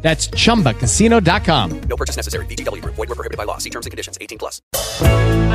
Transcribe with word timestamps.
That's 0.00 0.28
chumbacasino.com. 0.28 1.80
No 1.80 1.96
purchase 1.96 2.16
necessary. 2.16 2.46
VGW 2.46 2.82
Group. 2.82 2.94
Void 2.94 3.08
were 3.08 3.14
prohibited 3.14 3.36
by 3.36 3.44
law. 3.44 3.58
See 3.58 3.70
terms 3.70 3.86
and 3.86 3.90
conditions. 3.90 4.16
18 4.20 4.38
plus. 4.38 4.62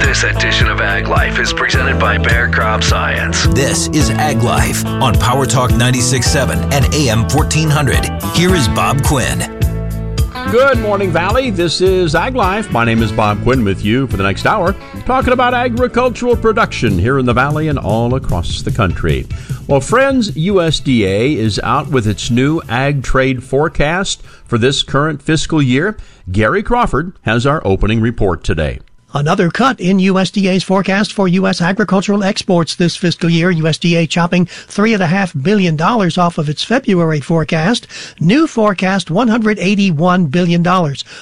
This 0.06 0.24
edition 0.24 0.68
of 0.68 0.82
Ag 0.82 1.08
Life 1.08 1.40
is 1.40 1.54
presented 1.54 2.00
by 2.00 2.18
Bayer 2.18 2.50
Crop 2.50 2.84
Science. 2.84 3.48
This 3.48 3.88
is 3.90 4.10
Ag 4.10 4.44
Life 4.44 4.86
on 4.86 5.16
Power 5.16 5.46
Talk 5.46 5.72
96.7 5.72 6.72
and 6.74 6.94
AM 6.94 7.22
1400. 7.30 8.22
Here 8.36 8.54
is 8.54 8.68
Bob 8.70 9.02
Quinn. 9.04 9.73
Good 10.54 10.78
morning, 10.78 11.10
Valley. 11.10 11.50
This 11.50 11.82
is 11.82 12.14
Ag 12.14 12.36
Life. 12.36 12.72
My 12.72 12.86
name 12.86 13.02
is 13.02 13.12
Bob 13.12 13.42
Quinn 13.42 13.66
with 13.66 13.84
you 13.84 14.06
for 14.06 14.18
the 14.18 14.24
next 14.24 14.46
hour, 14.46 14.74
talking 15.04 15.34
about 15.34 15.56
agricultural 15.56 16.36
production 16.36 17.00
here 17.00 17.18
in 17.18 17.26
the 17.26 17.34
Valley 17.34 17.70
and 17.70 17.80
all 17.80 18.14
across 18.14 18.62
the 18.62 18.70
country. 18.70 19.26
Well, 19.68 19.82
friends, 19.82 20.30
USDA 20.30 21.38
is 21.38 21.58
out 21.64 21.90
with 21.90 22.08
its 22.08 22.30
new 22.30 22.62
ag 22.70 23.02
trade 23.02 23.44
forecast 23.44 24.22
for 24.22 24.60
this 24.60 24.84
current 24.84 25.24
fiscal 25.24 25.60
year. 25.60 25.98
Gary 26.32 26.62
Crawford 26.62 27.18
has 27.24 27.48
our 27.48 27.66
opening 27.66 28.00
report 28.00 28.44
today. 28.44 28.80
Another 29.16 29.52
cut 29.52 29.80
in 29.80 29.98
USDA's 29.98 30.64
forecast 30.64 31.14
for 31.14 31.28
U.S. 31.28 31.62
agricultural 31.62 32.24
exports 32.24 32.74
this 32.74 32.96
fiscal 32.96 33.30
year. 33.30 33.54
USDA 33.54 34.10
chopping 34.10 34.48
$3.5 34.48 35.44
billion 35.44 35.80
off 35.80 36.40
of 36.40 36.50
its 36.50 36.64
February 36.64 37.20
forecast. 37.20 37.86
New 38.20 38.48
forecast 38.48 39.10
$181 39.10 40.32
billion, 40.32 40.68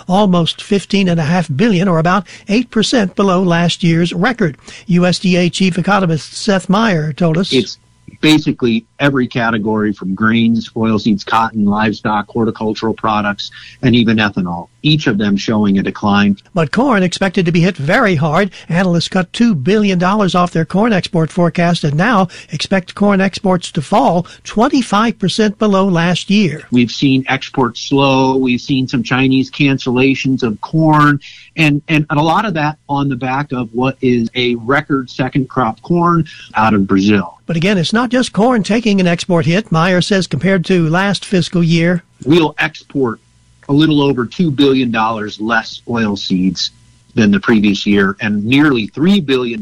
almost 0.08 0.60
15.5 0.60 1.58
billion, 1.58 1.90
or 1.90 2.00
about 2.00 2.26
8% 2.48 3.16
below 3.16 3.44
last 3.44 3.84
year's 3.84 4.14
record. 4.14 4.58
USDA 4.88 5.52
Chief 5.52 5.78
Economist 5.78 6.32
Seth 6.32 6.70
Meyer 6.70 7.12
told 7.12 7.38
us. 7.38 7.52
It's 7.52 7.78
basically 8.22 8.86
every 9.00 9.28
category 9.28 9.92
from 9.92 10.16
grains, 10.16 10.70
oilseeds, 10.70 11.26
cotton, 11.26 11.66
livestock, 11.66 12.28
horticultural 12.30 12.94
products, 12.94 13.52
and 13.82 13.96
even 13.96 14.18
ethanol. 14.18 14.70
Each 14.84 15.08
of 15.08 15.18
them 15.18 15.38
showing 15.38 15.78
a 15.78 15.84
decline. 15.84 16.38
But 16.54 16.72
corn 16.72 17.04
expected 17.04 17.46
to 17.46 17.52
be 17.52 17.62
hit 17.62 17.78
very 17.78 18.16
hard. 18.16 18.52
Analysts 18.70 19.10
cut 19.10 19.32
$2 19.32 19.64
billion 19.64 20.02
off 20.04 20.52
their 20.52 20.66
corn 20.66 20.94
export 20.94 21.32
forecast 21.32 21.84
and 21.84 21.96
now 21.96 22.30
expect 22.52 22.96
corn 22.96 23.22
exports 23.22 23.72
to 23.74 23.82
fall 23.82 24.24
25% 24.24 25.58
below 25.58 25.88
last 25.88 26.30
year. 26.30 26.64
We've 26.72 26.92
seen 26.92 27.26
exports 27.28 27.82
slow. 27.82 28.38
We've 28.38 28.62
seen 28.62 28.88
some 28.88 29.04
Chinese 29.04 29.52
cancellations 29.52 30.44
of 30.44 30.60
corn 30.62 31.20
and, 31.58 31.82
and, 31.88 32.06
and 32.10 32.20
a 32.20 32.24
lot 32.24 32.46
of 32.46 32.54
that 32.54 32.78
on 32.88 33.10
the 33.10 33.16
back 33.16 33.52
of 33.52 33.74
what 33.74 33.98
is 34.02 34.30
a 34.36 34.56
record 34.56 35.10
second 35.10 35.50
crop 35.50 35.82
corn 35.82 36.26
out 36.56 36.74
of 36.74 36.88
Brazil. 36.88 37.41
But 37.52 37.58
again, 37.58 37.78
it's 37.78 37.92
not 37.92 38.12
just 38.12 38.32
corn 38.32 38.64
taking 38.64 39.02
an 39.02 39.08
export 39.08 39.46
hit. 39.46 39.74
Meyer 39.74 40.00
says 40.00 40.26
compared 40.26 40.64
to 40.68 40.88
last 40.88 41.26
fiscal 41.26 41.62
year, 41.62 42.02
we'll 42.26 42.56
export 42.58 43.20
a 43.68 43.74
little 43.74 44.02
over 44.02 44.26
$2 44.26 44.56
billion 44.56 44.90
less 44.90 45.82
oil 45.86 46.16
seeds 46.16 46.72
than 47.12 47.32
the 47.32 47.40
previous 47.40 47.86
year 47.86 48.16
and 48.22 48.44
nearly 48.44 48.88
$3 48.88 49.26
billion 49.26 49.62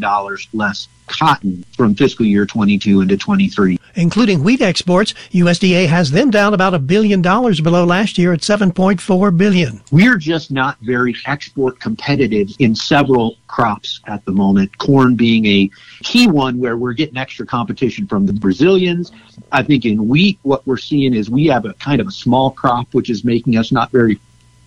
less 0.53 0.87
cotton 1.09 1.63
from 1.75 1.95
fiscal 1.95 2.25
year 2.25 2.45
22 2.45 3.01
into 3.01 3.17
23. 3.17 3.77
Including 3.95 4.43
wheat 4.43 4.61
exports, 4.61 5.13
USDA 5.31 5.87
has 5.87 6.11
them 6.11 6.29
down 6.29 6.53
about 6.53 6.73
a 6.73 6.79
billion 6.79 7.21
dollars 7.21 7.59
below 7.59 7.83
last 7.83 8.17
year 8.17 8.31
at 8.31 8.41
7.4 8.41 9.37
billion. 9.37 9.81
We're 9.91 10.17
just 10.17 10.51
not 10.51 10.77
very 10.81 11.15
export 11.25 11.79
competitive 11.79 12.49
in 12.59 12.75
several 12.75 13.37
crops 13.47 13.99
at 14.05 14.23
the 14.25 14.31
moment. 14.31 14.77
Corn 14.77 15.15
being 15.15 15.45
a 15.47 15.69
key 16.03 16.27
one 16.27 16.59
where 16.59 16.77
we're 16.77 16.93
getting 16.93 17.17
extra 17.17 17.45
competition 17.45 18.07
from 18.07 18.25
the 18.25 18.33
Brazilians. 18.33 19.11
I 19.51 19.63
think 19.63 19.85
in 19.85 20.07
wheat, 20.07 20.39
what 20.43 20.65
we're 20.67 20.77
seeing 20.77 21.13
is 21.13 21.29
we 21.29 21.47
have 21.47 21.65
a 21.65 21.73
kind 21.73 21.99
of 21.99 22.07
a 22.07 22.11
small 22.11 22.51
crop, 22.51 22.93
which 22.93 23.09
is 23.09 23.23
making 23.23 23.57
us 23.57 23.71
not 23.71 23.91
very 23.91 24.19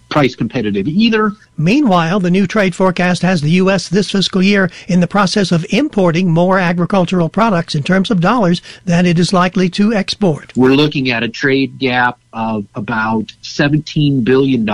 price 0.09 0.35
competitive 0.35 0.87
either. 0.87 1.33
Meanwhile, 1.57 2.21
the 2.21 2.31
new 2.31 2.47
trade 2.47 2.75
forecast 2.75 3.23
has 3.23 3.41
the 3.41 3.51
U.S. 3.53 3.89
this 3.89 4.11
fiscal 4.11 4.43
year 4.43 4.71
in 4.89 5.01
the 5.01 5.07
process 5.07 5.53
of 5.53 5.65
importing 5.71 6.31
more 6.31 6.59
agricultural 6.59 7.29
products 7.29 7.75
in 7.75 7.83
terms 7.83 8.11
of 8.11 8.21
dollars 8.21 8.61
than 8.85 9.07
it 9.07 9.19
is 9.19 9.33
likely 9.33 9.69
to 9.71 9.95
export. 9.95 10.53
We're 10.57 10.75
looking 10.75 11.11
at 11.11 11.23
a 11.23 11.29
trade 11.29 11.79
gap 11.79 12.19
of 12.33 12.67
about 12.75 13.27
$17 13.43 14.25
billion 14.25 14.69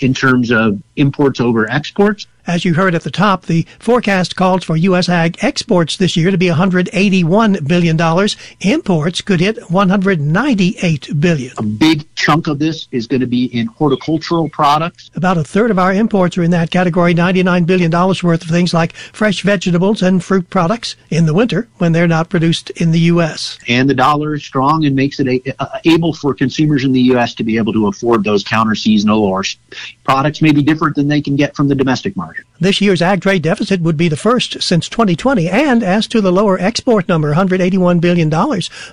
in 0.00 0.14
terms 0.14 0.50
of 0.50 0.80
imports 0.96 1.40
over 1.40 1.70
exports. 1.70 2.26
As 2.50 2.64
you 2.64 2.74
heard 2.74 2.96
at 2.96 3.02
the 3.02 3.12
top, 3.12 3.46
the 3.46 3.64
forecast 3.78 4.34
calls 4.34 4.64
for 4.64 4.76
U.S. 4.76 5.08
ag 5.08 5.38
exports 5.40 5.96
this 5.96 6.16
year 6.16 6.32
to 6.32 6.36
be 6.36 6.48
$181 6.48 7.68
billion. 7.68 8.28
Imports 8.62 9.20
could 9.20 9.38
hit 9.38 9.56
$198 9.58 11.20
billion. 11.20 11.52
A 11.58 11.62
big 11.62 12.12
chunk 12.16 12.48
of 12.48 12.58
this 12.58 12.88
is 12.90 13.06
going 13.06 13.20
to 13.20 13.28
be 13.28 13.44
in 13.56 13.68
horticultural 13.68 14.48
products. 14.48 15.12
About 15.14 15.38
a 15.38 15.44
third 15.44 15.70
of 15.70 15.78
our 15.78 15.92
imports 15.92 16.36
are 16.36 16.42
in 16.42 16.50
that 16.50 16.72
category, 16.72 17.14
$99 17.14 17.66
billion 17.66 17.88
worth 17.92 18.42
of 18.42 18.48
things 18.48 18.74
like 18.74 18.94
fresh 18.94 19.42
vegetables 19.42 20.02
and 20.02 20.24
fruit 20.24 20.50
products 20.50 20.96
in 21.08 21.26
the 21.26 21.34
winter 21.34 21.68
when 21.78 21.92
they're 21.92 22.08
not 22.08 22.30
produced 22.30 22.70
in 22.70 22.90
the 22.90 23.00
U.S. 23.14 23.60
And 23.68 23.88
the 23.88 23.94
dollar 23.94 24.34
is 24.34 24.42
strong 24.42 24.84
and 24.84 24.96
makes 24.96 25.20
it 25.20 25.28
a, 25.28 25.80
able 25.84 26.14
for 26.14 26.34
consumers 26.34 26.82
in 26.82 26.90
the 26.90 27.02
U.S. 27.12 27.32
to 27.36 27.44
be 27.44 27.58
able 27.58 27.72
to 27.74 27.86
afford 27.86 28.24
those 28.24 28.42
counter 28.42 28.74
seasonal 28.74 29.22
or 29.22 29.44
products 30.02 30.42
may 30.42 30.50
be 30.50 30.62
different 30.62 30.96
than 30.96 31.06
they 31.06 31.20
can 31.20 31.36
get 31.36 31.54
from 31.54 31.68
the 31.68 31.76
domestic 31.76 32.16
market. 32.16 32.39
This 32.60 32.80
year's 32.80 33.02
ag 33.02 33.22
trade 33.22 33.42
deficit 33.42 33.80
would 33.80 33.96
be 33.96 34.08
the 34.08 34.16
first 34.16 34.62
since 34.62 34.88
2020. 34.88 35.48
And 35.48 35.82
as 35.82 36.06
to 36.08 36.20
the 36.20 36.32
lower 36.32 36.58
export 36.60 37.08
number, 37.08 37.34
$181 37.34 38.00
billion, 38.00 38.30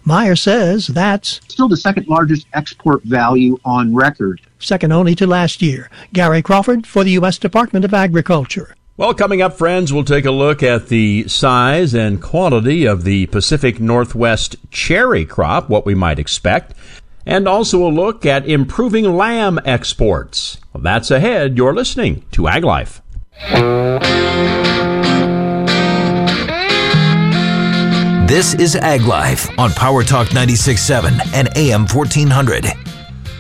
Meyer 0.06 0.36
says 0.36 0.88
that's 0.88 1.42
still 1.48 1.68
the 1.68 1.78
second 1.78 2.08
largest 2.08 2.48
export 2.54 3.04
value 3.04 3.58
on 3.66 3.94
record. 3.94 4.42
Second 4.60 4.92
only 4.92 5.16
to 5.16 5.28
last 5.28 5.62
year. 5.62 5.90
Gary 6.14 6.42
Crawford 6.42 6.88
for 6.88 7.04
the 7.04 7.12
U.S. 7.12 7.38
Department 7.38 7.86
of 7.86 7.94
Agriculture. 7.94 8.76
Well, 8.98 9.14
coming 9.14 9.44
up, 9.44 9.54
friends, 9.54 9.94
we'll 9.94 10.04
take 10.04 10.26
a 10.26 10.32
look 10.32 10.64
at 10.64 10.88
the 10.88 11.28
size 11.28 11.94
and 11.94 12.20
quality 12.20 12.86
of 12.86 13.04
the 13.04 13.28
Pacific 13.28 13.80
Northwest 13.80 14.56
cherry 14.72 15.24
crop, 15.24 15.70
what 15.70 15.86
we 15.86 15.94
might 15.94 16.18
expect, 16.18 16.74
and 17.24 17.48
also 17.48 17.86
a 17.86 17.90
look 17.90 18.26
at 18.26 18.50
improving 18.50 19.16
lamb 19.16 19.60
exports. 19.66 20.58
Well, 20.74 20.82
that's 20.82 21.12
ahead. 21.12 21.58
You're 21.58 21.76
listening 21.76 22.26
to 22.32 22.48
Ag 22.48 22.64
Life. 22.64 23.04
This 28.28 28.56
is 28.56 28.76
Ag 28.76 29.02
Life 29.04 29.48
on 29.60 29.72
Power 29.72 30.04
Talk 30.04 30.30
96.7 30.30 31.34
and 31.34 31.56
AM 31.56 31.86
1400. 31.86 32.66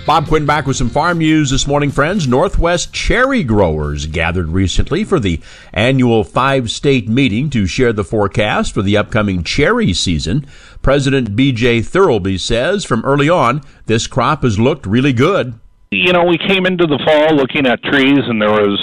Bob 0.06 0.28
Quinn 0.28 0.46
back 0.46 0.68
with 0.68 0.78
some 0.78 0.90
farm 0.90 1.18
news 1.18 1.50
this 1.50 1.66
morning, 1.68 1.90
friends. 1.90 2.28
Northwest 2.28 2.94
cherry 2.94 3.44
growers 3.44 4.06
gathered 4.06 4.50
recently 4.50 5.04
for 5.04 5.20
the 5.20 5.42
annual 5.74 6.24
five 6.24 6.70
state 6.70 7.10
meeting 7.10 7.50
to 7.50 7.66
share 7.66 7.92
the 7.92 8.04
forecast 8.04 8.74
for 8.74 8.84
the 8.84 8.96
upcoming 8.96 9.44
cherry 9.44 9.94
season. 9.94 10.46
President 10.84 11.36
BJ 11.36 11.80
Thurlby 11.80 12.40
says 12.40 12.86
from 12.86 13.04
early 13.04 13.30
on, 13.30 13.64
this 13.88 14.06
crop 14.06 14.44
has 14.44 14.60
looked 14.60 14.86
really 14.86 15.12
good. 15.12 15.60
You 15.90 16.12
know, 16.14 16.26
we 16.26 16.38
came 16.38 16.66
into 16.66 16.86
the 16.86 17.00
fall 17.06 17.36
looking 17.36 17.66
at 17.66 17.82
trees, 17.82 18.20
and 18.28 18.42
there 18.42 18.52
was, 18.52 18.78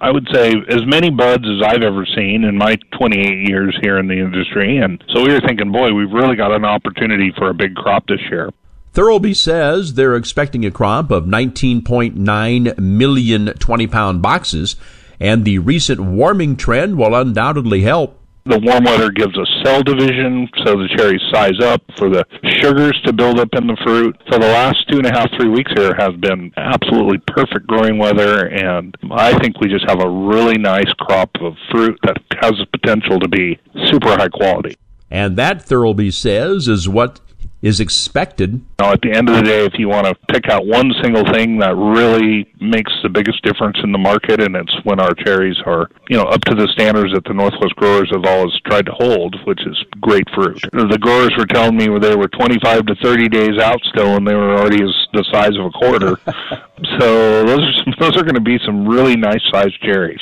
I 0.00 0.10
would 0.10 0.28
say, 0.32 0.52
as 0.68 0.84
many 0.86 1.10
buds 1.10 1.44
as 1.44 1.62
I've 1.64 1.82
ever 1.82 2.04
seen 2.16 2.44
in 2.44 2.56
my 2.56 2.76
28 2.98 3.48
years 3.48 3.76
here 3.82 3.98
in 3.98 4.08
the 4.08 4.18
industry. 4.18 4.78
And 4.78 5.02
so 5.12 5.22
we 5.22 5.32
were 5.32 5.40
thinking, 5.40 5.70
boy, 5.70 5.92
we've 5.92 6.10
really 6.10 6.34
got 6.36 6.52
an 6.52 6.64
opportunity 6.64 7.32
for 7.36 7.50
a 7.50 7.54
big 7.54 7.74
crop 7.76 8.06
this 8.08 8.20
year. 8.30 8.50
Thurlby 8.94 9.36
says 9.36 9.94
they're 9.94 10.16
expecting 10.16 10.64
a 10.64 10.70
crop 10.70 11.10
of 11.10 11.24
19.9 11.24 12.78
million 12.78 13.46
20 13.46 13.86
pound 13.86 14.22
boxes, 14.22 14.76
and 15.20 15.44
the 15.44 15.58
recent 15.58 16.00
warming 16.00 16.56
trend 16.56 16.98
will 16.98 17.14
undoubtedly 17.14 17.82
help. 17.82 18.18
The 18.46 18.60
warm 18.60 18.84
weather 18.84 19.10
gives 19.10 19.36
us 19.36 19.48
cell 19.64 19.82
division, 19.82 20.48
so 20.64 20.76
the 20.76 20.88
cherries 20.96 21.20
size 21.32 21.58
up 21.60 21.82
for 21.98 22.08
the 22.08 22.24
sugars 22.62 22.96
to 23.04 23.12
build 23.12 23.40
up 23.40 23.48
in 23.56 23.66
the 23.66 23.76
fruit. 23.84 24.16
So 24.30 24.38
the 24.38 24.46
last 24.46 24.78
two 24.88 24.98
and 24.98 25.06
a 25.06 25.10
half, 25.10 25.28
three 25.36 25.48
weeks 25.48 25.72
here 25.76 25.96
have 25.98 26.20
been 26.20 26.52
absolutely 26.56 27.18
perfect 27.26 27.66
growing 27.66 27.98
weather, 27.98 28.46
and 28.46 28.96
I 29.10 29.36
think 29.40 29.60
we 29.60 29.68
just 29.68 29.84
have 29.88 30.00
a 30.00 30.08
really 30.08 30.58
nice 30.58 30.90
crop 31.00 31.30
of 31.40 31.54
fruit 31.72 31.98
that 32.04 32.18
has 32.40 32.52
the 32.52 32.66
potential 32.78 33.18
to 33.18 33.28
be 33.28 33.58
super 33.90 34.10
high 34.10 34.28
quality. 34.28 34.76
And 35.10 35.36
that, 35.36 35.66
Thurlby 35.66 36.12
says, 36.12 36.68
is 36.68 36.88
what 36.88 37.20
is 37.62 37.80
expected. 37.80 38.60
Now, 38.78 38.92
at 38.92 39.00
the 39.00 39.12
end 39.12 39.28
of 39.28 39.36
the 39.36 39.42
day, 39.42 39.64
if 39.64 39.72
you 39.78 39.88
want 39.88 40.06
to 40.06 40.14
pick 40.32 40.48
out 40.48 40.66
one 40.66 40.92
single 41.02 41.24
thing 41.32 41.58
that 41.58 41.74
really 41.74 42.52
makes 42.60 42.92
the 43.02 43.08
biggest 43.08 43.42
difference 43.42 43.78
in 43.82 43.92
the 43.92 43.98
market, 43.98 44.40
and 44.40 44.54
it's 44.54 44.72
when 44.84 45.00
our 45.00 45.14
cherries 45.14 45.56
are, 45.64 45.88
you 46.08 46.16
know, 46.16 46.24
up 46.24 46.42
to 46.44 46.54
the 46.54 46.68
standards 46.68 47.12
that 47.14 47.24
the 47.24 47.32
Northwest 47.32 47.74
growers 47.76 48.10
have 48.12 48.24
always 48.24 48.52
tried 48.66 48.86
to 48.86 48.92
hold, 48.92 49.36
which 49.46 49.60
is 49.66 49.76
great 50.00 50.28
fruit. 50.34 50.60
The 50.72 50.98
growers 51.00 51.32
were 51.36 51.46
telling 51.46 51.76
me 51.76 51.86
they 51.98 52.14
were 52.14 52.28
25 52.28 52.86
to 52.86 52.94
30 53.02 53.28
days 53.28 53.58
out 53.58 53.80
still, 53.88 54.16
and 54.16 54.26
they 54.26 54.34
were 54.34 54.56
already 54.56 54.82
as 54.84 54.94
the 55.12 55.24
size 55.32 55.56
of 55.56 55.66
a 55.66 55.70
quarter. 55.70 56.20
so 56.98 57.42
those 57.44 57.60
are 57.60 57.72
some, 57.84 57.94
those 57.98 58.16
are 58.16 58.22
going 58.22 58.34
to 58.34 58.40
be 58.40 58.58
some 58.64 58.86
really 58.86 59.16
nice 59.16 59.42
sized 59.50 59.80
cherries. 59.82 60.20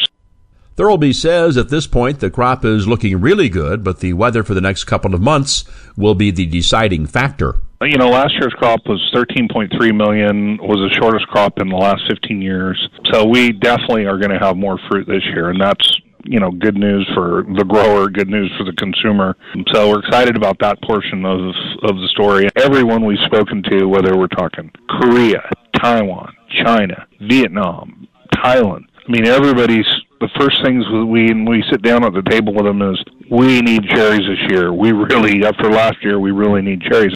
Thurlby 0.76 1.15
says 1.15 1.56
at 1.56 1.69
this 1.69 1.87
point 1.87 2.19
the 2.19 2.31
crop 2.31 2.65
is 2.65 2.88
looking 2.88 3.21
really 3.21 3.49
good, 3.49 3.85
but 3.85 4.00
the 4.00 4.12
weather 4.12 4.43
for 4.43 4.55
the 4.55 4.61
next 4.61 4.85
couple 4.85 5.15
of 5.15 5.21
months 5.21 5.65
will 5.97 6.15
be 6.15 6.31
the 6.31 6.47
deciding 6.47 7.06
factor. 7.06 7.56
You 7.81 7.99
know, 7.99 8.09
last 8.09 8.32
year's 8.35 8.55
crop 8.55 8.81
was 8.87 9.00
13.3 9.15 9.71
million, 9.94 10.56
was 10.59 10.79
the 10.79 10.94
shortest 11.00 11.26
crop 11.29 11.61
in 11.61 11.69
the 11.69 11.76
last 11.76 12.03
15 12.09 12.41
years. 12.41 12.88
So 13.12 13.25
we 13.26 13.53
definitely 13.53 14.06
are 14.06 14.19
going 14.19 14.31
to 14.31 14.38
have 14.38 14.56
more 14.56 14.79
fruit 14.88 15.06
this 15.06 15.23
year, 15.26 15.50
and 15.50 15.61
that's 15.61 16.00
you 16.25 16.41
know 16.41 16.50
good 16.50 16.76
news 16.76 17.09
for 17.15 17.44
the 17.56 17.65
grower, 17.65 18.09
good 18.09 18.29
news 18.29 18.50
for 18.59 18.65
the 18.65 18.73
consumer. 18.73 19.37
So 19.73 19.91
we're 19.91 20.00
excited 20.00 20.37
about 20.37 20.59
that 20.61 20.82
portion 20.82 21.25
of 21.25 21.41
of 21.82 21.97
the 22.00 22.09
story. 22.12 22.49
Everyone 22.56 23.05
we've 23.05 23.19
spoken 23.26 23.62
to, 23.71 23.85
whether 23.87 24.17
we're 24.17 24.29
talking 24.29 24.73
Korea, 24.88 25.49
Taiwan, 25.76 26.35
China, 26.65 27.06
Vietnam, 27.21 28.09
Thailand. 28.35 28.85
I 29.06 29.12
mean, 29.12 29.26
everybody's 29.26 29.87
the 30.20 30.28
first 30.38 30.62
things 30.64 30.84
we 30.88 31.26
when 31.26 31.44
we 31.44 31.64
sit 31.70 31.82
down 31.82 32.05
at 32.05 32.12
the 32.12 32.22
table 32.22 32.55
with 32.55 32.64
them 32.64 32.82
is 32.82 33.02
we 33.31 33.61
need 33.61 33.84
cherries 33.88 34.26
this 34.26 34.50
year. 34.50 34.72
We 34.72 34.93
really 34.93 35.44
after 35.44 35.70
last 35.70 36.02
year 36.02 36.19
we 36.19 36.31
really 36.31 36.62
need 36.62 36.82
cherries. 36.82 37.14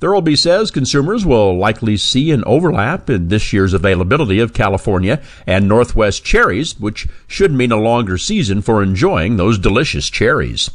Thurlby 0.00 0.36
says 0.36 0.70
consumers 0.70 1.24
will 1.24 1.56
likely 1.56 1.96
see 1.96 2.30
an 2.30 2.44
overlap 2.44 3.08
in 3.08 3.28
this 3.28 3.52
year's 3.52 3.72
availability 3.72 4.40
of 4.40 4.52
California 4.52 5.22
and 5.46 5.66
Northwest 5.66 6.22
cherries, 6.22 6.78
which 6.78 7.08
should 7.26 7.50
mean 7.50 7.72
a 7.72 7.80
longer 7.80 8.18
season 8.18 8.60
for 8.60 8.82
enjoying 8.82 9.36
those 9.36 9.58
delicious 9.58 10.10
cherries. 10.10 10.70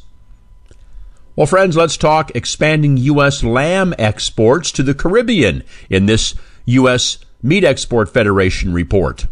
Well, 1.35 1.45
friends, 1.45 1.77
let's 1.77 1.97
talk 1.97 2.31
expanding 2.35 2.97
U.S. 2.97 3.43
lamb 3.43 3.93
exports 3.99 4.71
to 4.73 4.83
the 4.83 4.95
Caribbean 4.95 5.63
in 5.89 6.07
this 6.07 6.33
U.S. 6.65 7.19
Meat 7.43 7.63
Export 7.63 8.09
Federation 8.09 8.73
report. 8.73 9.27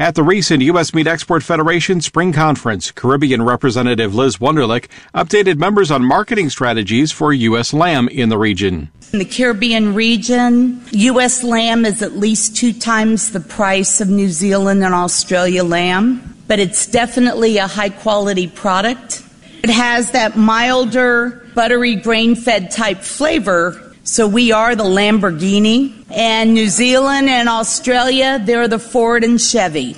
At 0.00 0.14
the 0.14 0.22
recent 0.22 0.62
U.S. 0.62 0.94
Meat 0.94 1.06
Export 1.06 1.42
Federation 1.42 2.00
Spring 2.00 2.32
Conference, 2.32 2.90
Caribbean 2.90 3.42
Representative 3.42 4.14
Liz 4.14 4.38
Wunderlich 4.38 4.86
updated 5.14 5.58
members 5.58 5.90
on 5.90 6.02
marketing 6.02 6.48
strategies 6.48 7.12
for 7.12 7.34
U.S. 7.34 7.74
lamb 7.74 8.08
in 8.08 8.30
the 8.30 8.38
region. 8.38 8.90
In 9.12 9.18
the 9.18 9.26
Caribbean 9.26 9.94
region, 9.94 10.82
U.S. 10.92 11.44
lamb 11.44 11.84
is 11.84 12.00
at 12.00 12.16
least 12.16 12.56
two 12.56 12.72
times 12.72 13.32
the 13.32 13.40
price 13.40 14.00
of 14.00 14.08
New 14.08 14.30
Zealand 14.30 14.82
and 14.82 14.94
Australia 14.94 15.64
lamb, 15.64 16.34
but 16.48 16.58
it's 16.58 16.86
definitely 16.86 17.58
a 17.58 17.66
high 17.66 17.90
quality 17.90 18.46
product. 18.46 19.22
It 19.62 19.68
has 19.68 20.12
that 20.12 20.34
milder, 20.34 21.46
buttery, 21.54 21.96
grain 21.96 22.36
fed 22.36 22.70
type 22.70 23.00
flavor 23.00 23.89
so 24.10 24.26
we 24.26 24.50
are 24.50 24.74
the 24.74 24.82
Lamborghini, 24.82 26.04
and 26.10 26.52
New 26.52 26.66
Zealand 26.66 27.28
and 27.28 27.48
Australia, 27.48 28.42
they're 28.44 28.66
the 28.66 28.80
Ford 28.80 29.22
and 29.22 29.40
Chevy. 29.40 29.96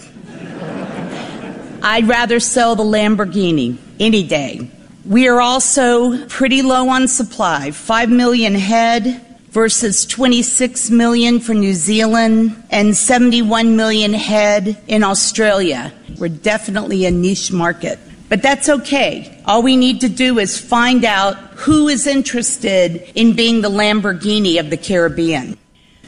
I'd 1.82 2.06
rather 2.06 2.38
sell 2.38 2.76
the 2.76 2.82
Lamborghini 2.82 3.78
any 3.98 4.22
day. 4.22 4.70
We 5.06 5.28
are 5.28 5.40
also 5.40 6.26
pretty 6.26 6.60
low 6.60 6.90
on 6.90 7.08
supply 7.08 7.70
5 7.70 8.10
million 8.10 8.54
head 8.54 9.24
versus 9.48 10.04
26 10.04 10.90
million 10.90 11.40
for 11.40 11.54
New 11.54 11.72
Zealand 11.72 12.62
and 12.68 12.94
71 12.94 13.76
million 13.76 14.12
head 14.12 14.76
in 14.88 15.04
Australia. 15.04 15.90
We're 16.18 16.28
definitely 16.28 17.06
a 17.06 17.10
niche 17.10 17.50
market. 17.50 17.98
But 18.28 18.42
that's 18.42 18.68
okay. 18.68 19.31
All 19.44 19.62
we 19.62 19.76
need 19.76 20.00
to 20.02 20.08
do 20.08 20.38
is 20.38 20.58
find 20.60 21.04
out 21.04 21.36
who 21.56 21.88
is 21.88 22.06
interested 22.06 23.10
in 23.14 23.34
being 23.34 23.60
the 23.60 23.70
Lamborghini 23.70 24.60
of 24.60 24.70
the 24.70 24.76
Caribbean. 24.76 25.58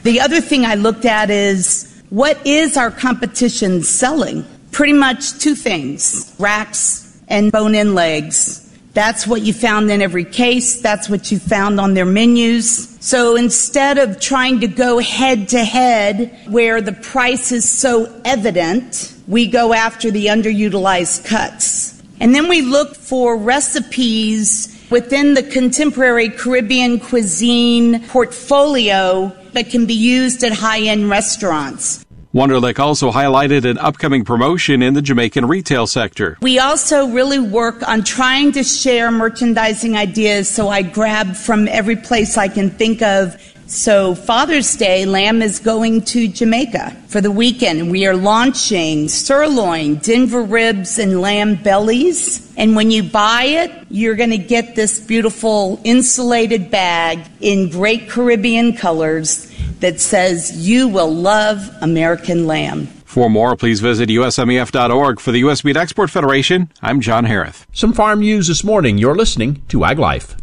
The 0.03 0.21
other 0.21 0.39
thing 0.39 0.65
I 0.65 0.75
looked 0.75 1.05
at 1.05 1.29
is 1.29 1.91
what 2.09 2.45
is 2.45 2.77
our 2.77 2.91
competition 2.91 3.83
selling? 3.83 4.45
Pretty 4.71 4.93
much 4.93 5.39
two 5.39 5.55
things 5.55 6.33
racks 6.39 7.19
and 7.27 7.51
bone 7.51 7.75
in 7.75 7.95
legs. 7.95 8.61
That's 8.93 9.27
what 9.27 9.41
you 9.41 9.51
found 9.51 9.91
in 9.91 10.01
every 10.01 10.23
case. 10.23 10.81
That's 10.81 11.09
what 11.09 11.29
you 11.29 11.37
found 11.37 11.81
on 11.81 11.95
their 11.95 12.05
menus. 12.05 12.95
So 13.01 13.35
instead 13.35 13.97
of 13.97 14.21
trying 14.21 14.61
to 14.61 14.67
go 14.69 14.99
head 14.99 15.49
to 15.49 15.63
head 15.63 16.39
where 16.47 16.79
the 16.79 16.93
price 16.93 17.51
is 17.51 17.69
so 17.69 18.21
evident, 18.23 19.13
we 19.27 19.47
go 19.47 19.73
after 19.73 20.11
the 20.11 20.27
underutilized 20.27 21.25
cuts. 21.25 21.94
And 22.19 22.33
then 22.33 22.47
we 22.47 22.61
look 22.61 22.95
for 22.95 23.37
recipes 23.37 24.71
within 24.89 25.33
the 25.33 25.43
contemporary 25.43 26.29
Caribbean 26.29 26.99
cuisine 26.99 28.01
portfolio 28.07 29.35
that 29.53 29.69
can 29.69 29.85
be 29.85 29.93
used 29.93 30.43
at 30.43 30.53
high 30.53 30.81
end 30.81 31.09
restaurants. 31.09 32.05
Wunderlich 32.33 32.79
also 32.79 33.11
highlighted 33.11 33.63
an 33.63 33.77
upcoming 33.77 34.25
promotion 34.25 34.81
in 34.81 34.93
the 34.93 35.01
Jamaican 35.01 35.45
retail 35.45 35.87
sector. 35.87 36.37
We 36.41 36.59
also 36.59 37.07
really 37.07 37.39
work 37.39 37.87
on 37.87 38.03
trying 38.03 38.51
to 38.53 38.63
share 38.63 39.09
merchandising 39.09 39.95
ideas, 39.95 40.49
so 40.49 40.67
I 40.67 40.81
grab 40.81 41.37
from 41.37 41.69
every 41.69 41.95
place 41.95 42.37
I 42.37 42.49
can 42.49 42.69
think 42.69 43.01
of 43.01 43.41
so, 43.67 44.13
Father's 44.15 44.75
Day, 44.75 45.05
Lamb 45.05 45.41
is 45.41 45.59
going 45.59 46.01
to 46.03 46.27
Jamaica 46.27 46.95
for 47.07 47.21
the 47.21 47.31
weekend. 47.31 47.89
We 47.89 48.05
are 48.05 48.15
launching 48.15 49.07
sirloin, 49.07 49.95
Denver 49.95 50.43
ribs, 50.43 50.99
and 50.99 51.21
lamb 51.21 51.55
bellies. 51.55 52.53
And 52.57 52.75
when 52.75 52.91
you 52.91 53.03
buy 53.03 53.43
it, 53.43 53.71
you're 53.89 54.15
going 54.15 54.29
to 54.29 54.37
get 54.37 54.75
this 54.75 54.99
beautiful 54.99 55.81
insulated 55.83 56.69
bag 56.69 57.19
in 57.41 57.69
great 57.69 58.09
Caribbean 58.09 58.73
colors 58.73 59.51
that 59.79 59.99
says, 59.99 60.67
You 60.67 60.87
will 60.87 61.13
love 61.13 61.69
American 61.81 62.47
lamb. 62.47 62.87
For 63.15 63.29
more, 63.29 63.55
please 63.55 63.79
visit 63.79 64.09
usmef.org. 64.09 65.19
For 65.19 65.31
the 65.31 65.39
U.S. 65.39 65.63
Meat 65.63 65.77
Export 65.77 66.09
Federation, 66.09 66.69
I'm 66.81 67.01
John 67.01 67.25
Harris. 67.25 67.65
Some 67.71 67.93
farm 67.93 68.19
news 68.19 68.47
this 68.47 68.63
morning. 68.63 68.97
You're 68.97 69.15
listening 69.15 69.63
to 69.69 69.85
Ag 69.85 69.99
Life. 69.99 70.35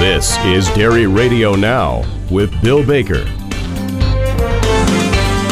This 0.00 0.38
is 0.46 0.70
Dairy 0.70 1.06
Radio 1.06 1.54
Now 1.54 2.02
with 2.30 2.58
Bill 2.62 2.82
Baker. 2.82 3.22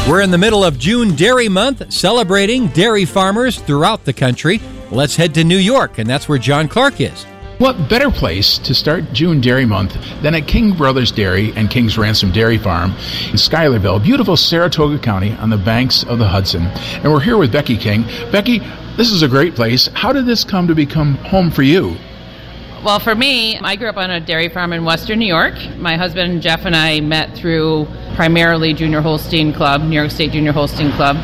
We're 0.08 0.22
in 0.22 0.30
the 0.30 0.38
middle 0.38 0.64
of 0.64 0.78
June 0.78 1.14
Dairy 1.14 1.50
Month, 1.50 1.92
celebrating 1.92 2.68
dairy 2.68 3.04
farmers 3.04 3.58
throughout 3.58 4.06
the 4.06 4.14
country. 4.14 4.62
Let's 4.90 5.14
head 5.16 5.34
to 5.34 5.44
New 5.44 5.58
York, 5.58 5.98
and 5.98 6.08
that's 6.08 6.30
where 6.30 6.38
John 6.38 6.66
Clark 6.66 6.98
is. 7.02 7.24
What 7.58 7.90
better 7.90 8.10
place 8.10 8.56
to 8.60 8.74
start 8.74 9.12
June 9.12 9.42
Dairy 9.42 9.66
Month 9.66 9.98
than 10.22 10.34
at 10.34 10.48
King 10.48 10.74
Brothers 10.74 11.12
Dairy 11.12 11.52
and 11.54 11.68
King's 11.68 11.98
Ransom 11.98 12.32
Dairy 12.32 12.56
Farm 12.56 12.92
in 13.30 13.36
Schuylerville, 13.36 14.02
beautiful 14.02 14.38
Saratoga 14.38 14.98
County 14.98 15.32
on 15.32 15.50
the 15.50 15.58
banks 15.58 16.04
of 16.04 16.18
the 16.18 16.26
Hudson. 16.26 16.62
And 17.02 17.12
we're 17.12 17.20
here 17.20 17.36
with 17.36 17.52
Becky 17.52 17.76
King. 17.76 18.04
Becky, 18.32 18.60
this 18.96 19.10
is 19.10 19.20
a 19.20 19.28
great 19.28 19.54
place. 19.54 19.88
How 19.88 20.10
did 20.10 20.24
this 20.24 20.42
come 20.42 20.66
to 20.68 20.74
become 20.74 21.16
home 21.16 21.50
for 21.50 21.62
you? 21.62 21.98
Well, 22.84 23.00
for 23.00 23.16
me, 23.16 23.58
I 23.58 23.74
grew 23.74 23.88
up 23.88 23.96
on 23.96 24.08
a 24.08 24.20
dairy 24.20 24.48
farm 24.48 24.72
in 24.72 24.84
Western 24.84 25.18
New 25.18 25.26
York. 25.26 25.54
My 25.78 25.96
husband 25.96 26.42
Jeff 26.42 26.64
and 26.64 26.76
I 26.76 27.00
met 27.00 27.34
through 27.34 27.88
primarily 28.18 28.74
Junior 28.74 29.00
Holstein 29.00 29.52
Club, 29.52 29.80
New 29.80 29.94
York 29.94 30.10
State 30.10 30.32
Junior 30.32 30.50
Holstein 30.50 30.90
Club. 30.90 31.16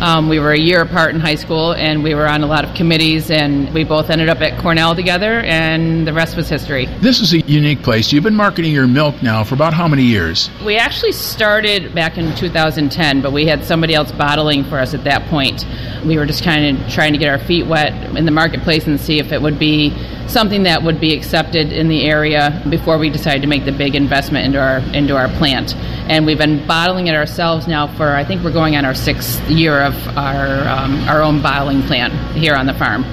Um, 0.00 0.28
we 0.28 0.40
were 0.40 0.50
a 0.50 0.58
year 0.58 0.82
apart 0.82 1.14
in 1.14 1.20
high 1.20 1.36
school, 1.36 1.74
and 1.74 2.02
we 2.02 2.12
were 2.12 2.26
on 2.26 2.42
a 2.42 2.46
lot 2.46 2.64
of 2.64 2.74
committees, 2.74 3.30
and 3.30 3.72
we 3.72 3.84
both 3.84 4.10
ended 4.10 4.28
up 4.28 4.40
at 4.40 4.60
Cornell 4.60 4.96
together, 4.96 5.42
and 5.42 6.08
the 6.08 6.12
rest 6.12 6.36
was 6.36 6.48
history. 6.48 6.86
This 7.02 7.20
is 7.20 7.34
a 7.34 7.38
unique 7.42 7.84
place. 7.84 8.12
You've 8.12 8.24
been 8.24 8.34
marketing 8.34 8.72
your 8.72 8.88
milk 8.88 9.22
now 9.22 9.44
for 9.44 9.54
about 9.54 9.74
how 9.74 9.86
many 9.86 10.02
years? 10.02 10.50
We 10.66 10.76
actually 10.76 11.12
started 11.12 11.94
back 11.94 12.18
in 12.18 12.34
2010, 12.34 13.20
but 13.20 13.30
we 13.30 13.46
had 13.46 13.64
somebody 13.64 13.94
else 13.94 14.10
bottling 14.10 14.64
for 14.64 14.80
us 14.80 14.92
at 14.92 15.04
that 15.04 15.28
point. 15.28 15.64
We 16.04 16.16
were 16.16 16.26
just 16.26 16.42
kind 16.42 16.76
of 16.76 16.88
trying 16.92 17.12
to 17.12 17.18
get 17.18 17.28
our 17.28 17.38
feet 17.38 17.66
wet 17.66 17.92
in 18.16 18.24
the 18.24 18.32
marketplace 18.32 18.88
and 18.88 18.98
see 18.98 19.20
if 19.20 19.30
it 19.30 19.40
would 19.40 19.60
be 19.60 19.94
something 20.30 20.62
that 20.62 20.82
would 20.82 21.00
be 21.00 21.12
accepted 21.12 21.72
in 21.72 21.88
the 21.88 22.04
area 22.04 22.62
before 22.70 22.98
we 22.98 23.10
decided 23.10 23.42
to 23.42 23.48
make 23.48 23.64
the 23.64 23.72
big 23.72 23.94
investment 23.94 24.46
into 24.46 24.60
our 24.60 24.78
into 24.94 25.16
our 25.16 25.28
plant. 25.36 25.74
And 26.08 26.24
we've 26.24 26.39
been 26.40 26.66
bottling 26.66 27.06
it 27.06 27.14
ourselves 27.14 27.68
now 27.68 27.86
for 27.98 28.16
I 28.16 28.24
think 28.24 28.42
we're 28.42 28.50
going 28.50 28.74
on 28.74 28.86
our 28.86 28.94
sixth 28.94 29.46
year 29.50 29.82
of 29.82 29.94
our 30.16 30.66
um, 30.66 30.98
our 31.06 31.20
own 31.20 31.42
bottling 31.42 31.82
plant 31.82 32.14
here 32.34 32.54
on 32.54 32.64
the 32.64 32.72
farm. 32.72 33.04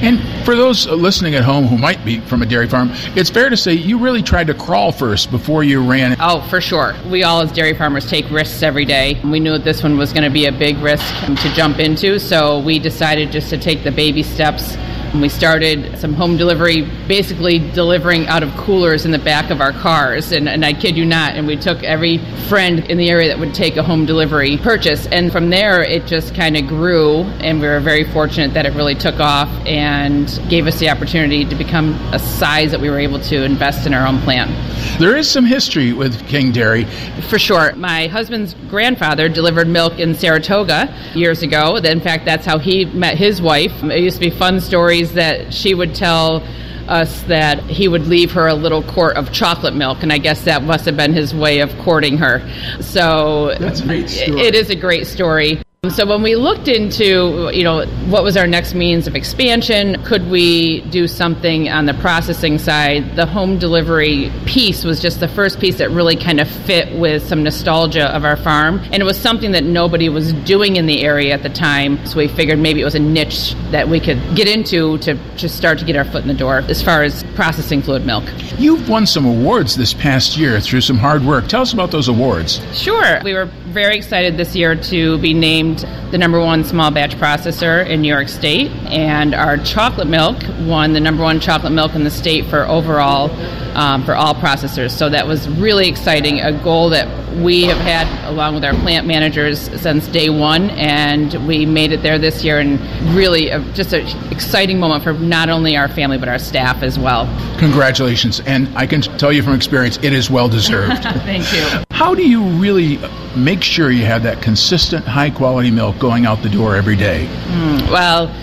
And 0.00 0.18
for 0.46 0.56
those 0.56 0.86
listening 0.86 1.34
at 1.34 1.44
home 1.44 1.66
who 1.66 1.76
might 1.76 2.02
be 2.06 2.20
from 2.20 2.40
a 2.40 2.46
dairy 2.46 2.66
farm, 2.66 2.90
it's 3.14 3.28
fair 3.28 3.50
to 3.50 3.56
say 3.56 3.74
you 3.74 3.98
really 3.98 4.22
tried 4.22 4.46
to 4.46 4.54
crawl 4.54 4.92
first 4.92 5.30
before 5.30 5.62
you 5.62 5.84
ran. 5.84 6.16
Oh, 6.20 6.40
for 6.48 6.60
sure. 6.62 6.94
We 7.10 7.22
all, 7.22 7.42
as 7.42 7.52
dairy 7.52 7.74
farmers, 7.74 8.08
take 8.08 8.30
risks 8.30 8.62
every 8.62 8.86
day. 8.86 9.20
We 9.22 9.40
knew 9.40 9.52
that 9.52 9.64
this 9.64 9.82
one 9.82 9.98
was 9.98 10.14
going 10.14 10.24
to 10.24 10.30
be 10.30 10.46
a 10.46 10.52
big 10.52 10.78
risk 10.78 11.04
to 11.26 11.52
jump 11.54 11.80
into, 11.80 12.18
so 12.18 12.60
we 12.60 12.78
decided 12.78 13.30
just 13.30 13.50
to 13.50 13.58
take 13.58 13.84
the 13.84 13.92
baby 13.92 14.22
steps. 14.22 14.74
We 15.20 15.28
started 15.28 15.98
some 15.98 16.12
home 16.12 16.36
delivery 16.36 16.82
basically 17.06 17.58
delivering 17.58 18.26
out 18.26 18.42
of 18.42 18.50
coolers 18.56 19.04
in 19.04 19.12
the 19.12 19.18
back 19.18 19.50
of 19.50 19.60
our 19.60 19.72
cars. 19.72 20.32
And, 20.32 20.48
and 20.48 20.64
I 20.64 20.72
kid 20.72 20.96
you 20.96 21.04
not, 21.04 21.34
and 21.34 21.46
we 21.46 21.56
took 21.56 21.82
every 21.84 22.18
friend 22.48 22.80
in 22.90 22.98
the 22.98 23.10
area 23.10 23.28
that 23.28 23.38
would 23.38 23.54
take 23.54 23.76
a 23.76 23.82
home 23.82 24.06
delivery 24.06 24.56
purchase. 24.58 25.06
And 25.06 25.30
from 25.30 25.50
there, 25.50 25.82
it 25.82 26.06
just 26.06 26.34
kind 26.34 26.56
of 26.56 26.66
grew, 26.66 27.22
and 27.40 27.60
we 27.60 27.68
were 27.68 27.80
very 27.80 28.04
fortunate 28.12 28.54
that 28.54 28.66
it 28.66 28.74
really 28.74 28.96
took 28.96 29.20
off 29.20 29.48
and 29.66 30.26
gave 30.48 30.66
us 30.66 30.78
the 30.80 30.90
opportunity 30.90 31.44
to 31.44 31.54
become 31.54 31.92
a 32.12 32.18
size 32.18 32.72
that 32.72 32.80
we 32.80 32.90
were 32.90 32.98
able 32.98 33.20
to 33.20 33.44
invest 33.44 33.86
in 33.86 33.94
our 33.94 34.06
own 34.06 34.20
plant. 34.22 34.50
There 34.98 35.16
is 35.16 35.30
some 35.30 35.44
history 35.44 35.92
with 35.92 36.26
King 36.26 36.50
Dairy. 36.52 36.84
For 37.28 37.38
sure. 37.38 37.74
My 37.76 38.08
husband's 38.08 38.54
grandfather 38.68 39.28
delivered 39.28 39.68
milk 39.68 39.98
in 39.98 40.14
Saratoga 40.14 40.92
years 41.14 41.42
ago. 41.42 41.76
In 41.76 42.00
fact, 42.00 42.24
that's 42.24 42.44
how 42.44 42.58
he 42.58 42.84
met 42.86 43.16
his 43.16 43.40
wife. 43.40 43.82
It 43.84 44.00
used 44.00 44.16
to 44.16 44.20
be 44.20 44.30
fun 44.30 44.60
stories 44.60 45.03
that 45.12 45.52
she 45.52 45.74
would 45.74 45.94
tell 45.94 46.42
us 46.88 47.22
that 47.24 47.60
he 47.64 47.88
would 47.88 48.06
leave 48.06 48.32
her 48.32 48.46
a 48.46 48.54
little 48.54 48.82
quart 48.82 49.16
of 49.16 49.32
chocolate 49.32 49.74
milk, 49.74 50.02
and 50.02 50.12
I 50.12 50.18
guess 50.18 50.44
that 50.44 50.62
must 50.62 50.84
have 50.84 50.96
been 50.96 51.12
his 51.12 51.34
way 51.34 51.60
of 51.60 51.76
courting 51.78 52.18
her. 52.18 52.42
So 52.80 53.54
That's 53.58 53.80
a 53.80 53.86
great 53.86 54.08
story. 54.10 54.40
it 54.40 54.54
is 54.54 54.70
a 54.70 54.76
great 54.76 55.06
story. 55.06 55.62
So 55.90 56.06
when 56.06 56.22
we 56.22 56.34
looked 56.34 56.68
into, 56.68 57.50
you 57.52 57.62
know, 57.62 57.86
what 58.06 58.24
was 58.24 58.36
our 58.36 58.46
next 58.46 58.74
means 58.74 59.06
of 59.06 59.14
expansion, 59.14 60.02
could 60.04 60.28
we 60.30 60.80
do 60.82 61.06
something 61.06 61.68
on 61.68 61.86
the 61.86 61.94
processing 61.94 62.58
side? 62.58 63.16
The 63.16 63.26
home 63.26 63.58
delivery 63.58 64.32
piece 64.46 64.84
was 64.84 65.00
just 65.00 65.20
the 65.20 65.28
first 65.28 65.60
piece 65.60 65.78
that 65.78 65.90
really 65.90 66.16
kind 66.16 66.40
of 66.40 66.48
fit 66.48 66.92
with 66.98 67.26
some 67.26 67.42
nostalgia 67.42 68.14
of 68.14 68.24
our 68.24 68.36
farm, 68.36 68.80
and 68.92 68.96
it 68.96 69.04
was 69.04 69.18
something 69.18 69.52
that 69.52 69.64
nobody 69.64 70.08
was 70.08 70.32
doing 70.44 70.76
in 70.76 70.86
the 70.86 71.02
area 71.02 71.34
at 71.34 71.42
the 71.42 71.48
time. 71.48 72.04
So 72.06 72.18
we 72.18 72.28
figured 72.28 72.58
maybe 72.58 72.80
it 72.80 72.84
was 72.84 72.94
a 72.94 73.00
niche 73.00 73.54
that 73.70 73.88
we 73.88 74.00
could 74.00 74.20
get 74.34 74.48
into 74.48 74.98
to 74.98 75.14
just 75.36 75.56
start 75.56 75.78
to 75.80 75.84
get 75.84 75.96
our 75.96 76.04
foot 76.04 76.22
in 76.22 76.28
the 76.28 76.34
door 76.34 76.58
as 76.68 76.82
far 76.82 77.02
as 77.02 77.22
processing 77.34 77.82
fluid 77.82 78.06
milk. 78.06 78.24
You've 78.58 78.88
won 78.88 79.06
some 79.06 79.26
awards 79.26 79.76
this 79.76 79.92
past 79.92 80.36
year 80.36 80.60
through 80.60 80.80
some 80.80 80.96
hard 80.96 81.24
work. 81.24 81.48
Tell 81.48 81.62
us 81.62 81.72
about 81.72 81.90
those 81.90 82.08
awards. 82.08 82.60
Sure. 82.76 83.20
We 83.22 83.34
were 83.34 83.50
very 83.74 83.96
excited 83.96 84.36
this 84.36 84.54
year 84.54 84.76
to 84.76 85.18
be 85.18 85.34
named 85.34 85.80
the 86.12 86.16
number 86.16 86.38
one 86.38 86.62
small 86.62 86.92
batch 86.92 87.16
processor 87.16 87.84
in 87.84 88.00
New 88.00 88.08
York 88.08 88.28
State, 88.28 88.70
and 88.86 89.34
our 89.34 89.58
chocolate 89.58 90.06
milk 90.06 90.40
won 90.60 90.92
the 90.92 91.00
number 91.00 91.24
one 91.24 91.40
chocolate 91.40 91.72
milk 91.72 91.96
in 91.96 92.04
the 92.04 92.10
state 92.10 92.46
for 92.46 92.64
overall 92.68 93.30
um, 93.76 94.04
for 94.04 94.14
all 94.14 94.32
processors. 94.32 94.92
So 94.92 95.08
that 95.08 95.26
was 95.26 95.48
really 95.48 95.88
exciting, 95.88 96.40
a 96.40 96.52
goal 96.62 96.90
that 96.90 97.08
we 97.34 97.64
have 97.64 97.78
had 97.78 98.06
along 98.30 98.54
with 98.54 98.64
our 98.64 98.74
plant 98.74 99.08
managers 99.08 99.60
since 99.80 100.06
day 100.06 100.30
one, 100.30 100.70
and 100.70 101.34
we 101.48 101.66
made 101.66 101.90
it 101.90 102.00
there 102.00 102.16
this 102.16 102.44
year, 102.44 102.60
and 102.60 102.78
really 103.12 103.48
a, 103.48 103.58
just 103.72 103.92
an 103.92 104.06
exciting 104.32 104.78
moment 104.78 105.02
for 105.02 105.14
not 105.14 105.48
only 105.48 105.76
our 105.76 105.88
family 105.88 106.16
but 106.16 106.28
our 106.28 106.38
staff 106.38 106.84
as 106.84 106.96
well. 106.96 107.26
Congratulations. 107.58 108.38
And 108.46 108.68
I 108.78 108.86
can 108.86 109.02
tell 109.02 109.32
you 109.32 109.42
from 109.42 109.54
experience, 109.54 109.98
it 110.00 110.12
is 110.12 110.30
well 110.30 110.48
deserved. 110.48 111.02
Thank 111.02 111.52
you. 111.52 111.83
How 111.94 112.12
do 112.12 112.26
you 112.28 112.42
really 112.42 112.98
make 113.36 113.62
sure 113.62 113.88
you 113.88 114.04
have 114.04 114.24
that 114.24 114.42
consistent, 114.42 115.04
high 115.04 115.30
quality 115.30 115.70
milk 115.70 115.96
going 116.00 116.26
out 116.26 116.42
the 116.42 116.48
door 116.48 116.74
every 116.74 116.96
day? 116.96 117.28
Mm, 117.46 117.88
well, 117.88 118.34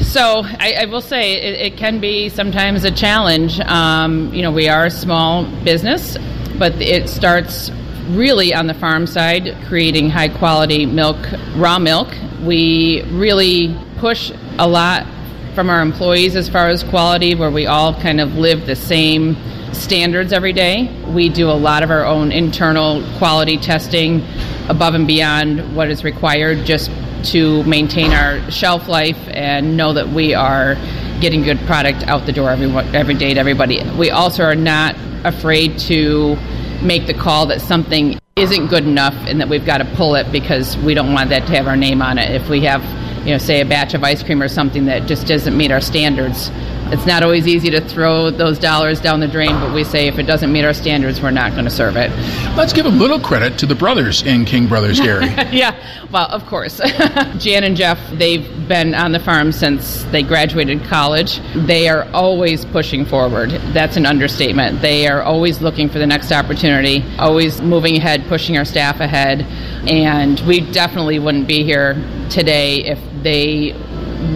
so 0.00 0.42
I, 0.58 0.76
I 0.80 0.84
will 0.86 1.02
say 1.02 1.34
it, 1.34 1.72
it, 1.72 1.76
can 1.76 2.00
be 2.00 2.30
sometimes 2.30 2.84
a 2.84 2.90
challenge. 2.90 3.60
Um, 3.60 4.32
you 4.32 4.40
know, 4.40 4.50
we 4.50 4.70
are 4.70 4.86
a 4.86 4.90
small 4.90 5.44
business, 5.64 6.16
but 6.58 6.72
it 6.80 7.10
starts 7.10 7.70
really 8.08 8.54
on 8.54 8.68
the 8.68 8.74
farm 8.74 9.06
side, 9.06 9.54
creating 9.68 10.08
high 10.08 10.30
quality 10.30 10.86
milk, 10.86 11.18
raw 11.56 11.78
milk. 11.78 12.08
We 12.42 13.02
really 13.10 13.76
push 13.98 14.32
a 14.58 14.66
lot 14.66 15.06
from 15.54 15.68
our 15.68 15.82
employees 15.82 16.36
as 16.36 16.48
far 16.48 16.68
as 16.68 16.82
quality, 16.84 17.34
where 17.34 17.50
we 17.50 17.66
all 17.66 17.92
kind 18.00 18.18
of 18.18 18.36
live 18.36 18.64
the 18.64 18.76
same 18.76 19.36
standards 19.72 20.32
every 20.32 20.52
day. 20.52 20.92
We 21.12 21.28
do 21.28 21.50
a 21.50 21.52
lot 21.52 21.82
of 21.82 21.90
our 21.90 22.04
own 22.04 22.32
internal 22.32 23.02
quality 23.18 23.56
testing 23.56 24.24
above 24.68 24.94
and 24.94 25.06
beyond 25.06 25.74
what 25.74 25.90
is 25.90 26.04
required 26.04 26.64
just 26.64 26.90
to 27.24 27.62
maintain 27.64 28.12
our 28.12 28.50
shelf 28.50 28.88
life 28.88 29.18
and 29.28 29.76
know 29.76 29.92
that 29.92 30.08
we 30.08 30.34
are 30.34 30.74
getting 31.20 31.42
good 31.42 31.58
product 31.60 32.02
out 32.04 32.26
the 32.26 32.32
door 32.32 32.50
every 32.50 32.68
every 32.96 33.14
day 33.14 33.34
to 33.34 33.40
everybody. 33.40 33.82
We 33.92 34.10
also 34.10 34.42
are 34.42 34.56
not 34.56 34.96
afraid 35.24 35.78
to 35.80 36.36
make 36.82 37.06
the 37.06 37.14
call 37.14 37.46
that 37.46 37.60
something 37.60 38.18
isn't 38.36 38.66
good 38.68 38.84
enough 38.84 39.14
and 39.26 39.40
that 39.40 39.48
we've 39.48 39.64
got 39.64 39.78
to 39.78 39.84
pull 39.94 40.14
it 40.16 40.30
because 40.32 40.76
we 40.78 40.94
don't 40.94 41.12
want 41.12 41.30
that 41.30 41.46
to 41.46 41.52
have 41.54 41.66
our 41.66 41.76
name 41.76 42.02
on 42.02 42.18
it. 42.18 42.30
If 42.30 42.48
we 42.48 42.62
have, 42.62 42.82
you 43.26 43.32
know, 43.32 43.38
say 43.38 43.60
a 43.60 43.64
batch 43.64 43.94
of 43.94 44.02
ice 44.02 44.22
cream 44.22 44.42
or 44.42 44.48
something 44.48 44.86
that 44.86 45.06
just 45.06 45.26
doesn't 45.26 45.56
meet 45.56 45.70
our 45.70 45.80
standards, 45.80 46.50
it's 46.92 47.06
not 47.06 47.22
always 47.22 47.48
easy 47.48 47.70
to 47.70 47.80
throw 47.80 48.30
those 48.30 48.58
dollars 48.58 49.00
down 49.00 49.20
the 49.20 49.26
drain, 49.26 49.58
but 49.60 49.72
we 49.72 49.82
say 49.82 50.08
if 50.08 50.18
it 50.18 50.24
doesn't 50.24 50.52
meet 50.52 50.62
our 50.64 50.74
standards, 50.74 51.22
we're 51.22 51.30
not 51.30 51.52
going 51.52 51.64
to 51.64 51.70
serve 51.70 51.96
it. 51.96 52.10
Let's 52.54 52.74
give 52.74 52.84
a 52.84 52.90
little 52.90 53.18
credit 53.18 53.58
to 53.60 53.66
the 53.66 53.74
brothers 53.74 54.22
in 54.22 54.44
King 54.44 54.66
Brothers 54.66 55.00
Dairy. 55.00 55.24
yeah, 55.50 55.74
well, 56.10 56.26
of 56.26 56.44
course. 56.44 56.76
Jan 57.38 57.64
and 57.64 57.78
Jeff, 57.78 57.98
they've 58.12 58.68
been 58.68 58.94
on 58.94 59.12
the 59.12 59.20
farm 59.20 59.52
since 59.52 60.04
they 60.04 60.22
graduated 60.22 60.84
college. 60.84 61.40
They 61.54 61.88
are 61.88 62.06
always 62.12 62.66
pushing 62.66 63.06
forward. 63.06 63.50
That's 63.72 63.96
an 63.96 64.04
understatement. 64.04 64.82
They 64.82 65.08
are 65.08 65.22
always 65.22 65.62
looking 65.62 65.88
for 65.88 65.98
the 65.98 66.06
next 66.06 66.30
opportunity, 66.30 67.02
always 67.18 67.62
moving 67.62 67.96
ahead, 67.96 68.26
pushing 68.28 68.58
our 68.58 68.66
staff 68.66 69.00
ahead. 69.00 69.46
And 69.88 70.38
we 70.40 70.60
definitely 70.60 71.18
wouldn't 71.18 71.48
be 71.48 71.64
here 71.64 71.94
today 72.28 72.84
if 72.84 72.98
they 73.22 73.72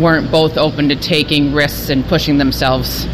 weren't 0.00 0.30
both 0.30 0.56
open 0.56 0.88
to 0.88 0.96
taking 0.96 1.52
risks 1.52 1.88
and 1.88 2.04
pushing 2.06 2.38
themselves. 2.38 3.06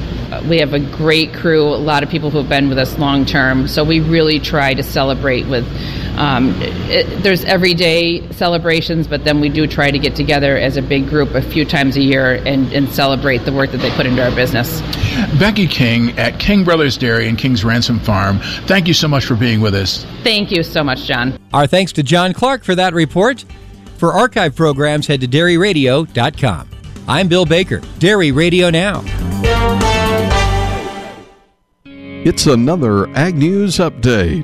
We 0.49 0.59
have 0.61 0.73
a 0.73 0.81
great 0.81 1.35
crew, 1.35 1.62
a 1.62 1.76
lot 1.76 2.02
of 2.02 2.09
people 2.09 2.31
who 2.31 2.38
have 2.38 2.49
been 2.49 2.69
with 2.69 2.79
us 2.79 2.99
long 2.99 3.26
term, 3.26 3.69
so 3.69 3.85
we 3.85 4.00
really 4.00 4.41
try 4.41 4.73
to 4.75 4.83
celebrate 4.83 5.47
with. 5.47 5.67
Um, 6.17 6.55
it, 6.91 7.23
there's 7.23 7.45
everyday 7.45 8.31
celebrations, 8.33 9.07
but 9.07 9.25
then 9.25 9.41
we 9.41 9.49
do 9.49 9.67
try 9.67 9.91
to 9.91 9.99
get 9.99 10.14
together 10.14 10.57
as 10.57 10.76
a 10.76 10.83
big 10.83 11.09
group 11.09 11.35
a 11.35 11.43
few 11.43 11.64
times 11.64 11.97
a 11.97 12.02
year 12.02 12.35
and, 12.47 12.73
and 12.73 12.88
celebrate 12.91 13.38
the 13.38 13.52
work 13.52 13.71
that 13.73 13.79
they 13.79 13.91
put 13.93 14.05
into 14.07 14.23
our 14.23 14.35
business. 14.35 14.81
Becky 15.38 15.67
King 15.67 16.11
at 16.19 16.38
King 16.38 16.64
Brothers 16.64 16.97
Dairy 16.97 17.29
and 17.29 17.38
King's 17.38 17.64
Ransom 17.64 17.99
Farm, 17.99 18.41
thank 18.67 18.88
you 18.88 18.95
so 18.95 19.09
much 19.09 19.25
for 19.25 19.37
being 19.37 19.61
with 19.61 19.75
us. 19.75 20.05
Thank 20.23 20.50
you 20.50 20.62
so 20.62 20.83
much, 20.85 21.05
John. 21.05 21.38
Our 21.52 21.67
thanks 21.67 21.93
to 21.93 22.02
John 22.02 22.33
Clark 22.33 22.64
for 22.64 22.75
that 22.75 22.95
report. 22.95 23.45
For 24.02 24.12
archive 24.12 24.56
programs, 24.56 25.06
head 25.06 25.21
to 25.21 25.28
dairyradio.com. 25.28 26.68
I'm 27.06 27.28
Bill 27.28 27.47
Baker, 27.47 27.80
Dairy 28.00 28.32
Radio 28.32 28.68
Now. 28.68 29.04
It's 31.85 32.47
another 32.47 33.09
Ag 33.16 33.37
News 33.37 33.76
update. 33.76 34.42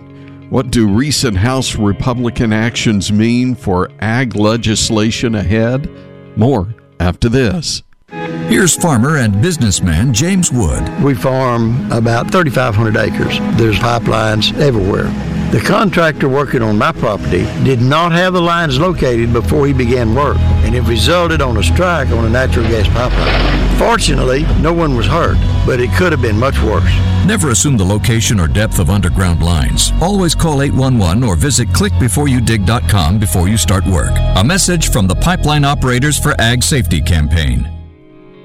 What 0.49 0.71
do 0.71 0.87
recent 0.87 1.37
House 1.37 1.75
Republican 1.75 2.53
actions 2.53 3.11
mean 3.11 3.57
for 3.57 3.91
ag 3.99 4.37
legislation 4.37 5.35
ahead? 5.35 5.91
More 6.37 6.73
after 7.00 7.29
this. 7.29 7.83
Here's 8.12 8.77
farmer 8.77 9.17
and 9.17 9.43
businessman 9.43 10.15
James 10.15 10.53
Wood. 10.53 10.88
We 11.03 11.15
farm 11.15 11.91
about 11.91 12.31
3,500 12.31 12.97
acres. 12.97 13.41
There's 13.59 13.81
pipelines 13.81 14.57
everywhere. 14.61 15.12
The 15.50 15.61
contractor 15.61 16.28
working 16.28 16.61
on 16.61 16.76
my 16.76 16.93
property 16.93 17.45
did 17.64 17.81
not 17.81 18.12
have 18.12 18.35
the 18.35 18.43
lines 18.43 18.78
located 18.78 19.33
before 19.33 19.67
he 19.67 19.73
began 19.73 20.14
work, 20.14 20.37
and 20.37 20.75
it 20.75 20.83
resulted 20.83 21.40
on 21.40 21.57
a 21.57 21.62
strike 21.62 22.11
on 22.11 22.26
a 22.26 22.28
natural 22.28 22.69
gas 22.69 22.87
pipeline. 22.88 23.78
Fortunately, 23.78 24.43
no 24.61 24.75
one 24.75 24.95
was 24.95 25.07
hurt, 25.07 25.38
but 25.64 25.81
it 25.81 25.90
could 25.93 26.12
have 26.12 26.21
been 26.21 26.38
much 26.38 26.61
worse. 26.61 26.93
Never 27.26 27.49
assume 27.49 27.78
the 27.78 27.85
location 27.85 28.38
or 28.38 28.47
depth 28.47 28.78
of 28.78 28.90
underground 28.90 29.43
lines. 29.43 29.90
Always 30.02 30.35
call 30.35 30.61
811 30.61 31.25
or 31.25 31.35
visit 31.35 31.69
clickbeforeyoudig.com 31.69 33.19
before 33.19 33.49
you 33.49 33.57
start 33.57 33.87
work. 33.87 34.12
A 34.37 34.45
message 34.45 34.90
from 34.90 35.07
the 35.07 35.14
Pipeline 35.14 35.64
Operators 35.64 36.19
for 36.19 36.38
Ag 36.38 36.62
Safety 36.62 37.00
campaign. 37.00 37.67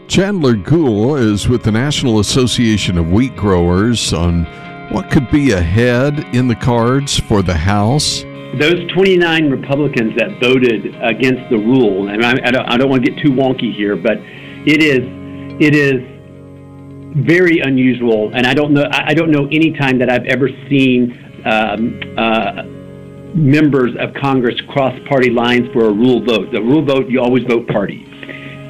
Chandler 0.08 0.56
Goule 0.56 1.16
is 1.16 1.50
with 1.50 1.64
the 1.64 1.72
National 1.72 2.20
Association 2.20 2.98
of 2.98 3.12
Wheat 3.12 3.36
Growers 3.36 4.14
on 4.14 4.46
what 4.92 5.10
could 5.10 5.30
be 5.32 5.52
ahead 5.52 6.20
in 6.36 6.48
the 6.48 6.56
cards 6.56 7.20
for 7.20 7.42
the 7.42 7.54
House? 7.54 8.24
Those 8.60 8.92
29 8.94 9.50
Republicans 9.50 10.16
that 10.18 10.40
voted 10.40 10.96
against 11.02 11.50
the 11.50 11.58
rule, 11.58 12.10
and 12.10 12.24
I, 12.24 12.32
I, 12.32 12.52
don't, 12.52 12.66
I 12.70 12.78
don't 12.78 12.90
want 12.90 13.04
to 13.04 13.12
get 13.12 13.24
too 13.24 13.32
wonky 13.32 13.74
here, 13.74 13.96
but 13.96 14.18
it 14.66 14.84
is 14.84 15.02
it 15.60 15.76
is 15.76 16.02
very 17.26 17.60
unusual, 17.60 18.32
and 18.36 18.46
I 18.46 18.54
don't 18.54 18.74
know 18.74 18.86
I 18.92 19.14
don't 19.14 19.32
know 19.32 19.48
any 19.52 19.72
time 19.74 19.98
that 20.00 20.12
I've 20.12 20.26
ever 20.26 20.50
seen 20.70 21.42
um, 21.46 22.00
uh, 22.18 22.64
members 23.34 23.92
of 24.00 24.14
Congress 24.16 24.60
cross 24.70 24.98
party 25.08 25.30
lines 25.30 25.68
for 25.74 25.86
a 25.86 25.92
rule 25.92 26.24
vote. 26.24 26.52
The 26.52 26.62
rule 26.62 26.86
vote, 26.86 27.10
you 27.10 27.22
always 27.22 27.44
vote 27.46 27.68
party, 27.68 28.06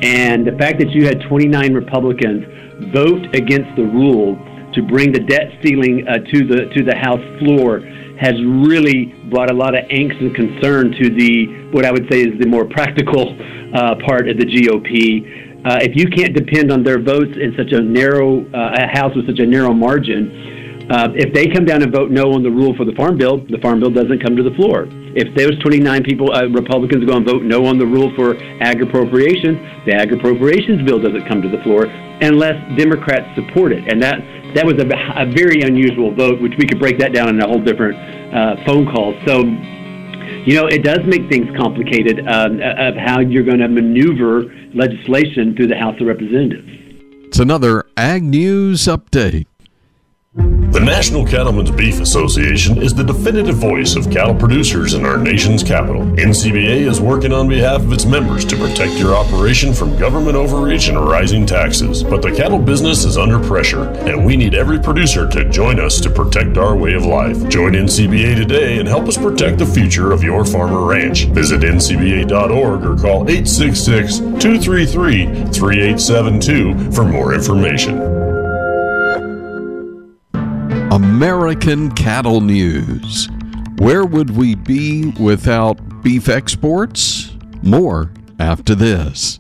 and 0.01 0.47
the 0.47 0.53
fact 0.53 0.79
that 0.79 0.91
you 0.91 1.05
had 1.05 1.21
29 1.27 1.73
Republicans 1.73 2.45
vote 2.93 3.35
against 3.35 3.75
the 3.75 3.83
rule 3.83 4.35
to 4.73 4.81
bring 4.81 5.11
the 5.11 5.19
debt 5.19 5.51
ceiling 5.63 6.05
uh, 6.07 6.17
to 6.17 6.47
the 6.47 6.69
to 6.75 6.83
the 6.83 6.95
House 6.95 7.23
floor 7.39 7.79
has 8.19 8.35
really 8.45 9.05
brought 9.29 9.49
a 9.49 9.53
lot 9.53 9.75
of 9.75 9.83
angst 9.89 10.19
and 10.21 10.35
concern 10.35 10.91
to 10.91 11.09
the 11.09 11.69
what 11.71 11.85
I 11.85 11.91
would 11.91 12.07
say 12.11 12.21
is 12.21 12.39
the 12.39 12.47
more 12.47 12.65
practical 12.65 13.35
uh, 13.73 13.95
part 14.05 14.29
of 14.29 14.37
the 14.37 14.45
GOP. 14.45 15.65
uh, 15.65 15.79
if 15.81 15.95
you 15.95 16.07
can't 16.07 16.35
depend 16.35 16.71
on 16.71 16.83
their 16.83 17.01
votes 17.01 17.33
in 17.35 17.53
such 17.57 17.71
a 17.71 17.81
narrow 17.81 18.45
uh, 18.53 18.75
a 18.77 18.87
house 18.87 19.15
with 19.15 19.25
such 19.27 19.39
a 19.39 19.45
narrow 19.45 19.73
margin, 19.73 20.87
uh, 20.91 21.07
if 21.15 21.33
they 21.33 21.47
come 21.47 21.65
down 21.65 21.81
and 21.81 21.91
vote 21.91 22.11
no 22.11 22.33
on 22.33 22.43
the 22.43 22.51
rule 22.51 22.75
for 22.75 22.83
the 22.85 22.91
farm 22.93 23.17
bill, 23.17 23.37
the 23.49 23.57
farm 23.59 23.79
bill 23.79 23.89
doesn't 23.89 24.19
come 24.19 24.35
to 24.35 24.43
the 24.43 24.53
floor. 24.55 24.85
If 25.15 25.33
those 25.37 25.57
29 25.63 26.03
people, 26.03 26.33
uh, 26.33 26.47
Republicans, 26.49 27.05
go 27.05 27.15
and 27.15 27.25
vote 27.25 27.43
no 27.43 27.65
on 27.65 27.77
the 27.79 27.85
rule 27.85 28.11
for 28.15 28.35
ag 28.59 28.81
appropriations, 28.81 29.57
the 29.85 29.93
ag 29.95 30.11
appropriations 30.11 30.83
bill 30.83 30.99
doesn't 30.99 31.25
come 31.25 31.41
to 31.41 31.47
the 31.47 31.63
floor 31.63 31.85
unless 32.21 32.59
Democrats 32.77 33.25
support 33.35 33.71
it. 33.71 33.87
And 33.87 34.01
that 34.03 34.19
that 34.55 34.65
was 34.65 34.75
a, 34.79 34.87
a 35.19 35.25
very 35.31 35.61
unusual 35.61 36.13
vote, 36.13 36.41
which 36.41 36.53
we 36.57 36.65
could 36.65 36.79
break 36.79 36.99
that 36.99 37.13
down 37.13 37.29
in 37.29 37.41
a 37.41 37.47
whole 37.47 37.61
different 37.61 37.97
uh, 38.33 38.55
phone 38.65 38.85
call. 38.85 39.13
So 39.25 39.43
you 40.45 40.55
know, 40.55 40.67
it 40.67 40.83
does 40.83 40.99
make 41.05 41.29
things 41.29 41.47
complicated 41.57 42.19
um, 42.27 42.59
of 42.61 42.95
how 42.95 43.19
you're 43.21 43.43
going 43.43 43.59
to 43.59 43.69
maneuver 43.69 44.43
legislation 44.73 45.55
through 45.55 45.67
the 45.67 45.77
House 45.77 45.99
of 46.01 46.07
Representatives. 46.07 46.67
It's 47.27 47.39
another 47.39 47.85
Ag 47.95 48.23
News 48.23 48.83
update. 48.83 49.45
The 50.35 50.81
National 50.83 51.23
Cattlemen's 51.23 51.69
Beef 51.69 51.99
Association 51.99 52.81
is 52.81 52.91
the 52.91 53.03
definitive 53.03 53.57
voice 53.57 53.95
of 53.95 54.09
cattle 54.09 54.33
producers 54.33 54.95
in 54.95 55.05
our 55.05 55.19
nation's 55.19 55.61
capital. 55.61 56.01
NCBA 56.01 56.87
is 56.87 56.99
working 56.99 57.31
on 57.31 57.47
behalf 57.47 57.81
of 57.81 57.93
its 57.93 58.05
members 58.05 58.43
to 58.45 58.55
protect 58.55 58.93
your 58.93 59.13
operation 59.13 59.73
from 59.73 59.95
government 59.99 60.35
overreach 60.35 60.87
and 60.87 60.97
rising 60.97 61.45
taxes. 61.45 62.01
But 62.03 62.23
the 62.23 62.35
cattle 62.35 62.57
business 62.57 63.05
is 63.05 63.15
under 63.15 63.39
pressure, 63.39 63.83
and 64.07 64.25
we 64.25 64.35
need 64.35 64.55
every 64.55 64.79
producer 64.79 65.29
to 65.29 65.47
join 65.51 65.79
us 65.79 66.01
to 66.01 66.09
protect 66.09 66.57
our 66.57 66.75
way 66.75 66.95
of 66.95 67.05
life. 67.05 67.47
Join 67.49 67.73
NCBA 67.73 68.35
today 68.35 68.79
and 68.79 68.87
help 68.87 69.07
us 69.07 69.17
protect 69.17 69.59
the 69.59 69.67
future 69.67 70.11
of 70.11 70.23
your 70.23 70.43
farmer 70.43 70.83
ranch. 70.83 71.25
Visit 71.25 71.61
ncba.org 71.61 72.83
or 72.83 72.97
call 72.97 73.29
866 73.29 74.17
233 74.17 75.25
3872 75.51 76.91
for 76.91 77.05
more 77.05 77.35
information. 77.35 78.32
American 80.93 81.89
Cattle 81.89 82.39
News. 82.39 83.27
Where 83.79 84.05
would 84.05 84.37
we 84.37 84.53
be 84.53 85.09
without 85.19 86.03
beef 86.03 86.29
exports? 86.29 87.31
More 87.63 88.11
after 88.37 88.75
this. 88.75 89.39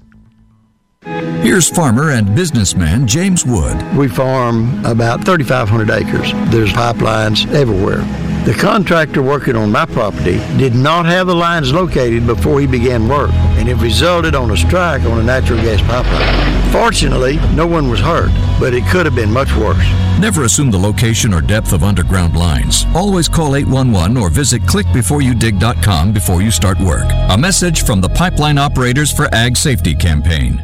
Here's 1.03 1.69
farmer 1.69 2.09
and 2.09 2.35
businessman 2.35 3.05
James 3.05 3.45
Wood. 3.45 3.77
We 3.95 4.07
farm 4.07 4.83
about 4.83 5.25
3,500 5.25 5.91
acres. 5.91 6.31
There's 6.51 6.73
pipelines 6.73 7.47
everywhere. 7.53 8.01
The 8.45 8.55
contractor 8.59 9.21
working 9.21 9.55
on 9.55 9.71
my 9.71 9.85
property 9.85 10.39
did 10.57 10.73
not 10.73 11.05
have 11.05 11.27
the 11.27 11.35
lines 11.35 11.71
located 11.71 12.25
before 12.25 12.61
he 12.61 12.65
began 12.65 13.07
work, 13.07 13.31
and 13.31 13.69
it 13.69 13.75
resulted 13.75 14.33
on 14.33 14.49
a 14.49 14.57
strike 14.57 15.03
on 15.03 15.19
a 15.19 15.23
natural 15.23 15.61
gas 15.61 15.81
pipeline. 15.81 16.62
Fortunately, 16.73 17.35
no 17.53 17.67
one 17.67 17.87
was 17.87 17.99
hurt, 17.99 18.31
but 18.59 18.73
it 18.73 18.83
could 18.87 19.05
have 19.05 19.13
been 19.13 19.31
much 19.31 19.55
worse. 19.55 19.77
Never 20.19 20.45
assume 20.45 20.71
the 20.71 20.79
location 20.79 21.31
or 21.31 21.39
depth 21.39 21.71
of 21.71 21.83
underground 21.83 22.35
lines. 22.35 22.87
Always 22.95 23.29
call 23.29 23.55
811 23.55 24.17
or 24.17 24.31
visit 24.31 24.63
clickbeforeyoudig.com 24.63 26.13
before 26.13 26.41
you 26.41 26.49
start 26.49 26.79
work. 26.79 27.05
A 27.29 27.37
message 27.37 27.85
from 27.85 28.01
the 28.01 28.09
Pipeline 28.09 28.57
Operators 28.57 29.11
for 29.11 29.27
Ag 29.35 29.55
Safety 29.55 29.93
campaign. 29.93 30.59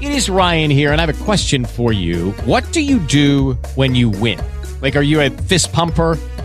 It 0.00 0.12
is 0.12 0.30
Ryan 0.30 0.70
here, 0.70 0.92
and 0.92 1.00
I 1.00 1.06
have 1.06 1.20
a 1.20 1.24
question 1.24 1.64
for 1.64 1.92
you. 1.92 2.30
What 2.44 2.62
do 2.72 2.80
you 2.80 3.00
do 3.00 3.54
when 3.74 3.96
you 3.96 4.10
win? 4.10 4.38
Like, 4.80 4.94
are 4.94 5.02
you 5.02 5.20
a 5.22 5.30
fist 5.30 5.72
pumper? 5.72 6.20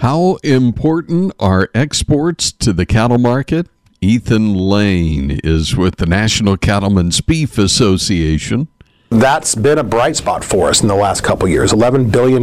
How 0.00 0.36
important 0.44 1.32
are 1.40 1.70
exports 1.74 2.52
to 2.52 2.74
the 2.74 2.84
cattle 2.84 3.16
market? 3.16 3.66
Ethan 4.02 4.52
Lane 4.52 5.40
is 5.42 5.74
with 5.74 5.96
the 5.96 6.04
National 6.04 6.58
Cattlemen's 6.58 7.22
Beef 7.22 7.56
Association 7.56 8.68
that's 9.10 9.54
been 9.54 9.78
a 9.78 9.84
bright 9.84 10.16
spot 10.16 10.42
for 10.42 10.68
us 10.68 10.82
in 10.82 10.88
the 10.88 10.94
last 10.94 11.22
couple 11.22 11.46
years. 11.46 11.72
$11 11.72 12.10
billion 12.10 12.42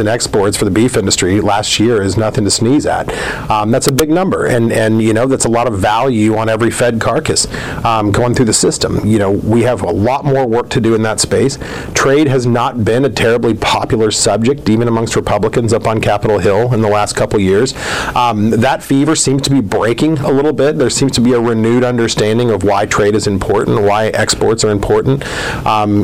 in 0.00 0.08
exports 0.08 0.56
for 0.56 0.64
the 0.64 0.70
beef 0.70 0.96
industry 0.96 1.40
last 1.40 1.78
year 1.78 2.02
is 2.02 2.16
nothing 2.16 2.42
to 2.42 2.50
sneeze 2.50 2.84
at. 2.84 3.08
Um, 3.48 3.70
that's 3.70 3.86
a 3.86 3.92
big 3.92 4.10
number, 4.10 4.46
and, 4.46 4.72
and 4.72 5.00
you 5.00 5.12
know 5.12 5.26
that's 5.26 5.44
a 5.44 5.48
lot 5.48 5.68
of 5.68 5.78
value 5.78 6.36
on 6.36 6.48
every 6.48 6.70
fed 6.70 7.00
carcass 7.00 7.46
um, 7.84 8.10
going 8.10 8.34
through 8.34 8.46
the 8.46 8.52
system. 8.52 9.06
You 9.06 9.20
know 9.20 9.30
we 9.30 9.62
have 9.62 9.82
a 9.82 9.90
lot 9.90 10.24
more 10.24 10.46
work 10.46 10.68
to 10.70 10.80
do 10.80 10.96
in 10.96 11.02
that 11.02 11.20
space. 11.20 11.58
Trade 11.94 12.26
has 12.26 12.44
not 12.44 12.84
been 12.84 13.04
a 13.04 13.10
terribly 13.10 13.54
popular 13.54 14.10
subject, 14.10 14.68
even 14.68 14.88
amongst 14.88 15.14
Republicans 15.14 15.72
up 15.72 15.86
on 15.86 16.00
Capitol 16.00 16.38
Hill 16.38 16.74
in 16.74 16.82
the 16.82 16.88
last 16.88 17.14
couple 17.14 17.38
years. 17.38 17.74
Um, 18.16 18.50
that 18.50 18.82
fever 18.82 19.14
seems 19.14 19.42
to 19.42 19.50
be 19.50 19.60
breaking 19.60 20.18
a 20.18 20.30
little 20.30 20.52
bit. 20.52 20.76
There 20.76 20.90
seems 20.90 21.12
to 21.12 21.20
be 21.20 21.34
a 21.34 21.40
renewed 21.40 21.84
understanding 21.84 22.50
of 22.50 22.64
why 22.64 22.86
trade 22.86 23.14
is 23.14 23.28
important, 23.28 23.80
why 23.82 24.06
exports 24.06 24.64
are 24.64 24.70
important. 24.70 25.24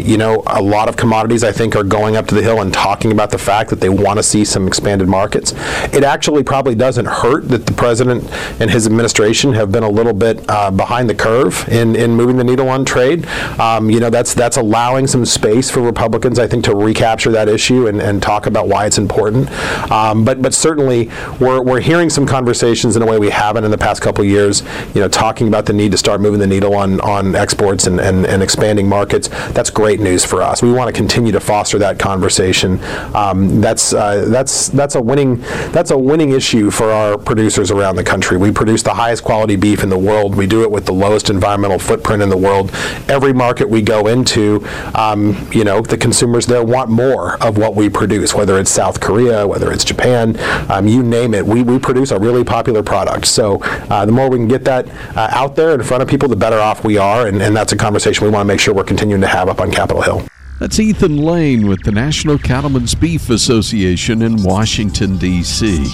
You 0.06 0.18
know, 0.18 0.42
a 0.46 0.62
lot 0.62 0.88
of 0.88 0.96
commodities 0.96 1.42
I 1.42 1.50
think 1.50 1.74
are 1.74 1.82
going 1.82 2.16
up 2.16 2.26
to 2.28 2.34
the 2.34 2.42
hill 2.42 2.60
and 2.60 2.72
talking 2.72 3.10
about 3.10 3.30
the 3.30 3.38
fact 3.38 3.70
that 3.70 3.80
they 3.80 3.88
want 3.88 4.18
to 4.18 4.22
see 4.22 4.44
some 4.44 4.68
expanded 4.68 5.08
markets. 5.08 5.52
It 5.92 6.04
actually 6.04 6.44
probably 6.44 6.76
doesn't 6.76 7.06
hurt 7.06 7.48
that 7.48 7.66
the 7.66 7.72
president 7.72 8.24
and 8.60 8.70
his 8.70 8.86
administration 8.86 9.52
have 9.54 9.72
been 9.72 9.82
a 9.82 9.90
little 9.90 10.12
bit 10.12 10.44
uh, 10.48 10.70
behind 10.70 11.10
the 11.10 11.14
curve 11.14 11.68
in, 11.68 11.96
in 11.96 12.12
moving 12.12 12.36
the 12.36 12.44
needle 12.44 12.68
on 12.68 12.84
trade. 12.84 13.26
Um, 13.58 13.90
you 13.90 13.98
know, 13.98 14.10
that's 14.10 14.32
that's 14.32 14.56
allowing 14.56 15.06
some 15.06 15.24
space 15.24 15.70
for 15.70 15.80
Republicans, 15.80 16.38
I 16.38 16.46
think, 16.46 16.64
to 16.64 16.74
recapture 16.74 17.32
that 17.32 17.48
issue 17.48 17.88
and, 17.88 18.00
and 18.00 18.22
talk 18.22 18.46
about 18.46 18.68
why 18.68 18.86
it's 18.86 18.98
important. 18.98 19.50
Um, 19.90 20.24
but 20.24 20.40
but 20.42 20.54
certainly 20.54 21.10
we're, 21.40 21.62
we're 21.62 21.80
hearing 21.80 22.10
some 22.10 22.26
conversations 22.26 22.96
in 22.96 23.02
a 23.02 23.06
way 23.06 23.18
we 23.18 23.30
haven't 23.30 23.64
in 23.64 23.70
the 23.70 23.78
past 23.78 24.02
couple 24.02 24.24
years. 24.24 24.62
You 24.94 25.00
know, 25.00 25.08
talking 25.08 25.48
about 25.48 25.66
the 25.66 25.72
need 25.72 25.90
to 25.92 25.98
start 25.98 26.20
moving 26.20 26.38
the 26.38 26.46
needle 26.46 26.74
on 26.74 27.00
on 27.00 27.34
exports 27.34 27.86
and, 27.86 28.00
and, 28.00 28.26
and 28.26 28.42
expanding 28.42 28.88
markets. 28.88 29.28
That's 29.52 29.70
great 29.70 29.85
great 29.86 30.00
news 30.00 30.24
for 30.24 30.42
us. 30.42 30.62
We 30.62 30.72
want 30.72 30.88
to 30.88 30.92
continue 30.92 31.30
to 31.30 31.38
foster 31.38 31.78
that 31.78 31.96
conversation. 31.96 32.82
Um, 33.14 33.60
that's 33.60 33.92
uh, 33.92 34.24
that's 34.26 34.66
that's 34.70 34.96
a 34.96 35.00
winning 35.00 35.36
that's 35.70 35.92
a 35.92 35.96
winning 35.96 36.32
issue 36.32 36.72
for 36.72 36.90
our 36.90 37.16
producers 37.16 37.70
around 37.70 37.94
the 37.94 38.02
country. 38.02 38.36
We 38.36 38.50
produce 38.50 38.82
the 38.82 38.94
highest 38.94 39.22
quality 39.22 39.54
beef 39.54 39.84
in 39.84 39.88
the 39.88 39.96
world. 39.96 40.34
We 40.34 40.48
do 40.48 40.64
it 40.64 40.70
with 40.72 40.86
the 40.86 40.92
lowest 40.92 41.30
environmental 41.30 41.78
footprint 41.78 42.20
in 42.20 42.30
the 42.30 42.36
world. 42.36 42.72
Every 43.08 43.32
market 43.32 43.68
we 43.68 43.80
go 43.80 44.08
into, 44.08 44.66
um, 44.96 45.36
you 45.52 45.62
know, 45.62 45.80
the 45.82 45.96
consumers 45.96 46.46
there 46.46 46.64
want 46.64 46.90
more 46.90 47.40
of 47.40 47.56
what 47.56 47.76
we 47.76 47.88
produce. 47.88 48.34
Whether 48.34 48.58
it's 48.58 48.72
South 48.72 48.98
Korea, 48.98 49.46
whether 49.46 49.70
it's 49.70 49.84
Japan, 49.84 50.36
um, 50.68 50.88
you 50.88 51.04
name 51.04 51.32
it, 51.32 51.46
we, 51.46 51.62
we 51.62 51.78
produce 51.78 52.10
a 52.10 52.18
really 52.18 52.42
popular 52.42 52.82
product. 52.82 53.26
So 53.26 53.60
uh, 53.62 54.04
the 54.04 54.10
more 54.10 54.28
we 54.28 54.38
can 54.38 54.48
get 54.48 54.64
that 54.64 54.88
uh, 55.16 55.28
out 55.30 55.54
there 55.54 55.74
in 55.74 55.82
front 55.84 56.02
of 56.02 56.08
people, 56.08 56.28
the 56.28 56.34
better 56.34 56.58
off 56.58 56.82
we 56.82 56.98
are. 56.98 57.28
And, 57.28 57.40
and 57.40 57.54
that's 57.54 57.72
a 57.72 57.76
conversation 57.76 58.24
we 58.24 58.32
want 58.32 58.40
to 58.40 58.48
make 58.52 58.58
sure 58.58 58.74
we're 58.74 58.82
continuing 58.82 59.20
to 59.20 59.28
have 59.28 59.48
up 59.48 59.60
on 59.60 59.70
Capitol 59.76 60.02
Hill. 60.02 60.28
That's 60.58 60.80
Ethan 60.80 61.18
Lane 61.18 61.66
with 61.68 61.82
the 61.84 61.92
National 61.92 62.38
Cattlemen's 62.38 62.94
Beef 62.94 63.28
Association 63.28 64.22
in 64.22 64.42
Washington, 64.42 65.18
D.C. 65.18 65.86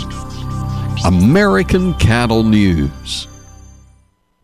American 1.05 1.93
Cattle 1.95 2.45
News. 2.45 3.27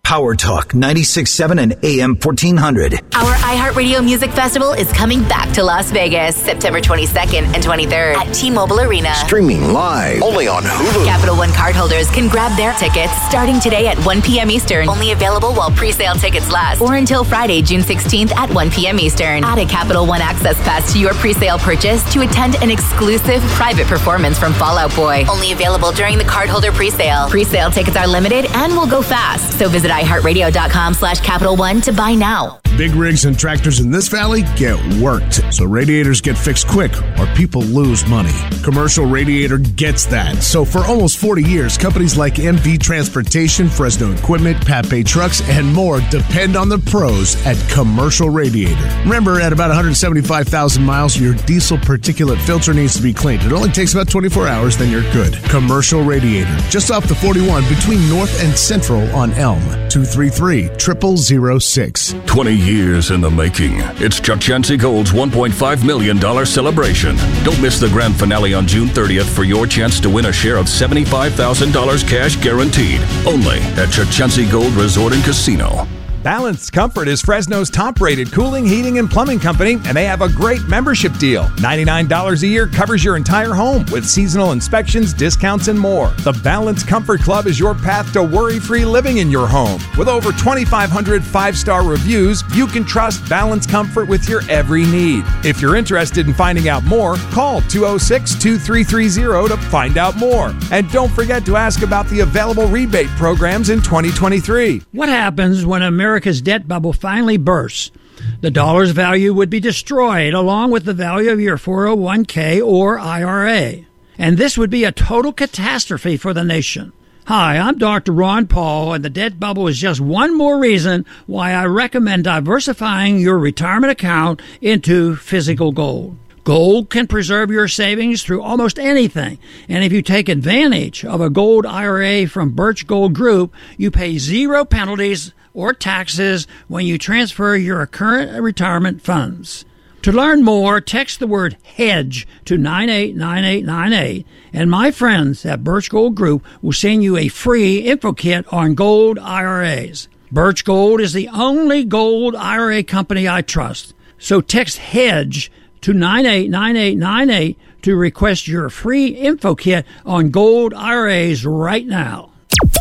Power 0.08 0.34
Talk 0.34 0.72
96.7 0.72 1.60
and 1.60 1.84
AM 1.84 2.14
1400. 2.16 2.94
Our 3.14 3.34
iHeartRadio 3.44 4.02
Music 4.02 4.30
Festival 4.30 4.72
is 4.72 4.90
coming 4.90 5.20
back 5.24 5.52
to 5.52 5.62
Las 5.62 5.90
Vegas 5.90 6.34
September 6.34 6.80
22nd 6.80 7.42
and 7.54 7.62
23rd 7.62 8.14
at 8.14 8.34
T-Mobile 8.34 8.80
Arena. 8.80 9.12
Streaming 9.16 9.70
live 9.70 10.22
only 10.22 10.48
on 10.48 10.62
Hulu. 10.62 11.04
Capital 11.04 11.36
One 11.36 11.50
cardholders 11.50 12.10
can 12.10 12.30
grab 12.30 12.56
their 12.56 12.72
tickets 12.76 13.12
starting 13.28 13.60
today 13.60 13.86
at 13.86 13.98
1 14.06 14.22
p.m. 14.22 14.50
Eastern. 14.50 14.88
Only 14.88 15.12
available 15.12 15.52
while 15.52 15.70
pre-sale 15.70 16.14
tickets 16.14 16.50
last 16.50 16.80
or 16.80 16.94
until 16.94 17.22
Friday, 17.22 17.60
June 17.60 17.82
16th 17.82 18.34
at 18.34 18.48
1 18.54 18.70
p.m. 18.70 18.98
Eastern. 18.98 19.44
Add 19.44 19.58
a 19.58 19.66
Capital 19.66 20.06
One 20.06 20.22
Access 20.22 20.56
Pass 20.62 20.90
to 20.94 20.98
your 20.98 21.12
pre-sale 21.12 21.58
purchase 21.58 22.02
to 22.14 22.22
attend 22.22 22.54
an 22.62 22.70
exclusive 22.70 23.42
private 23.60 23.86
performance 23.86 24.38
from 24.38 24.54
Fall 24.54 24.78
Out 24.78 24.96
Boy. 24.96 25.26
Only 25.28 25.52
available 25.52 25.92
during 25.92 26.16
the 26.16 26.24
cardholder 26.24 26.72
pre-sale. 26.72 27.28
Pre-sale 27.28 27.70
tickets 27.70 27.98
are 27.98 28.08
limited 28.08 28.46
and 28.54 28.72
will 28.72 28.88
go 28.88 29.02
fast. 29.02 29.58
So 29.58 29.68
visit 29.68 29.97
iHeartRadio.com 30.02 30.94
slash 30.94 31.20
Capital 31.20 31.56
One 31.56 31.80
to 31.82 31.92
buy 31.92 32.14
now. 32.14 32.60
Big 32.78 32.92
rigs 32.92 33.24
and 33.24 33.36
tractors 33.36 33.80
in 33.80 33.90
this 33.90 34.06
valley 34.06 34.42
get 34.54 34.78
worked, 35.02 35.42
so 35.52 35.64
radiators 35.64 36.20
get 36.20 36.38
fixed 36.38 36.68
quick 36.68 36.92
or 37.18 37.26
people 37.34 37.60
lose 37.62 38.06
money. 38.06 38.30
Commercial 38.62 39.04
Radiator 39.04 39.58
gets 39.58 40.06
that. 40.06 40.36
So 40.44 40.64
for 40.64 40.84
almost 40.84 41.18
40 41.18 41.42
years, 41.42 41.76
companies 41.76 42.16
like 42.16 42.34
MV 42.34 42.80
Transportation, 42.80 43.68
Fresno 43.68 44.12
Equipment, 44.12 44.64
Bay 44.88 45.02
Trucks, 45.02 45.40
and 45.48 45.74
more 45.74 46.00
depend 46.02 46.54
on 46.54 46.68
the 46.68 46.78
pros 46.78 47.34
at 47.44 47.56
Commercial 47.68 48.30
Radiator. 48.30 48.88
Remember, 49.02 49.40
at 49.40 49.52
about 49.52 49.70
175,000 49.70 50.80
miles, 50.80 51.18
your 51.18 51.34
diesel 51.34 51.78
particulate 51.78 52.40
filter 52.42 52.72
needs 52.72 52.94
to 52.96 53.02
be 53.02 53.12
cleaned. 53.12 53.42
It 53.42 53.52
only 53.52 53.70
takes 53.70 53.92
about 53.92 54.08
24 54.08 54.46
hours, 54.46 54.76
then 54.76 54.92
you're 54.92 55.10
good. 55.12 55.34
Commercial 55.50 56.04
Radiator, 56.04 56.56
just 56.68 56.92
off 56.92 57.08
the 57.08 57.16
41 57.16 57.68
between 57.68 58.08
North 58.08 58.40
and 58.40 58.56
Central 58.56 59.02
on 59.16 59.32
Elm. 59.32 59.87
233 59.88 61.58
0006. 61.58 62.14
20 62.26 62.54
years 62.54 63.10
in 63.10 63.20
the 63.20 63.30
making. 63.30 63.74
It's 64.02 64.20
Chukchansi 64.20 64.80
Gold's 64.80 65.12
$1.5 65.12 65.84
million 65.84 66.18
celebration. 66.46 67.16
Don't 67.44 67.60
miss 67.60 67.80
the 67.80 67.88
grand 67.88 68.16
finale 68.16 68.54
on 68.54 68.66
June 68.66 68.88
30th 68.88 69.34
for 69.34 69.44
your 69.44 69.66
chance 69.66 70.00
to 70.00 70.10
win 70.10 70.26
a 70.26 70.32
share 70.32 70.56
of 70.56 70.66
$75,000 70.66 72.08
cash 72.08 72.36
guaranteed. 72.36 73.00
Only 73.26 73.58
at 73.76 73.88
Chukchansi 73.88 74.50
Gold 74.50 74.72
Resort 74.74 75.12
and 75.12 75.24
Casino. 75.24 75.86
Balanced 76.28 76.74
Comfort 76.74 77.08
is 77.08 77.22
Fresno's 77.22 77.70
top 77.70 78.02
rated 78.02 78.30
cooling, 78.30 78.66
heating, 78.66 78.98
and 78.98 79.10
plumbing 79.10 79.40
company, 79.40 79.80
and 79.86 79.96
they 79.96 80.04
have 80.04 80.20
a 80.20 80.28
great 80.28 80.62
membership 80.68 81.16
deal. 81.16 81.44
$99 81.56 82.42
a 82.42 82.46
year 82.46 82.66
covers 82.66 83.02
your 83.02 83.16
entire 83.16 83.54
home 83.54 83.86
with 83.90 84.06
seasonal 84.06 84.52
inspections, 84.52 85.14
discounts, 85.14 85.68
and 85.68 85.80
more. 85.80 86.08
The 86.24 86.38
Balanced 86.44 86.86
Comfort 86.86 87.22
Club 87.22 87.46
is 87.46 87.58
your 87.58 87.74
path 87.74 88.12
to 88.12 88.22
worry 88.22 88.60
free 88.60 88.84
living 88.84 89.16
in 89.16 89.30
your 89.30 89.46
home. 89.46 89.80
With 89.96 90.06
over 90.06 90.30
2,500 90.32 91.24
five 91.24 91.56
star 91.56 91.82
reviews, 91.82 92.44
you 92.54 92.66
can 92.66 92.84
trust 92.84 93.26
Balanced 93.26 93.70
Comfort 93.70 94.06
with 94.06 94.28
your 94.28 94.42
every 94.50 94.84
need. 94.84 95.24
If 95.46 95.62
you're 95.62 95.76
interested 95.76 96.26
in 96.26 96.34
finding 96.34 96.68
out 96.68 96.84
more, 96.84 97.16
call 97.30 97.62
206 97.62 98.34
2330 98.34 99.48
to 99.48 99.56
find 99.70 99.96
out 99.96 100.18
more. 100.18 100.54
And 100.72 100.90
don't 100.90 101.10
forget 101.10 101.46
to 101.46 101.56
ask 101.56 101.80
about 101.80 102.06
the 102.08 102.20
available 102.20 102.66
rebate 102.66 103.08
programs 103.16 103.70
in 103.70 103.80
2023. 103.80 104.82
What 104.92 105.08
happens 105.08 105.64
when 105.64 105.82
America's 106.18 106.42
debt 106.42 106.66
bubble 106.66 106.92
finally 106.92 107.36
bursts? 107.36 107.92
The 108.40 108.50
dollar's 108.50 108.90
value 108.90 109.32
would 109.32 109.48
be 109.48 109.60
destroyed 109.60 110.34
along 110.34 110.72
with 110.72 110.84
the 110.84 110.92
value 110.92 111.30
of 111.30 111.38
your 111.38 111.56
401k 111.56 112.60
or 112.60 112.98
IRA. 112.98 113.84
And 114.18 114.36
this 114.36 114.58
would 114.58 114.68
be 114.68 114.82
a 114.82 114.90
total 114.90 115.32
catastrophe 115.32 116.16
for 116.16 116.34
the 116.34 116.42
nation. 116.42 116.92
Hi, 117.26 117.56
I'm 117.56 117.78
Dr. 117.78 118.10
Ron 118.10 118.48
Paul, 118.48 118.94
and 118.94 119.04
the 119.04 119.10
debt 119.10 119.38
bubble 119.38 119.68
is 119.68 119.78
just 119.78 120.00
one 120.00 120.36
more 120.36 120.58
reason 120.58 121.06
why 121.28 121.52
I 121.52 121.66
recommend 121.66 122.24
diversifying 122.24 123.20
your 123.20 123.38
retirement 123.38 123.92
account 123.92 124.42
into 124.60 125.14
physical 125.14 125.70
gold. 125.70 126.16
Gold 126.48 126.88
can 126.88 127.06
preserve 127.06 127.50
your 127.50 127.68
savings 127.68 128.22
through 128.22 128.40
almost 128.40 128.78
anything. 128.78 129.38
And 129.68 129.84
if 129.84 129.92
you 129.92 130.00
take 130.00 130.30
advantage 130.30 131.04
of 131.04 131.20
a 131.20 131.28
gold 131.28 131.66
IRA 131.66 132.26
from 132.26 132.54
Birch 132.54 132.86
Gold 132.86 133.12
Group, 133.12 133.52
you 133.76 133.90
pay 133.90 134.16
zero 134.16 134.64
penalties 134.64 135.34
or 135.52 135.74
taxes 135.74 136.46
when 136.66 136.86
you 136.86 136.96
transfer 136.96 137.54
your 137.54 137.84
current 137.84 138.42
retirement 138.42 139.02
funds. 139.02 139.66
To 140.00 140.10
learn 140.10 140.42
more, 140.42 140.80
text 140.80 141.20
the 141.20 141.26
word 141.26 141.58
HEDGE 141.64 142.26
to 142.46 142.56
989898, 142.56 144.26
and 144.54 144.70
my 144.70 144.90
friends 144.90 145.44
at 145.44 145.62
Birch 145.62 145.90
Gold 145.90 146.14
Group 146.14 146.42
will 146.62 146.72
send 146.72 147.04
you 147.04 147.18
a 147.18 147.28
free 147.28 147.80
info 147.80 148.14
kit 148.14 148.50
on 148.50 148.74
gold 148.74 149.18
IRAs. 149.18 150.08
Birch 150.32 150.64
Gold 150.64 151.02
is 151.02 151.12
the 151.12 151.28
only 151.28 151.84
gold 151.84 152.34
IRA 152.34 152.82
company 152.84 153.28
I 153.28 153.42
trust. 153.42 153.92
So 154.16 154.40
text 154.40 154.78
HEDGE 154.78 155.50
to 155.82 155.92
989898 155.92 157.58
to 157.82 157.96
request 157.96 158.48
your 158.48 158.68
free 158.68 159.08
info 159.08 159.54
kit 159.54 159.86
on 160.04 160.30
gold 160.30 160.74
IRAs 160.74 161.44
right 161.46 161.86
now. 161.86 162.30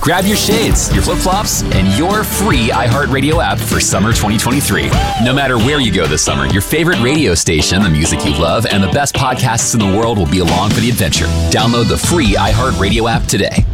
Grab 0.01 0.25
your 0.25 0.37
shades, 0.37 0.93
your 0.93 1.03
flip 1.03 1.17
flops, 1.17 1.63
and 1.63 1.97
your 1.97 2.23
free 2.23 2.69
iHeartRadio 2.69 3.43
app 3.43 3.59
for 3.59 3.79
summer 3.79 4.09
2023. 4.09 4.89
No 5.23 5.33
matter 5.33 5.57
where 5.57 5.79
you 5.79 5.91
go 5.93 6.07
this 6.07 6.23
summer, 6.23 6.45
your 6.47 6.61
favorite 6.61 6.99
radio 7.01 7.35
station, 7.35 7.83
the 7.83 7.89
music 7.89 8.23
you 8.25 8.31
love, 8.31 8.65
and 8.65 8.81
the 8.81 8.87
best 8.87 9.15
podcasts 9.15 9.73
in 9.73 9.79
the 9.79 9.97
world 9.97 10.17
will 10.17 10.29
be 10.29 10.39
along 10.39 10.69
for 10.69 10.79
the 10.79 10.89
adventure. 10.89 11.25
Download 11.51 11.87
the 11.87 11.97
free 11.97 12.35
iHeartRadio 12.35 13.09
app 13.09 13.27
today. 13.27 13.65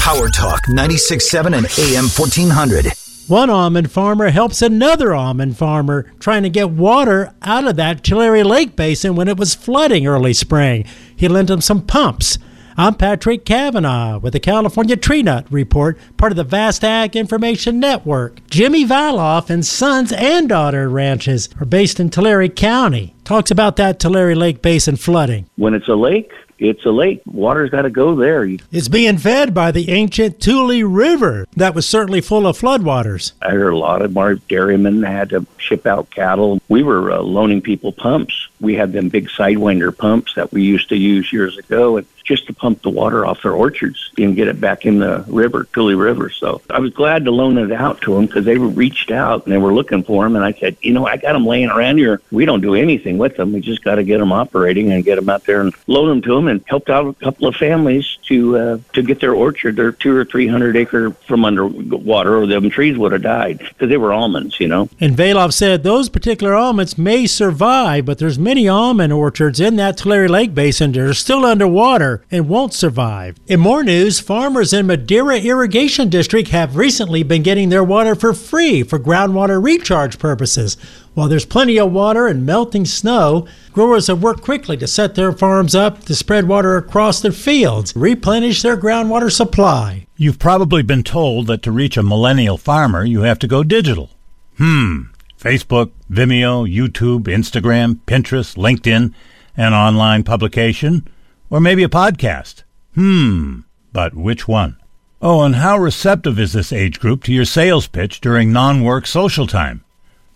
Power 0.00 0.28
Talk 0.28 0.60
96.7 0.66 1.46
and 1.56 1.66
AM 1.78 2.08
1400. 2.08 3.07
One 3.28 3.50
almond 3.50 3.90
farmer 3.92 4.30
helps 4.30 4.62
another 4.62 5.14
almond 5.14 5.58
farmer 5.58 6.10
trying 6.18 6.44
to 6.44 6.48
get 6.48 6.70
water 6.70 7.34
out 7.42 7.68
of 7.68 7.76
that 7.76 8.02
Tulare 8.02 8.42
Lake 8.42 8.74
basin 8.74 9.16
when 9.16 9.28
it 9.28 9.36
was 9.36 9.54
flooding 9.54 10.06
early 10.06 10.32
spring. 10.32 10.86
He 11.14 11.28
lent 11.28 11.48
them 11.48 11.60
some 11.60 11.82
pumps. 11.82 12.38
I'm 12.78 12.94
Patrick 12.94 13.44
Cavanaugh 13.44 14.18
with 14.18 14.32
the 14.32 14.40
California 14.40 14.96
Tree 14.96 15.22
Nut 15.22 15.46
Report, 15.50 15.98
part 16.16 16.32
of 16.32 16.36
the 16.36 16.44
Vast 16.44 16.82
Ag 16.82 17.16
Information 17.16 17.78
Network. 17.78 18.40
Jimmy 18.48 18.86
Valoff 18.86 19.50
and 19.50 19.66
sons 19.66 20.10
and 20.10 20.48
daughter 20.48 20.88
ranches 20.88 21.50
are 21.60 21.66
based 21.66 22.00
in 22.00 22.08
Tulare 22.08 22.48
County. 22.48 23.14
Talks 23.24 23.50
about 23.50 23.76
that 23.76 24.00
Tulare 24.00 24.36
Lake 24.36 24.62
Basin 24.62 24.96
flooding. 24.96 25.50
When 25.56 25.74
it's 25.74 25.88
a 25.88 25.94
lake, 25.96 26.32
it's 26.58 26.84
a 26.84 26.90
lake. 26.90 27.22
Water's 27.26 27.70
got 27.70 27.82
to 27.82 27.90
go 27.90 28.14
there. 28.14 28.44
It's 28.72 28.88
being 28.88 29.18
fed 29.18 29.54
by 29.54 29.70
the 29.70 29.90
ancient 29.90 30.40
Tule 30.40 30.82
River 30.82 31.46
that 31.56 31.74
was 31.74 31.86
certainly 31.86 32.20
full 32.20 32.46
of 32.46 32.58
floodwaters. 32.58 33.32
I 33.42 33.50
heard 33.50 33.72
a 33.72 33.76
lot 33.76 34.02
of 34.02 34.16
our 34.16 34.34
dairymen 34.34 35.02
had 35.02 35.30
to 35.30 35.46
ship 35.56 35.86
out 35.86 36.10
cattle. 36.10 36.60
We 36.68 36.82
were 36.82 37.12
uh, 37.12 37.20
loaning 37.20 37.62
people 37.62 37.92
pumps. 37.92 38.48
We 38.60 38.74
had 38.74 38.92
them 38.92 39.08
big 39.08 39.28
sidewinder 39.28 39.96
pumps 39.96 40.34
that 40.34 40.52
we 40.52 40.62
used 40.62 40.88
to 40.88 40.96
use 40.96 41.32
years 41.32 41.56
ago, 41.56 41.96
and 41.96 42.06
just 42.28 42.46
to 42.46 42.52
pump 42.52 42.82
the 42.82 42.90
water 42.90 43.24
off 43.24 43.42
their 43.42 43.54
orchards 43.54 44.10
and 44.18 44.36
get 44.36 44.48
it 44.48 44.60
back 44.60 44.84
in 44.84 44.98
the 44.98 45.24
river, 45.26 45.66
Tule 45.72 45.94
River. 45.94 46.28
So 46.28 46.60
I 46.68 46.78
was 46.78 46.92
glad 46.92 47.24
to 47.24 47.30
loan 47.30 47.56
it 47.56 47.72
out 47.72 48.02
to 48.02 48.14
them 48.14 48.26
because 48.26 48.44
they 48.44 48.58
reached 48.58 49.10
out 49.10 49.44
and 49.44 49.52
they 49.52 49.58
were 49.58 49.72
looking 49.72 50.04
for 50.04 50.24
them. 50.24 50.36
And 50.36 50.44
I 50.44 50.52
said, 50.52 50.76
you 50.82 50.92
know, 50.92 51.06
I 51.06 51.16
got 51.16 51.32
them 51.32 51.46
laying 51.46 51.70
around 51.70 51.96
here. 51.96 52.20
We 52.30 52.44
don't 52.44 52.60
do 52.60 52.74
anything 52.74 53.16
with 53.16 53.36
them. 53.36 53.54
We 53.54 53.60
just 53.60 53.82
got 53.82 53.94
to 53.94 54.04
get 54.04 54.18
them 54.18 54.30
operating 54.30 54.92
and 54.92 55.02
get 55.02 55.16
them 55.16 55.30
out 55.30 55.44
there 55.44 55.62
and 55.62 55.74
loan 55.86 56.08
them 56.08 56.22
to 56.22 56.34
them 56.34 56.48
and 56.48 56.62
helped 56.66 56.90
out 56.90 57.06
a 57.06 57.14
couple 57.14 57.48
of 57.48 57.56
families 57.56 58.18
to 58.26 58.58
uh, 58.58 58.78
to 58.92 59.02
get 59.02 59.20
their 59.20 59.34
orchard, 59.34 59.76
their 59.76 59.92
two 59.92 60.14
or 60.14 60.26
three 60.26 60.46
hundred 60.46 60.76
acre 60.76 61.12
from 61.26 61.46
underwater, 61.46 62.36
or 62.36 62.46
them 62.46 62.68
trees 62.68 62.98
would 62.98 63.12
have 63.12 63.22
died 63.22 63.58
because 63.58 63.88
they 63.88 63.96
were 63.96 64.12
almonds, 64.12 64.60
you 64.60 64.68
know. 64.68 64.90
And 65.00 65.16
Valov 65.16 65.54
said 65.54 65.82
those 65.82 66.10
particular 66.10 66.54
almonds 66.54 66.98
may 66.98 67.26
survive, 67.26 68.04
but 68.04 68.18
there's 68.18 68.38
many 68.38 68.68
almond 68.68 69.14
orchards 69.14 69.60
in 69.60 69.76
that 69.76 69.96
Tulare 69.96 70.28
Lake 70.28 70.54
Basin 70.54 70.92
that 70.92 71.00
are 71.00 71.14
still 71.14 71.46
underwater 71.46 72.17
and 72.30 72.48
won't 72.48 72.74
survive. 72.74 73.36
In 73.46 73.60
more 73.60 73.82
news, 73.82 74.20
farmers 74.20 74.72
in 74.72 74.86
Madera 74.86 75.38
Irrigation 75.38 76.08
District 76.08 76.48
have 76.48 76.76
recently 76.76 77.22
been 77.22 77.42
getting 77.42 77.68
their 77.68 77.84
water 77.84 78.14
for 78.14 78.32
free 78.32 78.82
for 78.82 78.98
groundwater 78.98 79.62
recharge 79.62 80.18
purposes. 80.18 80.76
While 81.14 81.28
there's 81.28 81.44
plenty 81.44 81.78
of 81.78 81.92
water 81.92 82.26
and 82.26 82.46
melting 82.46 82.84
snow, 82.84 83.46
growers 83.72 84.06
have 84.06 84.22
worked 84.22 84.42
quickly 84.42 84.76
to 84.76 84.86
set 84.86 85.14
their 85.14 85.32
farms 85.32 85.74
up 85.74 86.04
to 86.04 86.14
spread 86.14 86.46
water 86.46 86.76
across 86.76 87.20
their 87.20 87.32
fields, 87.32 87.92
replenish 87.96 88.62
their 88.62 88.76
groundwater 88.76 89.30
supply. 89.30 90.06
You've 90.16 90.38
probably 90.38 90.82
been 90.82 91.02
told 91.02 91.46
that 91.48 91.62
to 91.62 91.72
reach 91.72 91.96
a 91.96 92.02
millennial 92.02 92.56
farmer, 92.56 93.04
you 93.04 93.22
have 93.22 93.38
to 93.40 93.46
go 93.46 93.62
digital. 93.62 94.10
Hmm. 94.58 95.02
Facebook, 95.38 95.92
Vimeo, 96.10 96.68
YouTube, 96.68 97.24
Instagram, 97.24 98.00
Pinterest, 98.06 98.56
LinkedIn, 98.56 99.14
an 99.56 99.74
online 99.74 100.24
publication, 100.24 101.08
or 101.50 101.60
maybe 101.60 101.82
a 101.82 101.88
podcast. 101.88 102.62
Hmm. 102.94 103.60
But 103.92 104.14
which 104.14 104.46
one? 104.46 104.76
Oh, 105.20 105.42
and 105.42 105.56
how 105.56 105.78
receptive 105.78 106.38
is 106.38 106.52
this 106.52 106.72
age 106.72 107.00
group 107.00 107.24
to 107.24 107.32
your 107.32 107.44
sales 107.44 107.86
pitch 107.86 108.20
during 108.20 108.52
non 108.52 108.82
work 108.82 109.06
social 109.06 109.46
time? 109.46 109.84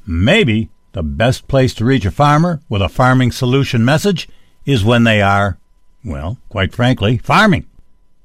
Maybe 0.06 0.70
the 0.92 1.02
best 1.02 1.46
place 1.48 1.72
to 1.74 1.84
reach 1.84 2.04
a 2.04 2.10
farmer 2.10 2.60
with 2.68 2.82
a 2.82 2.88
farming 2.88 3.32
solution 3.32 3.84
message 3.84 4.28
is 4.66 4.84
when 4.84 5.04
they 5.04 5.22
are, 5.22 5.58
well, 6.04 6.38
quite 6.48 6.74
frankly, 6.74 7.18
farming. 7.18 7.66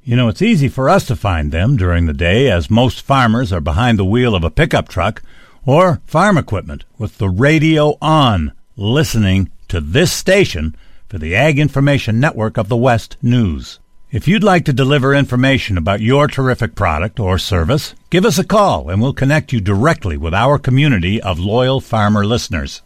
You 0.03 0.15
know, 0.15 0.29
it's 0.29 0.41
easy 0.41 0.67
for 0.67 0.89
us 0.89 1.05
to 1.07 1.15
find 1.15 1.51
them 1.51 1.77
during 1.77 2.05
the 2.05 2.13
day 2.13 2.49
as 2.49 2.69
most 2.69 3.01
farmers 3.01 3.51
are 3.53 3.61
behind 3.61 3.99
the 3.99 4.05
wheel 4.05 4.35
of 4.35 4.43
a 4.43 4.49
pickup 4.49 4.87
truck 4.87 5.21
or 5.65 6.01
farm 6.07 6.37
equipment 6.37 6.85
with 6.97 7.17
the 7.17 7.29
radio 7.29 7.97
on, 8.01 8.53
listening 8.77 9.51
to 9.67 9.81
this 9.81 10.11
station 10.11 10.75
for 11.07 11.17
the 11.17 11.35
Ag 11.35 11.57
Information 11.57 12.19
Network 12.19 12.57
of 12.57 12.67
the 12.67 12.77
West 12.77 13.17
News. 13.21 13.79
If 14.11 14.27
you'd 14.27 14.43
like 14.43 14.65
to 14.65 14.73
deliver 14.73 15.13
information 15.13 15.77
about 15.77 16.01
your 16.01 16.27
terrific 16.27 16.75
product 16.75 17.19
or 17.19 17.37
service, 17.37 17.93
give 18.09 18.25
us 18.25 18.37
a 18.37 18.45
call 18.45 18.89
and 18.89 19.01
we'll 19.01 19.13
connect 19.13 19.51
you 19.51 19.59
directly 19.59 20.17
with 20.17 20.33
our 20.33 20.57
community 20.57 21.21
of 21.21 21.39
loyal 21.39 21.81
farmer 21.81 22.25
listeners. 22.25 22.81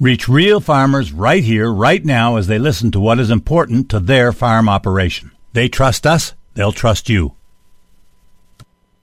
Reach 0.00 0.28
real 0.28 0.60
farmers 0.60 1.12
right 1.12 1.44
here, 1.44 1.72
right 1.72 2.04
now, 2.04 2.36
as 2.36 2.48
they 2.48 2.58
listen 2.58 2.90
to 2.90 3.00
what 3.00 3.20
is 3.20 3.30
important 3.30 3.88
to 3.90 4.00
their 4.00 4.32
farm 4.32 4.68
operation. 4.68 5.30
They 5.52 5.68
trust 5.68 6.06
us, 6.06 6.34
they'll 6.54 6.72
trust 6.72 7.08
you. 7.08 7.34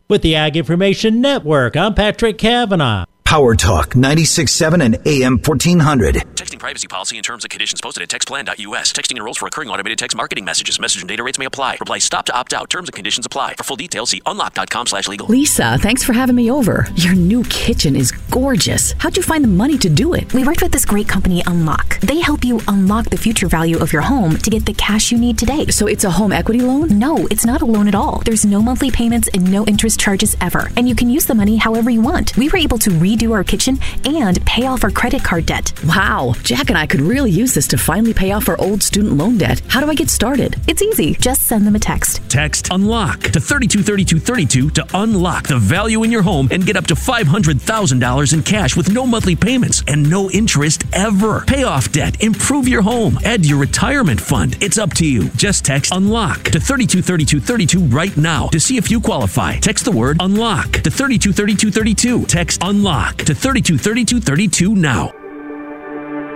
With 0.10 0.21
the 0.21 0.36
Ag 0.36 0.57
Information 0.57 1.21
Network, 1.21 1.77
I'm 1.77 1.93
Patrick 1.93 2.38
Cavanaugh. 2.38 3.05
Power 3.32 3.56
Talk 3.56 3.91
96.7 3.91 4.84
and 4.84 5.08
AM 5.08 5.38
1400. 5.38 6.15
Texting 6.36 6.60
privacy 6.60 6.88
policy 6.89 7.15
and 7.15 7.24
terms 7.24 7.46
and 7.46 7.50
conditions 7.50 7.80
posted 7.80 8.04
at 8.04 8.10
textplan.us. 8.10 8.91
Texting 8.91 9.15
enrolls 9.15 9.38
for 9.38 9.46
recurring 9.46 9.70
automated 9.70 9.98
text 9.98 10.17
marketing 10.17 10.44
messages. 10.44 10.82
Message 10.82 11.02
and 11.02 11.08
data 11.08 11.24
rates 11.24 11.39
may 11.39 11.46
apply. 11.46 11.78
Reply 11.80 12.00
stop 12.00 12.26
to 12.26 12.36
opt 12.36 12.54
out. 12.54 12.70
Terms 12.70 12.89
and 12.89 12.94
conditions 12.94 13.26
apply. 13.26 13.54
For 13.54 13.63
full 13.63 13.78
details, 13.78 14.10
see 14.10 14.22
unlock.com 14.26 14.88
slash 14.88 15.08
legal. 15.08 15.28
Lisa, 15.28 15.78
thanks 15.78 16.04
for 16.04 16.12
having 16.12 16.36
me 16.36 16.52
over. 16.52 16.86
Your 16.96 17.15
new 17.15 17.46
kitchen 17.46 17.96
is 17.96 18.12
gorgeous. 18.12 18.91
How'd 18.98 19.15
you 19.15 19.24
find 19.24 19.46
the 19.46 19.48
money 19.48 19.78
to 19.78 19.89
do 19.89 20.13
it? 20.13 20.34
We 20.34 20.44
worked 20.44 20.62
with 20.62 20.74
this 20.74 20.84
great 20.84 21.08
company, 21.08 21.41
Unlock. 21.48 22.02
They 22.02 22.20
help 22.20 22.44
you 22.44 22.60
unlock 22.67 23.10
the 23.12 23.17
future 23.17 23.48
value 23.48 23.78
of 23.78 23.94
your 23.94 24.02
home 24.02 24.36
to 24.39 24.50
get 24.50 24.65
the 24.65 24.74
cash 24.74 25.10
you 25.10 25.17
need 25.17 25.38
today. 25.38 25.67
So 25.67 25.88
it's 25.88 26.04
a 26.04 26.12
home 26.12 26.34
equity 26.34 26.60
loan? 26.60 27.00
No, 27.00 27.28
it's 27.28 27.46
not 27.46 27.62
a 27.62 27.65
loan 27.65 27.88
at 27.88 27.96
all. 27.96 28.24
There's 28.26 28.46
no 28.46 28.62
monthly 28.62 28.91
payments 28.91 29.30
and 29.34 29.50
no 29.50 29.63
interest 29.67 30.02
charges 30.02 30.36
ever. 30.41 30.70
And 30.76 30.89
you 30.89 30.96
can 30.96 31.10
use 31.10 31.28
the 31.28 31.36
money 31.36 31.56
however 31.56 31.89
you 31.89 32.02
want. 32.02 32.36
We 32.36 32.50
were 32.50 32.58
able 32.58 32.78
to 32.80 32.91
redo 33.21 33.34
our 33.34 33.43
kitchen 33.43 33.79
and 34.05 34.43
pay 34.45 34.65
off 34.65 34.84
our 34.84 34.91
credit 34.91 35.23
card 35.23 35.45
debt. 35.45 35.73
Wow, 35.86 36.34
Jack 36.43 36.69
and 36.69 36.77
I 36.77 36.86
could 36.86 37.01
really 37.01 37.31
use 37.31 37.53
this 37.53 37.67
to 37.67 37.77
finally 37.77 38.13
pay 38.13 38.31
off 38.31 38.49
our 38.49 38.60
old 38.60 38.84
student 38.84 39.13
loan 39.17 39.38
debt. 39.38 39.62
How 39.67 39.79
do 39.79 39.89
I 39.89 39.95
get 39.95 40.10
started? 40.10 40.60
It's 40.67 40.81
easy. 40.81 41.13
Just 41.15 41.43
send 41.43 41.65
them 41.65 41.75
a 41.75 41.79
text. 41.79 42.21
Text 42.29 42.69
unlock 42.71 43.21
to 43.21 43.39
323232 43.39 44.69
to 44.71 44.88
unlock 44.93 45.47
the 45.47 45.57
value 45.57 46.03
in 46.03 46.12
your 46.12 46.21
home 46.21 46.47
and 46.51 46.65
get 46.65 46.75
up 46.75 46.88
to 46.88 46.95
$500,000 46.95 48.34
in 48.34 48.43
cash 48.43 48.75
with 48.75 48.91
no 48.91 49.05
monthly 49.05 49.36
payments 49.36 49.84
and 49.88 50.10
no 50.10 50.29
interest 50.31 50.84
ever. 50.93 51.41
Pay 51.45 51.63
off 51.63 51.91
debt, 51.91 52.21
improve 52.23 52.67
your 52.67 52.81
home, 52.81 53.17
add 53.23 53.45
your 53.45 53.60
retirement 53.60 54.19
fund. 54.19 54.57
It's 54.62 54.77
up 54.77 54.93
to 54.95 55.05
you. 55.05 55.29
Just 55.29 55.65
text 55.65 55.93
unlock 55.93 56.43
to 56.45 56.60
323232 56.60 57.95
right 57.95 58.15
now 58.17 58.47
to 58.47 58.60
see 58.60 58.77
if 58.77 58.89
you 58.89 58.99
qualify. 58.99 59.57
Text 59.57 59.86
the 59.86 59.91
word 59.91 60.17
unlock 60.19 60.71
to 60.71 60.91
323232. 60.91 62.25
Text 62.25 62.62
unlock 62.63 63.11
to 63.17 63.36
323232 63.36 64.76
now. 64.76 65.12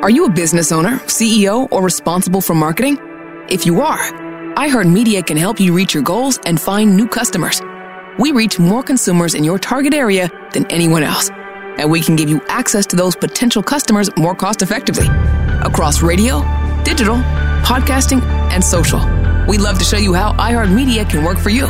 Are 0.01 0.09
you 0.09 0.25
a 0.25 0.29
business 0.29 0.71
owner, 0.71 0.99
CEO, 1.07 1.67
or 1.71 1.81
responsible 1.81 2.41
for 2.41 2.53
marketing? 2.53 2.97
If 3.49 3.65
you 3.65 3.81
are, 3.81 3.97
iHeartMedia 4.55 5.25
can 5.25 5.37
help 5.37 5.59
you 5.59 5.73
reach 5.73 5.93
your 5.93 6.03
goals 6.03 6.39
and 6.45 6.61
find 6.61 6.95
new 6.95 7.07
customers. 7.07 7.61
We 8.19 8.31
reach 8.31 8.59
more 8.59 8.83
consumers 8.83 9.33
in 9.33 9.43
your 9.43 9.57
target 9.57 9.93
area 9.93 10.29
than 10.53 10.65
anyone 10.71 11.03
else, 11.03 11.29
and 11.31 11.89
we 11.89 12.01
can 12.01 12.15
give 12.15 12.29
you 12.29 12.41
access 12.47 12.85
to 12.87 12.95
those 12.95 13.15
potential 13.15 13.63
customers 13.63 14.09
more 14.17 14.35
cost 14.35 14.61
effectively 14.61 15.07
across 15.61 16.01
radio, 16.01 16.41
digital, 16.83 17.15
podcasting, 17.63 18.21
and 18.51 18.63
social. 18.63 18.99
We'd 19.47 19.61
love 19.61 19.79
to 19.79 19.85
show 19.85 19.97
you 19.97 20.13
how 20.13 20.33
iHeartMedia 20.33 21.09
can 21.09 21.23
work 21.23 21.39
for 21.39 21.49
you. 21.49 21.67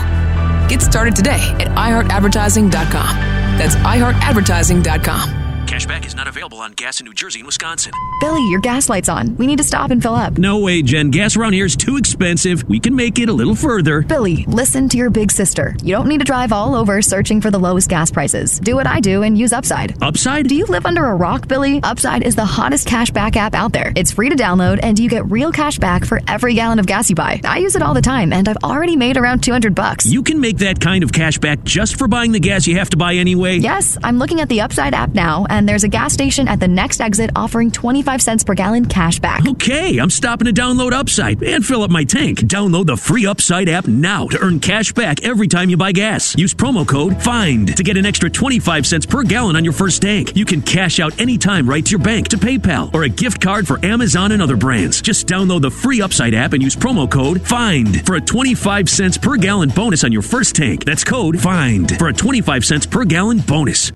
Get 0.68 0.82
started 0.82 1.16
today 1.16 1.40
at 1.60 1.68
iHeartAdvertising.com. 1.68 3.45
That's 3.58 3.76
iHeartAdvertising.com. 3.76 5.45
Cashback 5.66 6.06
is 6.06 6.16
not 6.16 6.28
available 6.28 6.60
on 6.60 6.74
gas 6.74 7.00
in 7.00 7.06
New 7.08 7.14
Jersey 7.14 7.40
and 7.40 7.48
Wisconsin. 7.48 7.92
Billy, 8.20 8.48
your 8.50 8.60
gas 8.60 8.88
light's 8.88 9.10
on. 9.10 9.36
We 9.36 9.48
need 9.48 9.58
to 9.58 9.64
stop 9.64 9.90
and 9.90 10.00
fill 10.02 10.14
up. 10.14 10.38
No 10.38 10.60
way, 10.60 10.84
Jen. 10.84 11.10
Gas 11.10 11.36
around 11.36 11.54
here 11.54 11.66
is 11.66 11.76
too 11.76 11.98
expensive. 11.98 12.64
We 12.70 12.80
can 12.80 12.96
make 12.96 13.18
it 13.18 13.30
a 13.30 13.34
little 13.34 13.56
further. 13.56 14.02
Billy, 14.02 14.46
listen 14.46 14.88
to 14.90 14.98
your 14.98 15.10
big 15.10 15.32
sister. 15.32 15.76
You 15.82 15.96
don't 15.96 16.08
need 16.08 16.20
to 16.20 16.24
drive 16.24 16.54
all 16.54 16.76
over 16.76 17.02
searching 17.02 17.42
for 17.42 17.50
the 17.50 17.58
lowest 17.58 17.90
gas 17.90 18.12
prices. 18.12 18.60
Do 18.60 18.76
what 18.76 18.86
I 18.86 19.00
do 19.00 19.24
and 19.24 19.36
use 19.38 19.52
Upside. 19.54 20.02
Upside? 20.04 20.48
Do 20.48 20.56
you 20.56 20.66
live 20.68 20.86
under 20.86 21.04
a 21.06 21.16
rock, 21.16 21.48
Billy? 21.48 21.82
Upside 21.82 22.22
is 22.22 22.36
the 22.36 22.46
hottest 22.46 22.88
cashback 22.88 23.36
app 23.36 23.56
out 23.56 23.74
there. 23.74 23.92
It's 23.96 24.12
free 24.12 24.30
to 24.30 24.36
download 24.36 24.80
and 24.84 25.00
you 25.00 25.10
get 25.10 25.26
real 25.32 25.52
cash 25.52 25.80
back 25.80 26.06
for 26.06 26.22
every 26.28 26.54
gallon 26.54 26.78
of 26.78 26.86
gas 26.86 27.10
you 27.10 27.16
buy. 27.16 27.42
I 27.44 27.58
use 27.58 27.76
it 27.76 27.82
all 27.82 27.96
the 27.96 28.02
time 28.04 28.34
and 28.34 28.48
I've 28.48 28.64
already 28.64 28.96
made 28.96 29.18
around 29.18 29.42
200 29.42 29.74
bucks. 29.74 30.06
You 30.06 30.22
can 30.22 30.40
make 30.40 30.60
that 30.60 30.80
kind 30.80 31.04
of 31.04 31.12
cash 31.12 31.40
back 31.40 31.64
just 31.64 31.98
for 31.98 32.08
buying 32.08 32.32
the 32.32 32.40
gas 32.40 32.68
you 32.68 32.78
have 32.78 32.92
to 32.92 32.98
buy 32.98 33.16
anyway. 33.16 33.58
Yes, 33.58 33.98
I'm 34.04 34.20
looking 34.20 34.42
at 34.42 34.48
the 34.48 34.62
Upside 34.62 34.94
app 34.94 35.10
now 35.16 35.48
and 35.56 35.68
there's 35.68 35.86
a 35.86 35.88
gas 35.88 36.14
station 36.14 36.48
at 36.48 36.60
the 36.60 36.68
next 36.68 37.00
exit 37.00 37.32
offering 37.36 37.72
25 37.72 38.22
cents 38.22 38.44
per 38.44 38.54
gallon 38.54 38.86
cash 38.86 39.20
back. 39.20 39.48
Okay, 39.48 39.98
I'm 39.98 40.10
stopping 40.10 40.46
to 40.46 40.54
download 40.54 40.92
Upside 40.92 41.42
and 41.42 41.66
fill 41.66 41.82
up 41.82 41.90
my 41.90 42.04
tank. 42.04 42.40
Download 42.40 42.86
the 42.86 42.98
free 42.98 43.26
Upside 43.26 43.70
app 43.70 43.88
now 43.88 44.28
to 44.28 44.40
earn 44.40 44.60
cash 44.60 44.92
back 44.92 45.24
every 45.24 45.48
time 45.48 45.70
you 45.70 45.78
buy 45.78 45.94
gas. 45.94 46.36
Use 46.38 46.54
promo 46.54 46.86
code 46.86 47.22
FIND 47.24 47.78
to 47.78 47.84
get 47.84 47.96
an 47.96 48.06
extra 48.06 48.30
25 48.30 48.86
cents 48.86 49.06
per 49.06 49.24
gallon 49.24 49.56
on 49.56 49.64
your 49.64 49.74
first 49.74 50.02
tank. 50.02 50.36
You 50.36 50.44
can 50.44 50.62
cash 50.62 51.00
out 51.00 51.20
anytime 51.20 51.68
right 51.68 51.86
to 51.86 51.92
your 51.92 52.02
bank, 52.02 52.28
to 52.30 52.38
PayPal, 52.38 52.94
or 52.94 53.04
a 53.04 53.10
gift 53.10 53.40
card 53.42 53.66
for 53.66 53.84
Amazon 53.86 54.34
and 54.34 54.42
other 54.42 54.58
brands. 54.58 55.02
Just 55.02 55.26
download 55.26 55.62
the 55.62 55.72
free 55.72 56.02
Upside 56.02 56.34
app 56.34 56.52
and 56.52 56.62
use 56.62 56.76
promo 56.76 57.10
code 57.10 57.42
FIND 57.42 58.06
for 58.06 58.16
a 58.16 58.22
25 58.22 58.90
cents 58.90 59.18
per 59.18 59.38
gallon 59.38 59.70
bonus 59.70 60.04
on 60.04 60.12
your 60.12 60.22
first 60.22 60.54
tank. 60.54 60.84
That's 60.84 61.06
code 61.06 61.40
FIND 61.40 61.98
for 61.98 62.10
a 62.10 62.14
25 62.14 62.66
cents 62.66 62.86
per 62.86 63.06
gallon 63.06 63.40
bonus. 63.40 63.94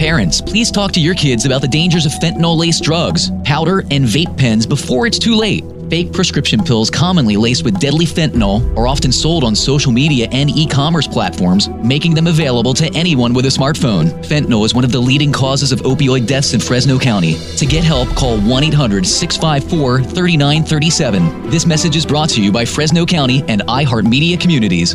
Parents, 0.00 0.40
please 0.40 0.70
talk 0.70 0.92
to 0.92 1.00
your 1.00 1.14
kids 1.14 1.44
about 1.44 1.60
the 1.60 1.68
dangers 1.68 2.06
of 2.06 2.12
fentanyl 2.12 2.56
laced 2.56 2.82
drugs, 2.82 3.30
powder, 3.44 3.80
and 3.90 4.06
vape 4.06 4.34
pens 4.34 4.64
before 4.64 5.06
it's 5.06 5.18
too 5.18 5.36
late. 5.36 5.62
Fake 5.90 6.10
prescription 6.10 6.64
pills 6.64 6.88
commonly 6.88 7.36
laced 7.36 7.66
with 7.66 7.78
deadly 7.78 8.06
fentanyl 8.06 8.64
are 8.78 8.86
often 8.86 9.12
sold 9.12 9.44
on 9.44 9.54
social 9.54 9.92
media 9.92 10.26
and 10.32 10.48
e 10.48 10.66
commerce 10.66 11.06
platforms, 11.06 11.68
making 11.84 12.14
them 12.14 12.28
available 12.28 12.72
to 12.72 12.90
anyone 12.94 13.34
with 13.34 13.44
a 13.44 13.48
smartphone. 13.48 14.06
Fentanyl 14.24 14.64
is 14.64 14.74
one 14.74 14.84
of 14.84 14.92
the 14.92 14.98
leading 14.98 15.32
causes 15.32 15.70
of 15.70 15.80
opioid 15.80 16.26
deaths 16.26 16.54
in 16.54 16.60
Fresno 16.60 16.98
County. 16.98 17.34
To 17.58 17.66
get 17.66 17.84
help, 17.84 18.08
call 18.16 18.40
1 18.40 18.64
800 18.64 19.06
654 19.06 19.98
3937. 19.98 21.50
This 21.50 21.66
message 21.66 21.94
is 21.94 22.06
brought 22.06 22.30
to 22.30 22.42
you 22.42 22.50
by 22.50 22.64
Fresno 22.64 23.04
County 23.04 23.44
and 23.48 23.60
iHeartMedia 23.68 24.40
Communities. 24.40 24.94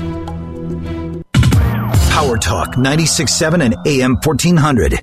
Power 2.15 2.38
Talk 2.38 2.75
96.7 2.75 3.62
and 3.62 3.75
AM 3.86 4.15
1400. 4.15 4.93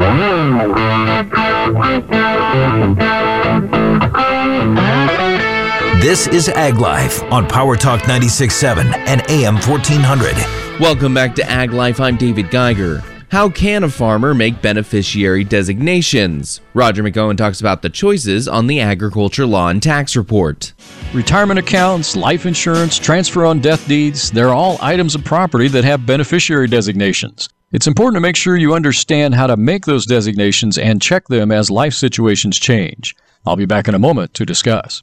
This 6.01 6.27
is 6.29 6.49
Ag 6.49 6.79
Life 6.79 7.23
on 7.25 7.47
Power 7.47 7.77
Talk 7.77 8.01
96.7 8.01 8.97
and 9.07 9.21
AM 9.29 9.57
1400. 9.57 10.81
Welcome 10.81 11.13
back 11.13 11.35
to 11.35 11.45
Ag 11.51 11.75
Life. 11.75 12.01
I'm 12.01 12.17
David 12.17 12.51
Geiger. 12.51 13.03
How 13.33 13.49
can 13.49 13.83
a 13.83 13.89
farmer 13.89 14.35
make 14.35 14.61
beneficiary 14.61 15.43
designations? 15.43 16.61
Roger 16.75 17.03
McEowen 17.03 17.39
talks 17.39 17.61
about 17.61 17.81
the 17.81 17.89
choices 17.89 18.47
on 18.47 18.67
the 18.67 18.79
Agriculture 18.79 19.47
Law 19.47 19.69
and 19.69 19.83
Tax 19.83 20.17
Report. 20.17 20.71
Retirement 21.15 21.59
accounts, 21.59 22.15
life 22.15 22.45
insurance, 22.45 22.99
transfer 22.99 23.47
on 23.47 23.61
death 23.61 23.89
deeds, 23.89 24.31
they're 24.31 24.51
all 24.51 24.77
items 24.83 25.15
of 25.15 25.25
property 25.25 25.67
that 25.69 25.83
have 25.83 26.05
beneficiary 26.05 26.69
designations. 26.69 27.49
It's 27.73 27.87
important 27.87 28.17
to 28.17 28.21
make 28.21 28.37
sure 28.37 28.59
you 28.59 28.75
understand 28.75 29.35
how 29.35 29.47
to 29.47 29.57
make 29.57 29.87
those 29.87 30.05
designations 30.05 30.77
and 30.77 31.01
check 31.01 31.29
them 31.29 31.51
as 31.51 31.71
life 31.71 31.95
situations 31.95 32.59
change. 32.59 33.17
I'll 33.47 33.57
be 33.57 33.65
back 33.65 33.89
in 33.89 33.95
a 33.95 33.99
moment 33.99 34.35
to 34.35 34.45
discuss. 34.45 35.03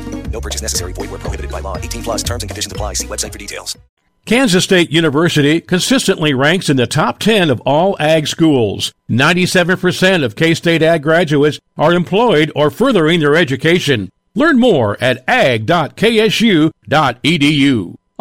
No 0.31 0.41
purchase 0.41 0.61
necessary. 0.61 0.93
Void 0.93 1.11
where 1.11 1.19
prohibited 1.19 1.51
by 1.51 1.59
law. 1.59 1.77
18 1.77 2.03
plus 2.03 2.23
terms 2.23 2.41
and 2.43 2.49
conditions 2.49 2.71
apply. 2.71 2.93
See 2.93 3.07
website 3.07 3.31
for 3.31 3.37
details. 3.37 3.77
Kansas 4.25 4.63
State 4.63 4.91
University 4.91 5.59
consistently 5.61 6.33
ranks 6.33 6.69
in 6.69 6.77
the 6.77 6.85
top 6.85 7.17
10 7.19 7.49
of 7.49 7.59
all 7.61 7.97
ag 7.99 8.27
schools. 8.27 8.93
97% 9.09 10.23
of 10.23 10.35
K-State 10.35 10.83
ag 10.83 11.01
graduates 11.01 11.59
are 11.75 11.93
employed 11.93 12.51
or 12.55 12.69
furthering 12.69 13.19
their 13.19 13.35
education. 13.35 14.09
Learn 14.35 14.59
more 14.59 14.95
at 15.01 15.27
ag.ksu.edu. 15.27 16.71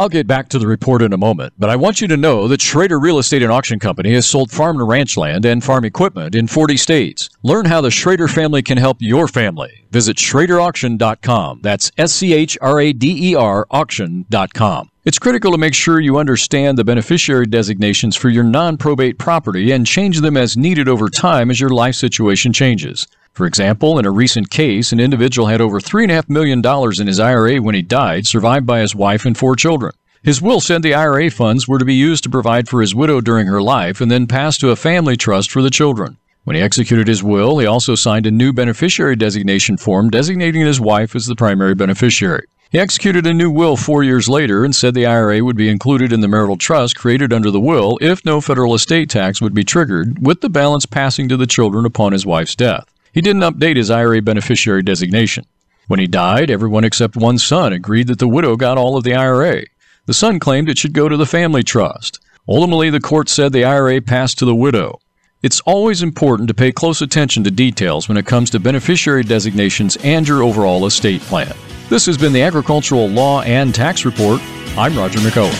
I'll 0.00 0.08
get 0.08 0.26
back 0.26 0.48
to 0.48 0.58
the 0.58 0.66
report 0.66 1.02
in 1.02 1.12
a 1.12 1.18
moment, 1.18 1.52
but 1.58 1.68
I 1.68 1.76
want 1.76 2.00
you 2.00 2.08
to 2.08 2.16
know 2.16 2.48
that 2.48 2.62
Schrader 2.62 2.98
Real 2.98 3.18
Estate 3.18 3.42
and 3.42 3.52
Auction 3.52 3.78
Company 3.78 4.14
has 4.14 4.26
sold 4.26 4.50
farm 4.50 4.78
to 4.78 4.84
ranch 4.84 5.18
land 5.18 5.44
and 5.44 5.62
farm 5.62 5.84
equipment 5.84 6.34
in 6.34 6.46
40 6.46 6.78
states. 6.78 7.28
Learn 7.42 7.66
how 7.66 7.82
the 7.82 7.90
Schrader 7.90 8.26
family 8.26 8.62
can 8.62 8.78
help 8.78 8.96
your 9.00 9.28
family. 9.28 9.84
Visit 9.90 10.16
SchraderAuction.com. 10.16 11.60
That's 11.62 11.92
S 11.98 12.12
C 12.14 12.32
H 12.32 12.56
R 12.62 12.80
A 12.80 12.94
D 12.94 13.32
E 13.32 13.34
R 13.34 13.66
auction.com. 13.70 14.90
It's 15.04 15.18
critical 15.18 15.52
to 15.52 15.58
make 15.58 15.74
sure 15.74 16.00
you 16.00 16.16
understand 16.16 16.78
the 16.78 16.84
beneficiary 16.84 17.44
designations 17.44 18.16
for 18.16 18.30
your 18.30 18.44
non 18.44 18.78
probate 18.78 19.18
property 19.18 19.70
and 19.70 19.86
change 19.86 20.22
them 20.22 20.38
as 20.38 20.56
needed 20.56 20.88
over 20.88 21.10
time 21.10 21.50
as 21.50 21.60
your 21.60 21.68
life 21.68 21.96
situation 21.96 22.54
changes. 22.54 23.06
For 23.32 23.46
example, 23.46 23.98
in 23.98 24.06
a 24.06 24.10
recent 24.10 24.50
case, 24.50 24.92
an 24.92 25.00
individual 25.00 25.48
had 25.48 25.60
over 25.60 25.80
$3.5 25.80 26.28
million 26.28 26.62
in 27.00 27.06
his 27.06 27.20
IRA 27.20 27.62
when 27.62 27.74
he 27.74 27.82
died, 27.82 28.26
survived 28.26 28.66
by 28.66 28.80
his 28.80 28.94
wife 28.94 29.24
and 29.24 29.38
four 29.38 29.56
children. 29.56 29.92
His 30.22 30.42
will 30.42 30.60
said 30.60 30.82
the 30.82 30.94
IRA 30.94 31.30
funds 31.30 31.66
were 31.66 31.78
to 31.78 31.84
be 31.84 31.94
used 31.94 32.22
to 32.24 32.30
provide 32.30 32.68
for 32.68 32.80
his 32.80 32.94
widow 32.94 33.20
during 33.20 33.46
her 33.46 33.62
life 33.62 34.00
and 34.00 34.10
then 34.10 34.26
passed 34.26 34.60
to 34.60 34.70
a 34.70 34.76
family 34.76 35.16
trust 35.16 35.50
for 35.50 35.62
the 35.62 35.70
children. 35.70 36.18
When 36.44 36.56
he 36.56 36.62
executed 36.62 37.08
his 37.08 37.22
will, 37.22 37.58
he 37.58 37.66
also 37.66 37.94
signed 37.94 38.26
a 38.26 38.30
new 38.30 38.52
beneficiary 38.52 39.16
designation 39.16 39.76
form 39.76 40.10
designating 40.10 40.66
his 40.66 40.80
wife 40.80 41.16
as 41.16 41.26
the 41.26 41.36
primary 41.36 41.74
beneficiary. 41.74 42.44
He 42.70 42.78
executed 42.78 43.26
a 43.26 43.32
new 43.32 43.50
will 43.50 43.76
four 43.76 44.02
years 44.02 44.28
later 44.28 44.64
and 44.64 44.76
said 44.76 44.94
the 44.94 45.06
IRA 45.06 45.42
would 45.42 45.56
be 45.56 45.70
included 45.70 46.12
in 46.12 46.20
the 46.20 46.28
marital 46.28 46.56
trust 46.56 46.96
created 46.96 47.32
under 47.32 47.50
the 47.50 47.60
will 47.60 47.98
if 48.00 48.24
no 48.24 48.40
federal 48.40 48.74
estate 48.74 49.08
tax 49.08 49.40
would 49.40 49.54
be 49.54 49.64
triggered, 49.64 50.24
with 50.24 50.40
the 50.40 50.50
balance 50.50 50.84
passing 50.84 51.28
to 51.28 51.36
the 51.36 51.46
children 51.46 51.84
upon 51.86 52.12
his 52.12 52.26
wife's 52.26 52.54
death. 52.54 52.84
He 53.12 53.20
didn't 53.20 53.42
update 53.42 53.76
his 53.76 53.90
IRA 53.90 54.22
beneficiary 54.22 54.82
designation. 54.82 55.44
When 55.88 55.98
he 55.98 56.06
died, 56.06 56.50
everyone 56.50 56.84
except 56.84 57.16
one 57.16 57.38
son 57.38 57.72
agreed 57.72 58.06
that 58.06 58.20
the 58.20 58.28
widow 58.28 58.56
got 58.56 58.78
all 58.78 58.96
of 58.96 59.02
the 59.02 59.14
IRA. 59.14 59.64
The 60.06 60.14
son 60.14 60.38
claimed 60.38 60.68
it 60.68 60.78
should 60.78 60.92
go 60.92 61.08
to 61.08 61.16
the 61.16 61.26
family 61.26 61.62
trust. 61.62 62.20
Ultimately, 62.48 62.90
the 62.90 63.00
court 63.00 63.28
said 63.28 63.52
the 63.52 63.64
IRA 63.64 64.00
passed 64.00 64.38
to 64.38 64.44
the 64.44 64.54
widow. 64.54 65.00
It's 65.42 65.60
always 65.60 66.02
important 66.02 66.48
to 66.48 66.54
pay 66.54 66.70
close 66.70 67.00
attention 67.00 67.42
to 67.44 67.50
details 67.50 68.08
when 68.08 68.18
it 68.18 68.26
comes 68.26 68.50
to 68.50 68.60
beneficiary 68.60 69.24
designations 69.24 69.96
and 70.04 70.28
your 70.28 70.42
overall 70.42 70.86
estate 70.86 71.22
plan. 71.22 71.54
This 71.88 72.06
has 72.06 72.18
been 72.18 72.32
the 72.32 72.42
Agricultural 72.42 73.08
Law 73.08 73.42
and 73.42 73.74
Tax 73.74 74.04
Report. 74.04 74.40
I'm 74.76 74.96
Roger 74.96 75.18
McEowen. 75.18 75.50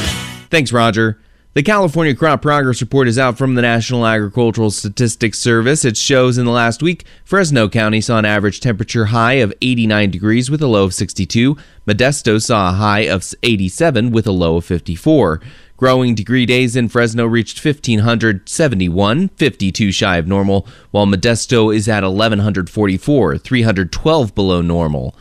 Thanks, 0.51 0.73
Roger. 0.73 1.21
The 1.53 1.65
California 1.65 2.15
Crop 2.15 2.43
Progress 2.43 2.81
Report 2.81 3.09
is 3.09 3.19
out 3.19 3.37
from 3.37 3.57
the 3.57 3.63
National 3.63 4.07
Agricultural 4.07 4.71
Statistics 4.71 5.41
Service. 5.41 5.85
It 5.85 5.97
shows 5.97 6.39
in 6.39 6.45
the 6.45 6.53
last 6.53 6.81
week, 6.81 7.05
Fresno 7.25 7.69
County 7.69 8.01
saw 8.01 8.21
an 8.21 8.25
average 8.25 8.61
temperature 8.61 9.07
high 9.07 9.33
of 9.33 9.53
89 9.61 10.13
degrees 10.13 10.49
with 10.49 10.63
a 10.63 10.69
low 10.69 10.85
of 10.85 10.95
62. 10.95 11.57
Modesto 11.89 12.41
saw 12.41 12.69
a 12.69 12.75
high 12.75 13.01
of 13.01 13.35
87 13.43 14.13
with 14.13 14.29
a 14.29 14.31
low 14.31 14.59
of 14.59 14.65
54. 14.65 15.41
Growing 15.77 16.15
degree 16.15 16.47
days 16.47 16.77
in 16.77 16.89
Fresno 16.89 17.27
reached 17.27 17.65
1,571, 17.65 19.29
52 19.31 19.91
shy 19.91 20.19
of 20.19 20.29
normal, 20.29 20.69
while 20.93 21.07
Modesto 21.07 21.75
is 21.75 21.89
at 21.89 22.05
1,144, 22.05 23.39
312 23.39 24.35
below 24.37 24.61
normal. 24.61 25.17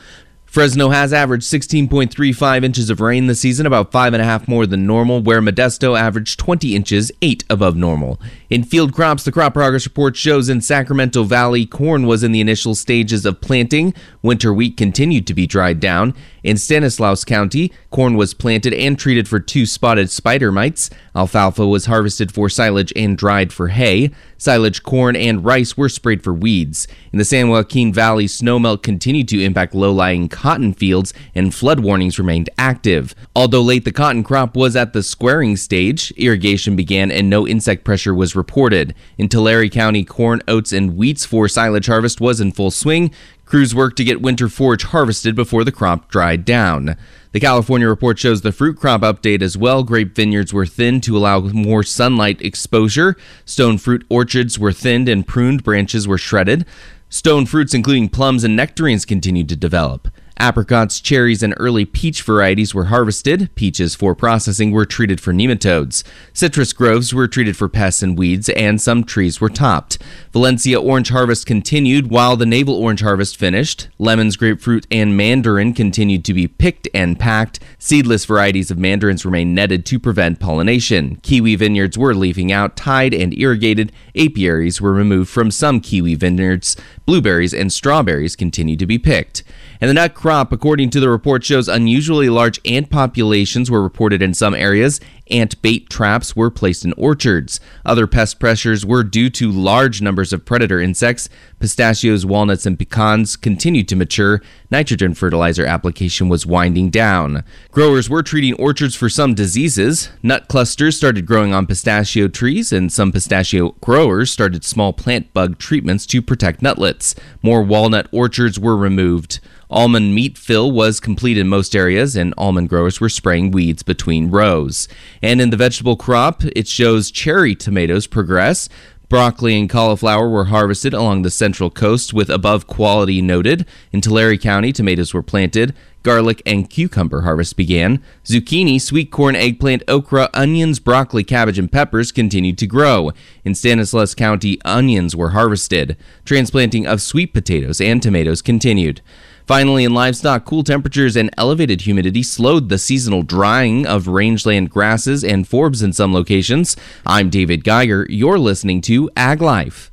Fresno 0.50 0.90
has 0.90 1.14
averaged 1.14 1.44
16.35 1.44 2.64
inches 2.64 2.90
of 2.90 3.00
rain 3.00 3.28
this 3.28 3.40
season, 3.40 3.68
about 3.68 3.92
five 3.92 4.14
and 4.14 4.22
a 4.22 4.26
half 4.26 4.48
more 4.48 4.66
than 4.66 4.88
normal, 4.88 5.22
where 5.22 5.42
Modesto 5.42 5.98
averaged 5.98 6.40
20 6.40 6.76
inches, 6.76 7.12
eight 7.22 7.44
above 7.52 7.76
normal. 7.76 8.20
In 8.50 8.64
field 8.64 8.92
crops, 8.92 9.24
the 9.24 9.32
crop 9.32 9.54
progress 9.54 9.86
report 9.86 10.16
shows 10.16 10.50
in 10.50 10.60
Sacramento 10.62 11.22
Valley, 11.22 11.68
corn 11.68 12.08
was 12.08 12.24
in 12.24 12.32
the 12.32 12.42
initial 12.42 12.74
stages 12.74 13.28
of 13.28 13.42
planting. 13.42 13.94
Winter 14.24 14.52
wheat 14.52 14.76
continued 14.76 15.28
to 15.28 15.36
be 15.36 15.46
dried 15.46 15.80
down. 15.80 16.16
In 16.42 16.58
Stanislaus 16.58 17.24
County, 17.24 17.72
corn 17.92 18.16
was 18.16 18.34
planted 18.34 18.74
and 18.74 18.98
treated 18.98 19.28
for 19.28 19.40
two 19.40 19.68
spotted 19.68 20.10
spider 20.10 20.52
mites. 20.52 20.90
Alfalfa 21.16 21.68
was 21.68 21.86
harvested 21.86 22.32
for 22.32 22.50
silage 22.50 22.94
and 22.96 23.18
dried 23.18 23.54
for 23.54 23.68
hay. 23.68 24.10
Silage, 24.38 24.82
corn, 24.84 25.16
and 25.16 25.44
rice 25.44 25.76
were 25.76 25.90
sprayed 25.90 26.24
for 26.24 26.34
weeds. 26.34 26.88
In 27.12 27.20
the 27.20 27.26
San 27.26 27.50
Joaquin 27.50 27.94
Valley, 27.94 28.26
snowmelt 28.26 28.82
continued 28.84 29.28
to 29.28 29.44
impact 29.44 29.76
low 29.76 29.92
lying 29.92 30.30
cotton 30.40 30.72
fields 30.72 31.14
and 31.36 31.54
flood 31.54 31.82
warnings 31.82 32.18
remained 32.18 32.50
active. 32.58 33.14
Although 33.36 33.62
late 33.62 33.84
the 33.84 33.92
cotton 33.92 34.24
crop 34.24 34.56
was 34.56 34.74
at 34.74 34.94
the 34.94 35.04
squaring 35.04 35.58
stage, 35.58 36.12
irrigation 36.12 36.78
began 36.78 37.12
and 37.12 37.30
no 37.30 37.46
insect 37.46 37.84
pressure 37.84 38.16
was 38.16 38.38
reported. 38.38 38.96
In 39.18 39.28
Tulare 39.28 39.68
County, 39.68 40.06
corn, 40.06 40.42
oats, 40.48 40.72
and 40.72 40.94
wheats 40.94 41.26
for 41.26 41.50
silage 41.50 41.88
harvest 41.88 42.22
was 42.22 42.40
in 42.40 42.54
full 42.54 42.72
swing. 42.72 43.12
Crews 43.44 43.76
worked 43.76 43.98
to 43.98 44.06
get 44.06 44.22
winter 44.22 44.48
forage 44.48 44.84
harvested 44.84 45.36
before 45.36 45.66
the 45.66 45.74
crop 45.74 46.10
dried 46.10 46.46
down. 46.46 46.96
The 47.34 47.42
California 47.42 47.90
report 47.90 48.18
shows 48.18 48.42
the 48.42 48.54
fruit 48.54 48.78
crop 48.78 49.02
update 49.02 49.42
as 49.42 49.58
well. 49.58 49.84
Grape 49.84 50.16
vineyards 50.16 50.54
were 50.54 50.66
thinned 50.66 51.04
to 51.04 51.18
allow 51.18 51.42
more 51.42 51.84
sunlight 51.84 52.42
exposure. 52.42 53.18
Stone 53.44 53.80
fruit 53.80 54.06
orchards 54.08 54.58
were 54.58 54.72
thinned 54.72 55.10
and 55.10 55.28
pruned 55.28 55.66
branches 55.66 56.08
were 56.08 56.18
shredded. 56.18 56.66
Stone 57.10 57.48
fruits, 57.48 57.74
including 57.74 58.08
plums 58.08 58.44
and 58.44 58.56
nectarines, 58.56 59.04
continued 59.04 59.50
to 59.50 59.56
develop. 59.56 60.08
Apricots, 60.42 61.02
cherries, 61.02 61.44
and 61.44 61.54
early 61.58 61.84
peach 61.84 62.24
varieties 62.24 62.74
were 62.74 62.86
harvested. 62.86 63.54
Peaches 63.56 63.94
for 63.94 64.16
processing 64.16 64.72
were 64.72 64.86
treated 64.86 65.20
for 65.20 65.34
nematodes. 65.34 66.02
Citrus 66.32 66.72
groves 66.72 67.14
were 67.14 67.28
treated 67.28 67.58
for 67.58 67.68
pests 67.68 68.02
and 68.02 68.18
weeds, 68.18 68.48
and 68.50 68.80
some 68.80 69.04
trees 69.04 69.42
were 69.42 69.50
topped. 69.50 69.98
Valencia 70.32 70.80
orange 70.80 71.10
harvest 71.10 71.46
continued 71.46 72.10
while 72.10 72.38
the 72.38 72.46
navel 72.46 72.76
orange 72.76 73.02
harvest 73.02 73.36
finished. 73.36 73.90
Lemons, 73.98 74.38
grapefruit, 74.38 74.88
and 74.90 75.18
mandarin 75.18 75.74
continued 75.74 76.24
to 76.24 76.34
be 76.34 76.48
picked 76.48 76.88
and 76.94 77.20
packed. 77.20 77.60
Seedless 77.78 78.24
varieties 78.24 78.72
of 78.72 78.78
mandarins 78.78 79.26
remain 79.26 79.54
netted 79.54 79.86
to 79.88 80.00
prevent 80.00 80.40
pollination. 80.40 81.18
Kiwi 81.18 81.58
vineyards 81.58 81.98
were 81.98 82.16
leafing 82.16 82.50
out, 82.50 82.78
tied, 82.78 83.14
and 83.14 83.38
irrigated. 83.38 83.92
Apiaries 84.16 84.80
were 84.80 84.94
removed 84.94 85.30
from 85.30 85.52
some 85.52 85.82
kiwi 85.82 86.16
vineyards. 86.16 86.78
Blueberries 87.06 87.54
and 87.54 87.74
strawberries 87.74 88.38
continued 88.38 88.80
to 88.80 88.86
be 88.86 88.98
picked. 88.98 89.44
And 89.82 89.90
the 89.90 89.94
nut 89.94 90.14
crop, 90.30 90.52
according 90.52 90.92
to 90.92 91.00
the 91.00 91.10
report, 91.10 91.44
shows 91.44 91.68
unusually 91.68 92.30
large 92.30 92.60
ant 92.64 92.92
populations 92.92 93.72
were 93.72 93.82
reported 93.82 94.22
in 94.22 94.32
some 94.32 94.54
areas. 94.54 95.02
Ant 95.32 95.60
bait 95.64 95.90
traps 95.90 96.36
were 96.36 96.52
placed 96.52 96.86
in 96.86 96.94
orchards. 96.94 97.60
Other 97.84 98.06
pest 98.06 98.40
pressures 98.40 98.86
were 98.86 99.04
due 99.04 99.32
to 99.32 99.52
large 99.52 100.04
numbers 100.04 100.32
of 100.32 100.46
predator 100.46 100.80
insects. 100.80 101.30
Pistachios, 101.60 102.28
walnuts, 102.28 102.68
and 102.68 102.78
pecans 102.78 103.36
continued 103.36 103.88
to 103.88 103.96
mature. 103.96 104.40
Nitrogen 104.70 105.16
fertilizer 105.16 105.66
application 105.66 106.30
was 106.30 106.46
winding 106.46 106.92
down. 106.92 107.44
Growers 107.72 108.08
were 108.08 108.22
treating 108.22 108.54
orchards 108.54 108.94
for 108.94 109.10
some 109.10 109.34
diseases. 109.34 110.10
Nut 110.22 110.48
clusters 110.48 110.96
started 110.96 111.26
growing 111.26 111.56
on 111.56 111.66
pistachio 111.66 112.28
trees, 112.28 112.72
and 112.72 112.92
some 112.92 113.12
pistachio 113.12 113.72
growers 113.82 114.30
started 114.30 114.64
small 114.64 114.94
plant 114.94 115.34
bug 115.34 115.58
treatments 115.58 116.06
to 116.06 116.22
protect 116.22 116.62
nutlets. 116.62 117.16
More 117.42 117.64
walnut 117.64 118.08
orchards 118.12 118.60
were 118.60 118.78
removed. 118.78 119.40
Almond 119.72 120.16
meat 120.16 120.36
fill 120.36 120.72
was 120.72 121.00
complete 121.00 121.38
in 121.38 121.48
most 121.48 121.76
areas, 121.76 122.16
and 122.16 122.34
almond 122.38 122.70
growers 122.70 123.00
were 123.00 123.08
spraying 123.08 123.52
weeds 123.52 123.84
between 123.84 124.32
rows. 124.32 124.88
And 125.22 125.40
in 125.40 125.52
the 125.52 125.58
vegetable 125.58 125.96
crop, 125.96 126.44
it 126.56 126.68
shows 126.68 127.12
cherry 127.12 127.54
tomatoes 127.54 128.08
progress. 128.08 128.68
Broccoli 129.10 129.60
and 129.60 129.70
cauliflower 129.70 130.28
were 130.28 130.46
harvested 130.46 130.94
along 130.94 131.22
the 131.22 131.30
central 131.30 131.70
coast 131.70 132.14
with 132.14 132.32
above 132.32 132.66
quality 132.66 133.22
noted. 133.22 133.68
In 133.92 134.02
Tulare 134.02 134.38
County, 134.38 134.72
tomatoes 134.72 135.14
were 135.14 135.24
planted. 135.24 135.76
Garlic 136.02 136.42
and 136.46 136.70
cucumber 136.70 137.22
harvest 137.22 137.56
began. 137.56 138.02
Zucchini, 138.24 138.82
sweet 138.82 139.12
corn, 139.12 139.36
eggplant, 139.36 139.84
okra, 139.88 140.30
onions, 140.34 140.80
broccoli, 140.80 141.24
cabbage, 141.24 141.60
and 141.60 141.72
peppers 141.72 142.12
continued 142.12 142.58
to 142.60 142.68
grow. 142.68 143.12
In 143.44 143.54
Stanislaus 143.54 144.16
County, 144.16 144.60
onions 144.64 145.16
were 145.16 145.30
harvested. 145.30 145.98
Transplanting 146.24 146.88
of 146.88 147.02
sweet 147.02 147.34
potatoes 147.34 147.82
and 147.82 148.02
tomatoes 148.02 148.42
continued. 148.42 149.02
Finally, 149.50 149.84
in 149.84 149.96
livestock, 149.96 150.46
cool 150.46 150.64
temperatures 150.64 151.16
and 151.16 151.32
elevated 151.36 151.82
humidity 151.82 152.22
slowed 152.22 152.70
the 152.70 152.78
seasonal 152.78 153.24
drying 153.24 153.84
of 153.88 154.08
rangeland 154.08 154.70
grasses 154.70 155.24
and 155.24 155.50
forbs 155.50 155.84
in 155.84 155.92
some 155.92 156.14
locations. 156.14 156.78
I'm 157.04 157.32
David 157.32 157.64
Geiger. 157.64 158.06
You're 158.12 158.38
listening 158.38 158.80
to 158.82 159.10
Ag 159.18 159.42
Life. 159.42 159.92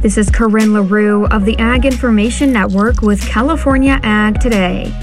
This 0.00 0.16
is 0.16 0.30
Corinne 0.30 0.74
LaRue 0.74 1.26
of 1.26 1.44
the 1.44 1.58
Ag 1.58 1.84
Information 1.84 2.52
Network 2.52 3.02
with 3.02 3.20
California 3.28 3.98
Ag 4.04 4.38
Today. 4.38 4.94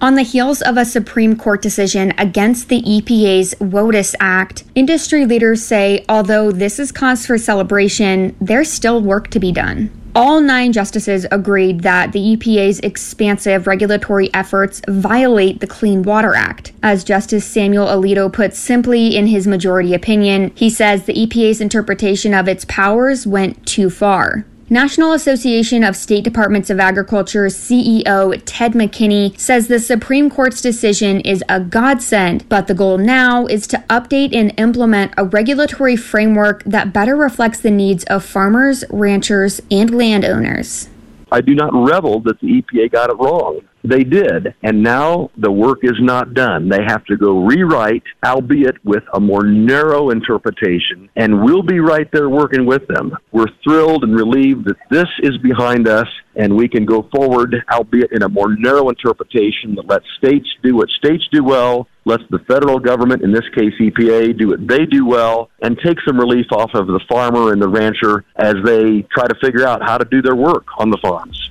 On 0.00 0.14
the 0.14 0.22
heels 0.22 0.62
of 0.62 0.78
a 0.78 0.86
Supreme 0.86 1.36
Court 1.36 1.60
decision 1.60 2.14
against 2.16 2.70
the 2.70 2.80
EPA's 2.80 3.54
WOTUS 3.60 4.14
Act, 4.18 4.64
industry 4.74 5.26
leaders 5.26 5.62
say 5.62 6.06
although 6.08 6.50
this 6.50 6.78
is 6.78 6.90
cause 6.90 7.26
for 7.26 7.36
celebration, 7.36 8.34
there's 8.40 8.72
still 8.72 9.02
work 9.02 9.28
to 9.28 9.38
be 9.38 9.52
done. 9.52 9.90
All 10.16 10.40
nine 10.40 10.72
justices 10.72 11.26
agreed 11.30 11.80
that 11.80 12.12
the 12.12 12.36
EPA's 12.38 12.80
expansive 12.80 13.66
regulatory 13.66 14.32
efforts 14.32 14.80
violate 14.88 15.60
the 15.60 15.66
Clean 15.66 16.02
Water 16.02 16.34
Act. 16.34 16.72
As 16.82 17.04
Justice 17.04 17.44
Samuel 17.44 17.86
Alito 17.86 18.32
puts 18.32 18.58
simply 18.58 19.14
in 19.14 19.26
his 19.26 19.46
majority 19.46 19.92
opinion, 19.92 20.52
he 20.54 20.70
says 20.70 21.04
the 21.04 21.12
EPA's 21.12 21.60
interpretation 21.60 22.32
of 22.32 22.48
its 22.48 22.64
powers 22.64 23.26
went 23.26 23.66
too 23.66 23.90
far. 23.90 24.46
National 24.68 25.12
Association 25.12 25.84
of 25.84 25.94
State 25.94 26.24
Departments 26.24 26.70
of 26.70 26.80
Agriculture 26.80 27.46
CEO 27.46 28.42
Ted 28.44 28.72
McKinney 28.72 29.38
says 29.38 29.68
the 29.68 29.78
Supreme 29.78 30.28
Court's 30.28 30.60
decision 30.60 31.20
is 31.20 31.44
a 31.48 31.60
godsend, 31.60 32.48
but 32.48 32.66
the 32.66 32.74
goal 32.74 32.98
now 32.98 33.46
is 33.46 33.68
to 33.68 33.84
update 33.88 34.34
and 34.34 34.52
implement 34.58 35.14
a 35.16 35.24
regulatory 35.24 35.94
framework 35.94 36.64
that 36.64 36.92
better 36.92 37.14
reflects 37.14 37.60
the 37.60 37.70
needs 37.70 38.02
of 38.06 38.24
farmers, 38.24 38.82
ranchers, 38.90 39.60
and 39.70 39.96
landowners. 39.96 40.88
I 41.30 41.42
do 41.42 41.54
not 41.54 41.72
revel 41.72 42.18
that 42.22 42.40
the 42.40 42.60
EPA 42.60 42.90
got 42.90 43.10
it 43.10 43.18
wrong. 43.18 43.60
They 43.86 44.02
did. 44.02 44.54
And 44.62 44.82
now 44.82 45.30
the 45.36 45.52
work 45.52 45.80
is 45.82 45.96
not 46.00 46.34
done. 46.34 46.68
They 46.68 46.82
have 46.86 47.04
to 47.06 47.16
go 47.16 47.44
rewrite, 47.44 48.02
albeit 48.24 48.84
with 48.84 49.04
a 49.14 49.20
more 49.20 49.44
narrow 49.44 50.10
interpretation. 50.10 51.08
And 51.14 51.44
we'll 51.44 51.62
be 51.62 51.78
right 51.78 52.10
there 52.12 52.28
working 52.28 52.66
with 52.66 52.86
them. 52.88 53.16
We're 53.30 53.46
thrilled 53.62 54.02
and 54.02 54.14
relieved 54.14 54.64
that 54.66 54.76
this 54.90 55.08
is 55.20 55.38
behind 55.38 55.86
us 55.86 56.08
and 56.34 56.54
we 56.54 56.68
can 56.68 56.84
go 56.84 57.08
forward, 57.14 57.56
albeit 57.72 58.12
in 58.12 58.22
a 58.22 58.28
more 58.28 58.54
narrow 58.56 58.88
interpretation 58.90 59.74
that 59.76 59.86
lets 59.86 60.04
states 60.18 60.48
do 60.62 60.76
what 60.76 60.88
states 60.90 61.26
do 61.32 61.42
well, 61.42 61.88
lets 62.04 62.22
the 62.30 62.38
federal 62.40 62.78
government, 62.78 63.22
in 63.22 63.32
this 63.32 63.48
case 63.54 63.72
EPA, 63.80 64.36
do 64.38 64.48
what 64.48 64.66
they 64.66 64.84
do 64.84 65.06
well, 65.06 65.48
and 65.62 65.78
take 65.78 65.96
some 66.06 66.18
relief 66.18 66.46
off 66.52 66.70
of 66.74 66.88
the 66.88 67.00
farmer 67.08 67.52
and 67.52 67.62
the 67.62 67.68
rancher 67.68 68.24
as 68.36 68.54
they 68.64 69.02
try 69.12 69.26
to 69.26 69.34
figure 69.40 69.66
out 69.66 69.82
how 69.82 69.96
to 69.96 70.04
do 70.04 70.20
their 70.20 70.36
work 70.36 70.66
on 70.78 70.90
the 70.90 70.98
farms. 70.98 71.50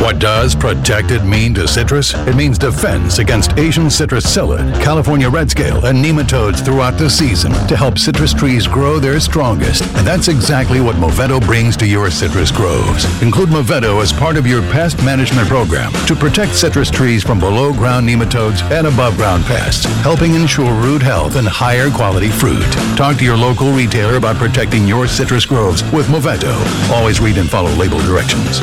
What 0.00 0.18
does 0.18 0.54
protected 0.54 1.26
mean 1.26 1.52
to 1.54 1.68
citrus? 1.68 2.14
It 2.14 2.34
means 2.34 2.56
defense 2.56 3.18
against 3.18 3.58
Asian 3.58 3.90
citrus 3.90 4.24
psyllid, 4.24 4.82
California 4.82 5.28
red 5.28 5.50
scale, 5.50 5.84
and 5.84 6.02
nematodes 6.02 6.64
throughout 6.64 6.96
the 6.96 7.10
season 7.10 7.52
to 7.68 7.76
help 7.76 7.98
citrus 7.98 8.32
trees 8.32 8.66
grow 8.66 8.98
their 8.98 9.20
strongest. 9.20 9.82
And 9.96 10.06
that's 10.06 10.28
exactly 10.28 10.80
what 10.80 10.96
Movento 10.96 11.38
brings 11.44 11.76
to 11.76 11.86
your 11.86 12.10
citrus 12.10 12.50
groves. 12.50 13.04
Include 13.20 13.50
Movento 13.50 14.02
as 14.02 14.10
part 14.10 14.38
of 14.38 14.46
your 14.46 14.62
pest 14.72 15.04
management 15.04 15.48
program 15.48 15.92
to 16.06 16.16
protect 16.16 16.54
citrus 16.54 16.90
trees 16.90 17.22
from 17.22 17.38
below 17.38 17.70
ground 17.74 18.08
nematodes 18.08 18.62
and 18.70 18.86
above 18.86 19.18
ground 19.18 19.44
pests, 19.44 19.84
helping 20.00 20.34
ensure 20.34 20.72
root 20.80 21.02
health 21.02 21.36
and 21.36 21.46
higher 21.46 21.90
quality 21.90 22.30
fruit. 22.30 22.72
Talk 22.96 23.18
to 23.18 23.24
your 23.26 23.36
local 23.36 23.70
retailer 23.70 24.16
about 24.16 24.36
protecting 24.36 24.88
your 24.88 25.06
citrus 25.06 25.44
groves 25.44 25.82
with 25.92 26.06
Movento. 26.06 26.56
Always 26.90 27.20
read 27.20 27.36
and 27.36 27.50
follow 27.50 27.70
label 27.72 27.98
directions. 28.00 28.62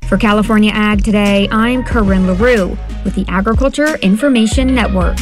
For 0.07 0.17
California 0.17 0.71
Ag 0.73 1.03
Today, 1.05 1.47
I'm 1.51 1.83
Corinne 1.83 2.27
LaRue 2.27 2.77
with 3.05 3.15
the 3.15 3.25
Agriculture 3.29 3.95
Information 3.97 4.75
Network. 4.75 5.17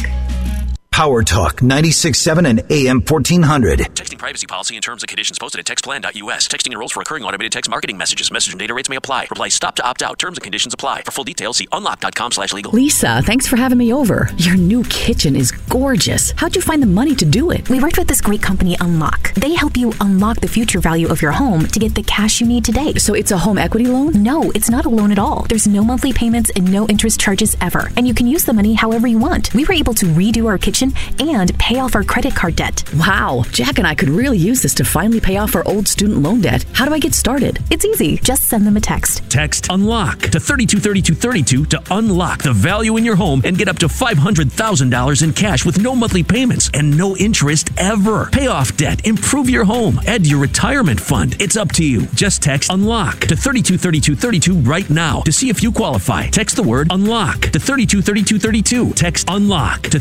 Power 1.00 1.22
Talk 1.22 1.60
96.7 1.62 2.46
and 2.46 2.62
AM 2.70 3.00
1400. 3.00 3.78
Texting 3.94 4.18
privacy 4.18 4.46
policy 4.46 4.76
and 4.76 4.84
terms 4.84 5.02
and 5.02 5.08
conditions 5.08 5.38
posted 5.38 5.58
at 5.58 5.64
textplan.us. 5.64 6.46
Texting 6.46 6.72
enrolls 6.72 6.92
for 6.92 7.00
recurring 7.00 7.24
automated 7.24 7.50
text 7.52 7.70
marketing 7.70 7.96
messages. 7.96 8.30
Message 8.30 8.52
and 8.52 8.60
data 8.60 8.74
rates 8.74 8.90
may 8.90 8.96
apply. 8.96 9.26
Reply 9.30 9.48
stop 9.48 9.76
to 9.76 9.82
opt 9.82 10.02
out. 10.02 10.18
Terms 10.18 10.36
and 10.36 10.42
conditions 10.42 10.74
apply. 10.74 11.00
For 11.00 11.10
full 11.10 11.24
details, 11.24 11.56
see 11.56 11.66
unlock.com 11.72 12.32
slash 12.32 12.52
legal. 12.52 12.72
Lisa, 12.72 13.22
thanks 13.22 13.46
for 13.46 13.56
having 13.56 13.78
me 13.78 13.94
over. 13.94 14.28
Your 14.36 14.58
new 14.58 14.84
kitchen 14.84 15.36
is 15.36 15.52
gorgeous. 15.52 16.32
How'd 16.32 16.54
you 16.54 16.60
find 16.60 16.82
the 16.82 16.86
money 16.86 17.14
to 17.14 17.24
do 17.24 17.50
it? 17.50 17.70
We 17.70 17.80
worked 17.80 17.96
with 17.96 18.06
this 18.06 18.20
great 18.20 18.42
company, 18.42 18.76
Unlock. 18.78 19.32
They 19.32 19.54
help 19.54 19.78
you 19.78 19.94
unlock 20.02 20.40
the 20.40 20.48
future 20.48 20.80
value 20.80 21.08
of 21.08 21.22
your 21.22 21.32
home 21.32 21.66
to 21.66 21.78
get 21.78 21.94
the 21.94 22.02
cash 22.02 22.42
you 22.42 22.46
need 22.46 22.62
today. 22.62 22.92
So 22.96 23.14
it's 23.14 23.30
a 23.30 23.38
home 23.38 23.56
equity 23.56 23.86
loan? 23.86 24.22
No, 24.22 24.50
it's 24.50 24.68
not 24.68 24.84
a 24.84 24.90
loan 24.90 25.12
at 25.12 25.18
all. 25.18 25.46
There's 25.48 25.66
no 25.66 25.82
monthly 25.82 26.12
payments 26.12 26.50
and 26.54 26.70
no 26.70 26.86
interest 26.88 27.18
charges 27.18 27.56
ever. 27.62 27.90
And 27.96 28.06
you 28.06 28.12
can 28.12 28.26
use 28.26 28.44
the 28.44 28.52
money 28.52 28.74
however 28.74 29.06
you 29.06 29.18
want. 29.18 29.54
We 29.54 29.64
were 29.64 29.72
able 29.72 29.94
to 29.94 30.04
redo 30.04 30.44
our 30.44 30.58
kitchen 30.58 30.89
and 31.18 31.56
pay 31.58 31.80
off 31.80 31.94
our 31.94 32.04
credit 32.04 32.34
card 32.34 32.56
debt. 32.56 32.84
Wow, 32.96 33.44
Jack 33.50 33.78
and 33.78 33.86
I 33.86 33.94
could 33.94 34.08
really 34.08 34.38
use 34.38 34.62
this 34.62 34.74
to 34.74 34.84
finally 34.84 35.20
pay 35.20 35.36
off 35.36 35.54
our 35.54 35.66
old 35.66 35.88
student 35.88 36.22
loan 36.22 36.40
debt. 36.40 36.64
How 36.72 36.84
do 36.84 36.94
I 36.94 36.98
get 36.98 37.14
started? 37.14 37.58
It's 37.70 37.84
easy. 37.84 38.18
Just 38.18 38.44
send 38.44 38.66
them 38.66 38.76
a 38.76 38.80
text. 38.80 39.28
Text 39.30 39.68
unlock 39.70 40.18
to 40.20 40.40
323232 40.40 41.66
to 41.66 41.82
unlock 41.90 42.42
the 42.42 42.52
value 42.52 42.96
in 42.96 43.04
your 43.04 43.16
home 43.16 43.42
and 43.44 43.56
get 43.56 43.68
up 43.68 43.78
to 43.78 43.86
$500,000 43.86 45.22
in 45.22 45.32
cash 45.32 45.64
with 45.64 45.80
no 45.80 45.94
monthly 45.94 46.22
payments 46.22 46.70
and 46.74 46.96
no 46.96 47.16
interest 47.16 47.70
ever. 47.76 48.26
Pay 48.30 48.46
off 48.46 48.76
debt, 48.76 49.06
improve 49.06 49.48
your 49.48 49.64
home, 49.64 50.00
add 50.06 50.26
your 50.26 50.40
retirement 50.40 51.00
fund. 51.00 51.36
It's 51.40 51.56
up 51.56 51.72
to 51.72 51.84
you. 51.84 52.06
Just 52.14 52.42
text 52.42 52.70
unlock 52.70 53.20
to 53.20 53.36
323232 53.36 54.68
right 54.68 54.88
now 54.90 55.20
to 55.22 55.32
see 55.32 55.48
if 55.48 55.62
you 55.62 55.72
qualify. 55.72 56.26
Text 56.28 56.56
the 56.56 56.62
word 56.62 56.88
unlock 56.90 57.40
to 57.40 57.58
323232. 57.58 58.94
Text 58.94 59.24
unlock 59.28 59.82
to 59.82 59.98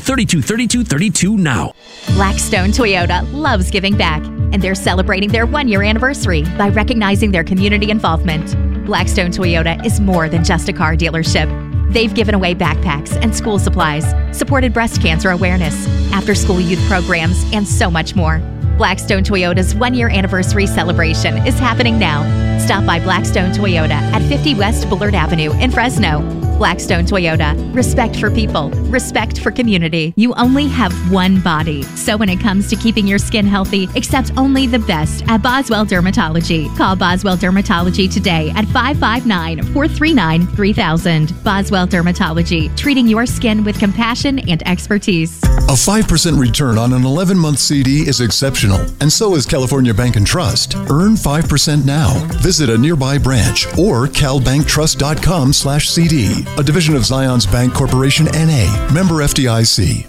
323232 0.83 1.37
now. 1.37 1.73
Blackstone 2.15 2.69
Toyota 2.69 3.31
loves 3.33 3.69
giving 3.69 3.95
back, 3.97 4.23
and 4.25 4.61
they're 4.61 4.75
celebrating 4.75 5.29
their 5.29 5.45
one 5.45 5.67
year 5.67 5.83
anniversary 5.83 6.43
by 6.57 6.69
recognizing 6.69 7.31
their 7.31 7.43
community 7.43 7.89
involvement. 7.91 8.55
Blackstone 8.85 9.31
Toyota 9.31 9.83
is 9.85 9.99
more 9.99 10.29
than 10.29 10.43
just 10.43 10.69
a 10.69 10.73
car 10.73 10.95
dealership. 10.95 11.47
They've 11.93 12.13
given 12.13 12.35
away 12.35 12.55
backpacks 12.55 13.15
and 13.21 13.35
school 13.35 13.59
supplies, 13.59 14.05
supported 14.35 14.73
breast 14.73 15.01
cancer 15.01 15.31
awareness, 15.31 15.87
after 16.11 16.35
school 16.35 16.59
youth 16.59 16.85
programs, 16.87 17.43
and 17.53 17.67
so 17.67 17.89
much 17.89 18.15
more. 18.15 18.39
Blackstone 18.77 19.23
Toyota's 19.23 19.75
one 19.75 19.93
year 19.93 20.09
anniversary 20.09 20.65
celebration 20.65 21.45
is 21.45 21.59
happening 21.59 21.99
now. 21.99 22.23
Stop 22.59 22.85
by 22.85 22.99
Blackstone 22.99 23.51
Toyota 23.51 23.91
at 23.91 24.21
50 24.29 24.55
West 24.55 24.89
Bullard 24.89 25.15
Avenue 25.15 25.51
in 25.59 25.71
Fresno. 25.71 26.48
Blackstone 26.59 27.05
Toyota. 27.05 27.55
Respect 27.73 28.17
for 28.17 28.29
people, 28.29 28.69
respect 28.91 29.39
for 29.39 29.49
community. 29.49 30.13
You 30.17 30.33
only 30.35 30.67
have 30.67 30.91
one 31.09 31.39
body. 31.39 31.83
So 31.95 32.17
when 32.17 32.27
it 32.27 32.39
comes 32.39 32.69
to 32.69 32.75
keeping 32.75 33.07
your 33.07 33.17
skin 33.17 33.47
healthy, 33.47 33.85
accept 33.95 34.33
only 34.37 34.67
the 34.67 34.79
best 34.79 35.23
at 35.29 35.41
Boswell 35.41 35.85
Dermatology. 35.85 36.75
Call 36.75 36.97
Boswell 36.97 37.37
Dermatology 37.37 38.13
today 38.13 38.51
at 38.57 38.65
559 38.65 39.73
439 39.73 40.47
3000. 40.47 41.43
Boswell 41.43 41.87
Dermatology, 41.87 42.75
treating 42.77 43.07
your 43.07 43.25
skin 43.25 43.63
with 43.63 43.79
compassion 43.79 44.39
and 44.49 44.61
expertise. 44.67 45.41
A 45.43 45.73
5% 45.73 46.39
return 46.39 46.77
on 46.77 46.91
an 46.93 47.05
11 47.05 47.37
month 47.37 47.59
CD 47.59 48.07
is 48.07 48.19
exceptional, 48.19 48.79
and 48.99 49.11
so 49.11 49.35
is 49.35 49.45
California 49.45 49.93
Bank 49.93 50.17
and 50.17 50.27
Trust. 50.27 50.75
Earn 50.89 51.13
5% 51.15 51.85
now. 51.85 52.13
Visit 52.41 52.69
a 52.69 52.77
nearby 52.77 53.17
branch 53.17 53.65
or 53.77 54.07
calbanktrust.com 54.07 55.53
slash 55.53 55.87
CD, 55.87 56.43
a 56.57 56.63
division 56.63 56.95
of 56.95 57.03
Zions 57.03 57.49
Bank 57.51 57.73
Corporation 57.73 58.25
NA, 58.25 58.89
member 58.93 59.15
FDIC. 59.23 60.07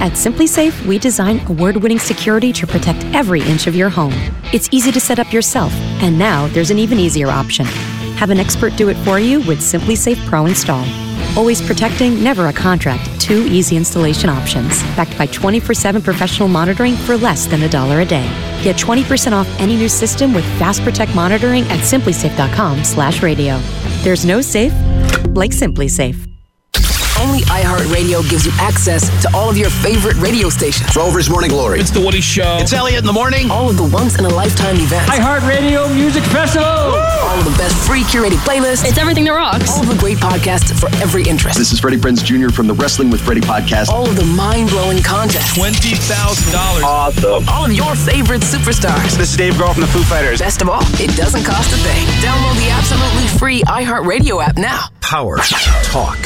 At 0.00 0.12
SimpliSafe, 0.14 0.84
we 0.84 0.98
design 0.98 1.40
award-winning 1.46 2.00
security 2.00 2.52
to 2.54 2.66
protect 2.66 3.04
every 3.14 3.40
inch 3.42 3.68
of 3.68 3.76
your 3.76 3.88
home. 3.88 4.12
It's 4.52 4.68
easy 4.72 4.90
to 4.90 4.98
set 4.98 5.20
up 5.20 5.32
yourself, 5.32 5.72
and 6.02 6.18
now 6.18 6.48
there's 6.48 6.72
an 6.72 6.78
even 6.80 6.98
easier 6.98 7.28
option. 7.28 7.66
Have 8.16 8.30
an 8.30 8.40
expert 8.40 8.74
do 8.76 8.88
it 8.88 8.96
for 9.04 9.20
you 9.20 9.40
with 9.42 9.60
SimpliSafe 9.60 10.26
Pro 10.26 10.46
Install. 10.46 10.84
Always 11.36 11.62
protecting, 11.62 12.22
never 12.22 12.48
a 12.48 12.52
contract. 12.52 13.08
Two 13.20 13.46
easy 13.46 13.76
installation 13.76 14.28
options, 14.28 14.82
backed 14.96 15.16
by 15.16 15.26
24/7 15.28 16.02
professional 16.02 16.48
monitoring 16.48 16.96
for 16.96 17.16
less 17.16 17.46
than 17.46 17.62
a 17.62 17.68
dollar 17.68 18.00
a 18.00 18.04
day. 18.04 18.28
Get 18.62 18.76
20% 18.76 19.34
off 19.34 19.48
any 19.60 19.76
new 19.76 19.88
system 19.88 20.34
with 20.34 20.44
Fast 20.58 20.82
Protect 20.82 21.14
monitoring 21.14 21.62
at 21.68 21.78
simplisafe.com/radio. 21.80 23.60
There's 24.02 24.24
no 24.24 24.40
safe 24.40 24.72
like 25.36 25.52
SimpliSafe. 25.52 26.31
Only 27.22 27.42
iHeartRadio 27.42 28.28
gives 28.28 28.44
you 28.44 28.50
access 28.58 29.06
to 29.22 29.30
all 29.32 29.48
of 29.48 29.56
your 29.56 29.70
favorite 29.70 30.16
radio 30.16 30.48
stations. 30.48 30.96
Rover's 30.96 31.30
Morning 31.30 31.50
Glory. 31.50 31.78
It's 31.78 31.92
the 31.92 32.00
Woody 32.00 32.20
Show. 32.20 32.56
It's 32.58 32.72
Elliot 32.72 32.98
in 32.98 33.06
the 33.06 33.12
morning. 33.12 33.48
All 33.48 33.70
of 33.70 33.76
the 33.76 33.84
once 33.84 34.18
in 34.18 34.24
a 34.24 34.28
lifetime 34.28 34.74
events. 34.74 35.08
iHeartRadio 35.08 35.94
Music 35.94 36.24
Festival. 36.24 36.66
All 36.66 37.38
of 37.38 37.44
the 37.44 37.54
best 37.56 37.76
free 37.86 38.02
curated 38.02 38.42
playlists. 38.42 38.84
It's 38.84 38.98
everything 38.98 39.22
that 39.24 39.34
rocks. 39.34 39.70
All 39.70 39.82
of 39.82 39.88
the 39.88 39.98
great 39.98 40.18
podcasts 40.18 40.74
for 40.74 40.88
every 40.96 41.22
interest. 41.22 41.56
This 41.56 41.70
is 41.70 41.78
Freddie 41.78 41.96
Prinze 41.98 42.24
Jr. 42.24 42.52
from 42.52 42.66
the 42.66 42.74
Wrestling 42.74 43.08
with 43.08 43.20
Freddie 43.20 43.40
podcast. 43.40 43.88
All 43.88 44.08
of 44.08 44.16
the 44.16 44.24
mind 44.24 44.70
blowing 44.70 45.00
contests. 45.00 45.56
$20,000. 45.56 46.82
Awesome. 46.82 47.48
All 47.48 47.66
of 47.66 47.72
your 47.72 47.94
favorite 47.94 48.42
superstars. 48.42 49.16
This 49.16 49.30
is 49.30 49.36
Dave 49.36 49.54
Grohl 49.54 49.74
from 49.74 49.82
the 49.82 49.86
Foo 49.86 50.02
Fighters. 50.02 50.40
Best 50.40 50.60
of 50.60 50.68
all, 50.68 50.82
it 50.98 51.16
doesn't 51.16 51.44
cost 51.44 51.72
a 51.72 51.76
thing. 51.76 52.04
Download 52.18 52.58
the 52.58 52.70
absolutely 52.70 53.28
free 53.38 53.62
iHeartRadio 53.62 54.42
app 54.42 54.58
now. 54.58 54.86
Power 55.00 55.36
Talk 55.84 56.18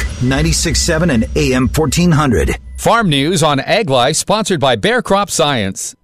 96.7 0.87 1.13
and 1.13 1.37
AM 1.37 1.69
1400. 1.69 2.59
Farm 2.77 3.09
News 3.09 3.43
on 3.43 3.59
Ag 3.61 3.91
Life, 3.91 4.17
sponsored 4.17 4.61
by 4.61 4.77
Bayer 4.77 5.03
Crop 5.03 5.31
Science. 5.31 5.97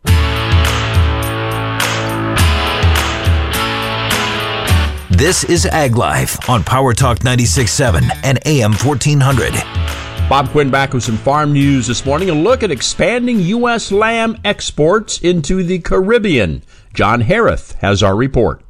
This 5.10 5.44
is 5.44 5.66
Ag 5.66 5.96
Life 5.96 6.48
on 6.48 6.64
Power 6.64 6.94
Talk 6.94 7.20
96.7 7.20 8.10
and 8.24 8.40
AM 8.44 8.72
1400. 8.72 9.52
Bob 10.28 10.48
Quinn 10.48 10.70
back 10.70 10.94
with 10.94 11.04
some 11.04 11.16
farm 11.18 11.52
news 11.52 11.86
this 11.86 12.04
morning. 12.04 12.30
A 12.30 12.34
look 12.34 12.62
at 12.62 12.70
expanding 12.72 13.38
U.S. 13.40 13.92
lamb 13.92 14.36
exports 14.44 15.20
into 15.20 15.62
the 15.62 15.78
Caribbean. 15.78 16.62
John 16.92 17.20
Harris 17.20 17.72
has 17.74 18.02
our 18.02 18.16
report. 18.16 18.62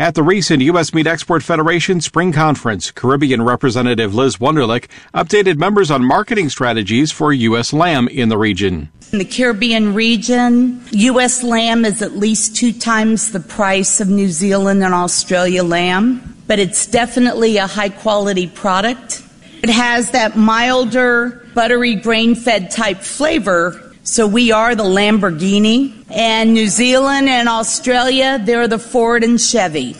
At 0.00 0.14
the 0.14 0.22
recent 0.22 0.62
U.S. 0.62 0.94
Meat 0.94 1.06
Export 1.06 1.42
Federation 1.42 2.00
Spring 2.00 2.32
Conference, 2.32 2.90
Caribbean 2.90 3.42
Representative 3.42 4.14
Liz 4.14 4.38
Wunderlich 4.38 4.86
updated 5.12 5.58
members 5.58 5.90
on 5.90 6.02
marketing 6.02 6.48
strategies 6.48 7.12
for 7.12 7.34
U.S. 7.34 7.74
lamb 7.74 8.08
in 8.08 8.30
the 8.30 8.38
region. 8.38 8.88
In 9.12 9.18
the 9.18 9.26
Caribbean 9.26 9.92
region, 9.92 10.82
U.S. 10.92 11.42
lamb 11.42 11.84
is 11.84 12.00
at 12.00 12.16
least 12.16 12.56
two 12.56 12.72
times 12.72 13.32
the 13.32 13.40
price 13.40 14.00
of 14.00 14.08
New 14.08 14.28
Zealand 14.28 14.82
and 14.82 14.94
Australia 14.94 15.62
lamb, 15.62 16.34
but 16.46 16.58
it's 16.58 16.86
definitely 16.86 17.58
a 17.58 17.66
high 17.66 17.90
quality 17.90 18.46
product. 18.46 19.22
It 19.62 19.68
has 19.68 20.12
that 20.12 20.34
milder, 20.34 21.46
buttery, 21.52 21.94
grain 21.94 22.36
fed 22.36 22.70
type 22.70 23.00
flavor 23.00 23.89
so 24.10 24.26
we 24.26 24.50
are 24.50 24.74
the 24.74 24.82
Lamborghini, 24.82 25.92
and 26.10 26.52
New 26.52 26.66
Zealand 26.66 27.28
and 27.28 27.48
Australia, 27.48 28.40
they're 28.42 28.66
the 28.66 28.76
Ford 28.76 29.22
and 29.22 29.40
Chevy. 29.40 29.96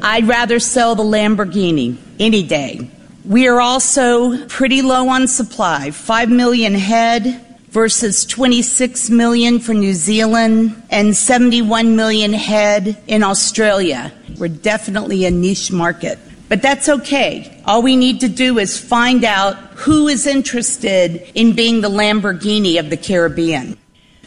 I'd 0.00 0.26
rather 0.26 0.58
sell 0.58 0.94
the 0.94 1.02
Lamborghini 1.02 1.98
any 2.18 2.42
day. 2.42 2.88
We 3.26 3.48
are 3.48 3.60
also 3.60 4.46
pretty 4.46 4.80
low 4.80 5.10
on 5.10 5.28
supply 5.28 5.90
5 5.90 6.30
million 6.30 6.72
head 6.72 7.44
versus 7.68 8.24
26 8.24 9.10
million 9.10 9.58
for 9.58 9.74
New 9.74 9.92
Zealand 9.92 10.82
and 10.88 11.14
71 11.14 11.96
million 11.96 12.32
head 12.32 12.96
in 13.08 13.22
Australia. 13.22 14.10
We're 14.38 14.48
definitely 14.48 15.26
a 15.26 15.30
niche 15.30 15.70
market. 15.70 16.18
But 16.52 16.60
that's 16.60 16.90
okay. 16.90 17.62
All 17.64 17.80
we 17.80 17.96
need 17.96 18.20
to 18.20 18.28
do 18.28 18.58
is 18.58 18.78
find 18.78 19.24
out 19.24 19.56
who 19.74 20.06
is 20.06 20.26
interested 20.26 21.26
in 21.34 21.54
being 21.54 21.80
the 21.80 21.88
Lamborghini 21.88 22.78
of 22.78 22.90
the 22.90 22.96
Caribbean. 22.98 23.78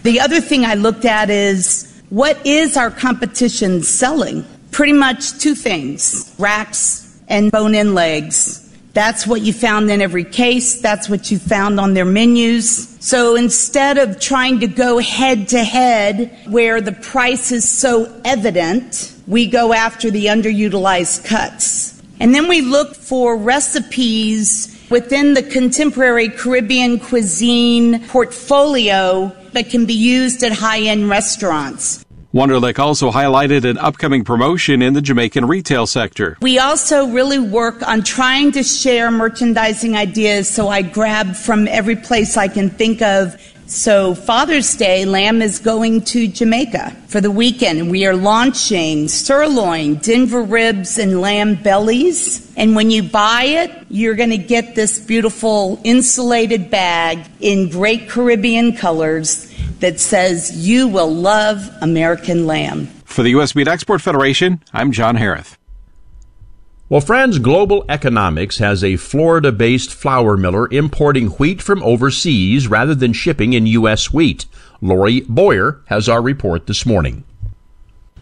The 0.02 0.20
other 0.22 0.42
thing 0.42 0.66
I 0.66 0.74
looked 0.74 1.06
at 1.06 1.30
is 1.30 2.02
what 2.10 2.44
is 2.44 2.78
our 2.78 2.90
competition 2.90 3.84
selling? 3.84 4.44
Pretty 4.72 4.94
much 4.94 5.38
two 5.38 5.54
things 5.54 6.34
racks 6.40 7.22
and 7.28 7.52
bone 7.52 7.76
in 7.76 7.94
legs. 7.94 8.76
That's 8.94 9.28
what 9.28 9.42
you 9.42 9.54
found 9.54 9.92
in 9.92 10.02
every 10.02 10.24
case. 10.24 10.82
That's 10.82 11.08
what 11.08 11.30
you 11.30 11.38
found 11.38 11.80
on 11.80 11.94
their 11.94 12.06
menus. 12.06 12.98
So 13.02 13.36
instead 13.36 14.00
of 14.00 14.20
trying 14.20 14.62
to 14.62 14.68
go 14.68 14.98
head 14.98 15.50
to 15.50 15.64
head 15.64 16.36
where 16.48 16.82
the 16.82 16.94
price 16.94 17.52
is 17.52 17.70
so 17.70 18.20
evident, 18.26 19.14
we 19.28 19.46
go 19.46 19.74
after 19.74 20.10
the 20.10 20.26
underutilized 20.26 21.24
cuts. 21.24 21.95
And 22.20 22.34
then 22.34 22.48
we 22.48 22.62
look 22.62 22.96
for 22.96 23.38
recipes 23.38 24.72
within 24.90 25.34
the 25.34 25.44
contemporary 25.44 26.30
Caribbean 26.30 27.00
cuisine 27.00 28.06
portfolio 28.08 29.36
that 29.54 29.70
can 29.70 29.86
be 29.86 29.94
used 29.94 30.44
at 30.44 30.52
high 30.52 30.82
end 30.82 31.10
restaurants. 31.10 32.06
Wunderlich 32.34 32.80
also 32.80 33.12
highlighted 33.12 33.64
an 33.64 33.78
upcoming 33.78 34.26
promotion 34.26 34.82
in 34.82 34.94
the 34.94 35.02
Jamaican 35.02 35.46
retail 35.46 35.88
sector. 35.88 36.38
We 36.42 36.60
also 36.60 37.08
really 37.08 37.40
work 37.40 37.82
on 37.88 38.04
trying 38.04 38.52
to 38.52 38.64
share 38.64 39.10
merchandising 39.10 39.96
ideas, 39.96 40.50
so 40.50 40.68
I 40.68 40.82
grab 40.82 41.34
from 41.34 41.66
every 41.70 41.96
place 41.96 42.36
I 42.36 42.50
can 42.50 42.70
think 42.70 43.02
of 43.02 43.42
so, 43.68 44.14
Father's 44.14 44.76
Day, 44.76 45.06
Lamb 45.06 45.42
is 45.42 45.60
going 45.60 46.02
to 46.02 46.28
Jamaica 46.28 46.96
for 47.08 47.20
the 47.20 47.32
weekend. 47.32 47.90
We 47.90 48.06
are 48.06 48.16
launching 48.16 49.08
sirloin, 49.08 49.96
Denver 49.96 50.44
ribs, 50.44 51.00
and 51.00 51.20
lamb 51.20 51.56
bellies. 51.56 52.54
And 52.56 52.76
when 52.76 52.92
you 52.92 53.02
buy 53.04 53.44
it, 53.44 53.72
you're 53.90 54.16
going 54.16 54.30
to 54.30 54.38
get 54.38 54.76
this 54.76 55.00
beautiful 55.00 55.82
insulated 55.84 56.70
bag 56.70 57.26
in 57.40 57.70
great 57.70 58.08
Caribbean 58.08 58.76
colors 58.76 59.52
that 59.80 60.00
says, 60.00 60.56
You 60.56 60.88
will 60.88 61.14
love 61.14 61.70
American 61.82 62.46
lamb. 62.46 62.88
For 63.06 63.24
the 63.24 63.30
U.S. 63.32 63.56
Meat 63.56 63.68
Export 63.68 64.02
Federation, 64.02 64.62
I'm 64.74 64.92
John 64.92 65.16
Harris. 65.16 65.58
Well, 66.88 67.02
Friends 67.02 67.40
Global 67.40 67.84
Economics 67.90 68.60
has 68.60 68.84
a 68.84 68.98
Florida 68.98 69.52
based 69.52 69.92
flour 69.92 70.38
miller 70.38 70.72
importing 70.72 71.30
wheat 71.30 71.60
from 71.60 71.82
overseas 71.82 72.68
rather 72.68 72.94
than 72.94 73.12
shipping 73.12 73.54
in 73.54 73.66
U.S. 73.66 74.14
wheat. 74.14 74.46
Lori 74.82 75.22
Boyer 75.22 75.82
has 75.88 76.08
our 76.08 76.22
report 76.22 76.68
this 76.68 76.86
morning. 76.86 77.24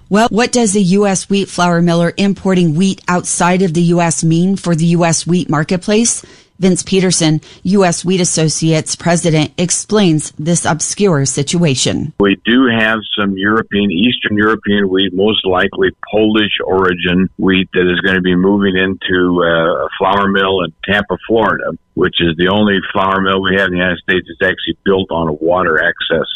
Well, 0.08 0.30
what 0.30 0.54
does 0.54 0.78
a 0.78 0.82
U.S. 0.82 1.30
wheat 1.30 1.50
flour 1.50 1.82
miller 1.82 2.14
importing 2.16 2.76
wheat 2.76 3.02
outside 3.10 3.64
of 3.64 3.74
the 3.74 3.82
U.S. 3.82 4.24
mean 4.24 4.56
for 4.56 4.76
the 4.76 4.86
U.S. 4.86 5.28
wheat 5.28 5.50
marketplace? 5.50 6.24
Vince 6.64 6.82
Peterson, 6.82 7.42
U.S. 7.64 8.06
Wheat 8.06 8.22
Associates 8.22 8.96
president, 8.96 9.52
explains 9.58 10.32
this 10.40 10.64
obscure 10.64 11.26
situation. 11.26 12.14
We 12.22 12.40
do 12.46 12.68
have 12.68 13.00
some 13.20 13.38
European, 13.38 13.92
Eastern 13.92 14.38
European 14.38 14.88
wheat, 14.88 15.14
most 15.14 15.46
likely 15.46 15.90
Polish 16.10 16.54
origin 16.66 17.30
wheat 17.38 17.68
that 17.74 17.92
is 17.92 18.00
going 18.00 18.16
to 18.16 18.22
be 18.22 18.34
moving 18.34 18.78
into 18.78 19.44
uh, 19.44 19.86
a 19.86 19.90
flour 20.00 20.30
mill 20.30 20.62
in 20.64 20.72
Tampa, 20.86 21.18
Florida, 21.28 21.72
which 21.96 22.22
is 22.22 22.38
the 22.38 22.48
only 22.48 22.80
flour 22.94 23.20
mill 23.20 23.42
we 23.42 23.58
have 23.58 23.68
in 23.68 23.74
the 23.74 23.80
United 23.80 24.00
States 24.00 24.26
that's 24.30 24.50
actually 24.50 24.78
built 24.86 25.12
on 25.12 25.28
a 25.28 25.34
water 25.34 25.84
access 25.84 26.30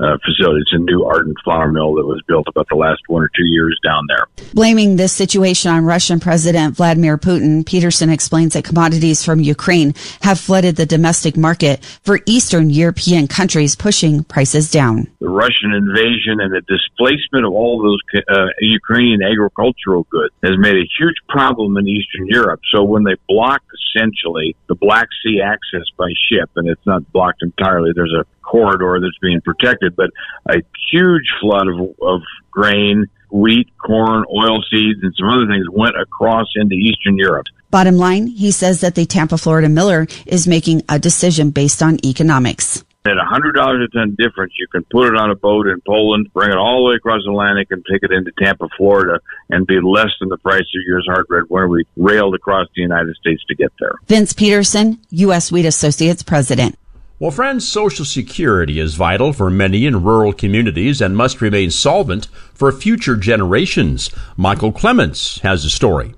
uh, 0.00 0.16
facility. 0.24 0.60
It's 0.60 0.72
a 0.72 0.78
new 0.78 1.04
ardent 1.04 1.36
flour 1.44 1.70
mill 1.70 1.94
that 1.94 2.06
was 2.06 2.22
built 2.26 2.46
about 2.48 2.68
the 2.68 2.76
last 2.76 3.02
one 3.08 3.22
or 3.22 3.28
two 3.28 3.44
years 3.44 3.78
down 3.82 4.04
there. 4.08 4.26
Blaming 4.54 4.96
this 4.96 5.12
situation 5.12 5.70
on 5.70 5.84
Russian 5.84 6.20
President 6.20 6.76
Vladimir 6.76 7.18
Putin, 7.18 7.64
Peterson 7.64 8.10
explains 8.10 8.54
that 8.54 8.64
commodities 8.64 9.24
from 9.24 9.40
Ukraine 9.40 9.94
have 10.22 10.38
flooded 10.38 10.76
the 10.76 10.86
domestic 10.86 11.36
market 11.36 11.84
for 12.02 12.20
Eastern 12.26 12.70
European 12.70 13.28
countries, 13.28 13.74
pushing 13.74 14.24
prices 14.24 14.70
down. 14.70 15.06
The 15.20 15.28
Russian 15.28 15.72
invasion 15.72 16.40
and 16.40 16.52
the 16.52 16.62
displacement 16.62 17.46
of 17.46 17.52
all 17.52 17.82
those 17.82 18.00
uh, 18.28 18.46
Ukrainian 18.60 19.22
agricultural 19.22 20.06
goods 20.10 20.34
has 20.42 20.58
made 20.58 20.76
a 20.76 20.88
huge 20.98 21.16
problem 21.28 21.76
in 21.76 21.86
Eastern 21.88 22.26
Europe. 22.26 22.60
So 22.72 22.84
when 22.84 23.04
they 23.04 23.16
block 23.28 23.62
essentially 23.96 24.56
the 24.68 24.74
Black 24.74 25.08
Sea 25.22 25.40
access 25.40 25.84
by 25.96 26.10
ship, 26.28 26.50
and 26.56 26.68
it's 26.68 26.84
not 26.86 27.10
blocked 27.12 27.42
entirely, 27.42 27.92
there's 27.94 28.14
a 28.14 28.24
corridor 28.46 28.98
that's 29.00 29.18
being 29.20 29.40
protected, 29.40 29.96
but 29.96 30.10
a 30.48 30.62
huge 30.90 31.28
flood 31.40 31.68
of, 31.68 31.94
of 32.00 32.22
grain, 32.50 33.06
wheat, 33.30 33.68
corn, 33.78 34.24
oil 34.34 34.62
seeds, 34.70 35.00
and 35.02 35.14
some 35.18 35.28
other 35.28 35.46
things 35.46 35.66
went 35.70 35.94
across 36.00 36.46
into 36.56 36.74
Eastern 36.74 37.18
Europe. 37.18 37.46
Bottom 37.70 37.96
line, 37.96 38.28
he 38.28 38.50
says 38.50 38.80
that 38.80 38.94
the 38.94 39.06
Tampa, 39.06 39.36
Florida 39.36 39.68
miller 39.68 40.06
is 40.24 40.46
making 40.46 40.82
a 40.88 40.98
decision 40.98 41.50
based 41.50 41.82
on 41.82 41.98
economics. 42.04 42.84
At 43.04 43.18
$100 43.18 43.84
a 43.84 43.88
ton 43.88 44.16
difference, 44.18 44.54
you 44.58 44.66
can 44.66 44.82
put 44.90 45.06
it 45.06 45.16
on 45.16 45.30
a 45.30 45.36
boat 45.36 45.68
in 45.68 45.80
Poland, 45.86 46.32
bring 46.32 46.50
it 46.50 46.56
all 46.56 46.78
the 46.78 46.90
way 46.90 46.96
across 46.96 47.22
the 47.24 47.30
Atlantic, 47.30 47.68
and 47.70 47.84
take 47.88 48.02
it 48.02 48.10
into 48.10 48.32
Tampa, 48.36 48.68
Florida, 48.76 49.20
and 49.48 49.64
be 49.64 49.78
less 49.80 50.10
than 50.18 50.28
the 50.28 50.38
price 50.38 50.62
of 50.62 50.82
yours 50.86 51.06
hard 51.08 51.26
red 51.28 51.44
where 51.46 51.68
we 51.68 51.84
railed 51.96 52.34
across 52.34 52.66
the 52.74 52.82
United 52.82 53.14
States 53.14 53.44
to 53.46 53.54
get 53.54 53.72
there. 53.78 53.94
Vince 54.06 54.32
Peterson, 54.32 54.98
U.S. 55.10 55.52
Wheat 55.52 55.66
Associates 55.66 56.24
President. 56.24 56.76
Well, 57.18 57.30
friends, 57.30 57.66
Social 57.66 58.04
Security 58.04 58.78
is 58.78 58.94
vital 58.94 59.32
for 59.32 59.48
many 59.48 59.86
in 59.86 60.02
rural 60.02 60.34
communities 60.34 61.00
and 61.00 61.16
must 61.16 61.40
remain 61.40 61.70
solvent 61.70 62.26
for 62.52 62.70
future 62.70 63.16
generations. 63.16 64.10
Michael 64.36 64.70
Clements 64.70 65.40
has 65.40 65.62
the 65.62 65.70
story. 65.70 66.14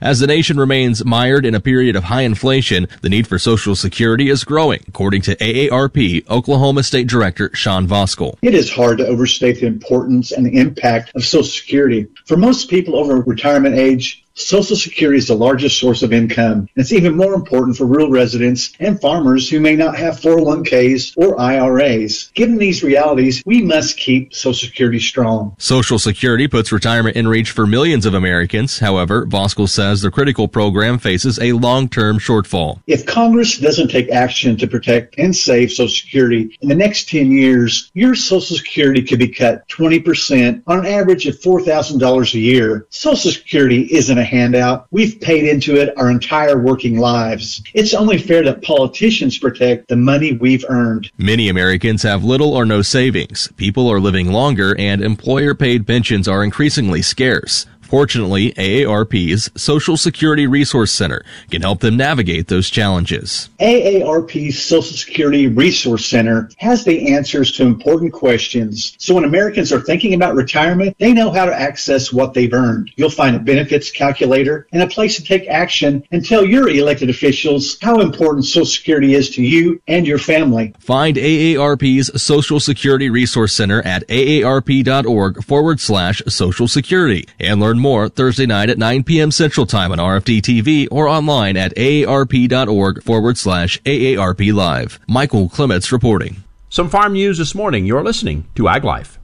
As 0.00 0.18
the 0.18 0.26
nation 0.26 0.56
remains 0.56 1.04
mired 1.04 1.46
in 1.46 1.54
a 1.54 1.60
period 1.60 1.94
of 1.94 2.02
high 2.02 2.22
inflation, 2.22 2.88
the 3.00 3.08
need 3.08 3.28
for 3.28 3.38
Social 3.38 3.76
Security 3.76 4.28
is 4.28 4.42
growing, 4.42 4.80
according 4.88 5.22
to 5.22 5.36
AARP 5.36 6.28
Oklahoma 6.28 6.82
State 6.82 7.06
Director 7.06 7.48
Sean 7.54 7.86
Voskuhl. 7.86 8.36
It 8.42 8.54
is 8.54 8.68
hard 8.68 8.98
to 8.98 9.06
overstate 9.06 9.60
the 9.60 9.66
importance 9.66 10.32
and 10.32 10.44
the 10.44 10.58
impact 10.58 11.12
of 11.14 11.24
Social 11.24 11.44
Security. 11.44 12.08
For 12.26 12.36
most 12.36 12.68
people 12.68 12.96
over 12.96 13.20
retirement 13.20 13.76
age, 13.76 14.23
Social 14.36 14.74
Security 14.74 15.18
is 15.18 15.28
the 15.28 15.36
largest 15.36 15.78
source 15.78 16.02
of 16.02 16.12
income. 16.12 16.58
and 16.58 16.68
It's 16.74 16.92
even 16.92 17.16
more 17.16 17.34
important 17.34 17.76
for 17.76 17.86
rural 17.86 18.10
residents 18.10 18.72
and 18.80 19.00
farmers 19.00 19.48
who 19.48 19.60
may 19.60 19.76
not 19.76 19.96
have 19.96 20.18
401ks 20.18 21.16
or 21.16 21.40
IRAs. 21.40 22.32
Given 22.34 22.58
these 22.58 22.82
realities, 22.82 23.44
we 23.46 23.62
must 23.62 23.96
keep 23.96 24.34
Social 24.34 24.66
Security 24.66 24.98
strong. 24.98 25.54
Social 25.58 26.00
Security 26.00 26.48
puts 26.48 26.72
retirement 26.72 27.16
in 27.16 27.28
reach 27.28 27.52
for 27.52 27.64
millions 27.64 28.06
of 28.06 28.14
Americans. 28.14 28.80
However, 28.80 29.24
Voskuhl 29.24 29.68
says 29.68 30.02
the 30.02 30.10
critical 30.10 30.48
program 30.48 30.98
faces 30.98 31.38
a 31.38 31.52
long-term 31.52 32.18
shortfall. 32.18 32.80
If 32.88 33.06
Congress 33.06 33.58
doesn't 33.58 33.88
take 33.88 34.10
action 34.10 34.56
to 34.56 34.66
protect 34.66 35.16
and 35.16 35.34
save 35.34 35.70
Social 35.70 35.88
Security 35.88 36.58
in 36.60 36.68
the 36.68 36.74
next 36.74 37.08
10 37.08 37.30
years, 37.30 37.88
your 37.94 38.16
Social 38.16 38.56
Security 38.56 39.02
could 39.02 39.20
be 39.20 39.28
cut 39.28 39.68
20% 39.68 40.62
on 40.66 40.80
an 40.80 40.86
average 40.86 41.28
of 41.28 41.38
$4,000 41.38 42.34
a 42.34 42.38
year. 42.40 42.86
Social 42.90 43.30
Security 43.30 43.82
isn't 43.92 44.18
a 44.18 44.23
handout. 44.24 44.86
We've 44.90 45.20
paid 45.20 45.44
into 45.44 45.76
it 45.80 45.92
our 45.96 46.10
entire 46.10 46.58
working 46.58 46.98
lives. 46.98 47.62
It's 47.74 47.94
only 47.94 48.18
fair 48.18 48.42
that 48.44 48.62
politicians 48.62 49.38
protect 49.38 49.88
the 49.88 49.96
money 49.96 50.32
we've 50.32 50.64
earned. 50.68 51.10
Many 51.18 51.48
Americans 51.48 52.02
have 52.02 52.24
little 52.24 52.52
or 52.54 52.64
no 52.64 52.82
savings. 52.82 53.48
People 53.56 53.88
are 53.88 54.00
living 54.00 54.32
longer 54.32 54.74
and 54.78 55.02
employer 55.02 55.54
paid 55.54 55.86
pensions 55.86 56.26
are 56.26 56.42
increasingly 56.42 57.02
scarce. 57.02 57.66
Fortunately, 57.88 58.52
AARP's 58.52 59.50
Social 59.60 59.96
Security 59.96 60.46
Resource 60.46 60.92
Center 60.92 61.24
can 61.50 61.62
help 61.62 61.80
them 61.80 61.96
navigate 61.96 62.48
those 62.48 62.70
challenges. 62.70 63.48
AARP's 63.60 64.60
Social 64.60 64.96
Security 64.96 65.46
Resource 65.46 66.06
Center 66.06 66.50
has 66.58 66.84
the 66.84 67.14
answers 67.14 67.52
to 67.52 67.64
important 67.64 68.12
questions. 68.12 68.96
So 68.98 69.14
when 69.14 69.24
Americans 69.24 69.72
are 69.72 69.80
thinking 69.80 70.14
about 70.14 70.34
retirement, 70.34 70.96
they 70.98 71.12
know 71.12 71.30
how 71.30 71.46
to 71.46 71.54
access 71.54 72.12
what 72.12 72.34
they've 72.34 72.52
earned. 72.52 72.90
You'll 72.96 73.10
find 73.10 73.36
a 73.36 73.38
benefits 73.38 73.90
calculator 73.90 74.66
and 74.72 74.82
a 74.82 74.86
place 74.86 75.16
to 75.16 75.24
take 75.24 75.46
action 75.48 76.02
and 76.10 76.24
tell 76.24 76.44
your 76.44 76.68
elected 76.68 77.10
officials 77.10 77.78
how 77.80 78.00
important 78.00 78.44
Social 78.44 78.66
Security 78.66 79.14
is 79.14 79.30
to 79.30 79.42
you 79.42 79.80
and 79.86 80.06
your 80.06 80.18
family. 80.18 80.74
Find 80.78 81.16
AARP's 81.16 82.22
Social 82.22 82.60
Security 82.60 83.10
Resource 83.10 83.52
Center 83.52 83.82
at 83.82 84.06
aarp.org 84.08 85.44
forward 85.44 85.80
slash 85.80 86.22
social 86.26 86.68
security 86.68 87.26
and 87.38 87.60
learn 87.60 87.78
more 87.84 88.08
Thursday 88.08 88.46
night 88.46 88.70
at 88.70 88.78
9 88.78 89.04
p.m. 89.04 89.30
Central 89.30 89.66
Time 89.66 89.92
on 89.92 89.98
RFD 89.98 90.40
TV 90.40 90.88
or 90.90 91.06
online 91.06 91.56
at 91.56 91.76
aarp.org 91.76 93.02
forward 93.02 93.36
slash 93.38 93.80
AARP 93.82 94.52
Live. 94.52 94.98
Michael 95.06 95.50
Clements 95.50 95.92
reporting. 95.92 96.42
Some 96.70 96.88
farm 96.88 97.12
news 97.12 97.38
this 97.38 97.54
morning. 97.54 97.84
You're 97.84 98.02
listening 98.02 98.48
to 98.56 98.68
Ag 98.68 98.82
Life. 98.84 99.20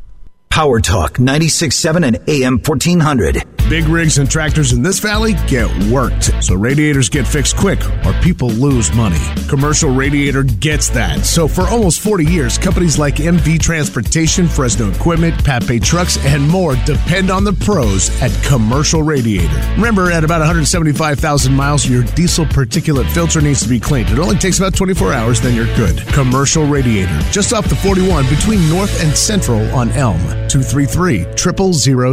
Power 0.51 0.81
Talk 0.81 1.13
96.7 1.13 2.05
and 2.05 2.29
AM 2.29 2.59
1400. 2.59 3.45
Big 3.71 3.85
rigs 3.85 4.19
and 4.19 4.29
tractors 4.29 4.73
in 4.73 4.83
this 4.83 4.99
valley 4.99 5.35
get 5.47 5.71
worked, 5.85 6.25
so 6.43 6.57
radiators 6.57 7.09
get 7.09 7.25
fixed 7.25 7.57
quick 7.57 7.79
or 8.05 8.13
people 8.15 8.49
lose 8.49 8.93
money. 8.93 9.21
Commercial 9.49 9.91
Radiator 9.91 10.43
gets 10.43 10.89
that. 10.89 11.25
So 11.25 11.47
for 11.47 11.69
almost 11.69 12.01
40 12.01 12.25
years, 12.25 12.59
companies 12.59 12.99
like 12.99 13.17
MV 13.17 13.61
Transportation, 13.61 14.49
Fresno 14.49 14.91
Equipment, 14.91 15.45
Pape 15.45 15.85
Trucks, 15.85 16.19
and 16.27 16.49
more 16.49 16.75
depend 16.85 17.31
on 17.31 17.45
the 17.45 17.53
pros 17.53 18.11
at 18.21 18.33
Commercial 18.43 19.05
Radiator. 19.05 19.57
Remember, 19.77 20.11
at 20.11 20.25
about 20.25 20.41
175,000 20.41 21.55
miles, 21.55 21.89
your 21.89 22.03
diesel 22.03 22.45
particulate 22.47 23.09
filter 23.11 23.41
needs 23.41 23.63
to 23.63 23.69
be 23.69 23.79
cleaned. 23.79 24.11
It 24.11 24.19
only 24.19 24.37
takes 24.37 24.59
about 24.59 24.75
24 24.75 25.13
hours, 25.13 25.41
then 25.41 25.55
you're 25.55 25.73
good. 25.77 26.05
Commercial 26.09 26.67
Radiator, 26.67 27.17
just 27.31 27.53
off 27.53 27.69
the 27.69 27.77
41 27.77 28.29
between 28.29 28.69
North 28.69 29.01
and 29.05 29.17
Central 29.17 29.63
on 29.73 29.91
Elm. 29.91 30.21
233 30.51 31.27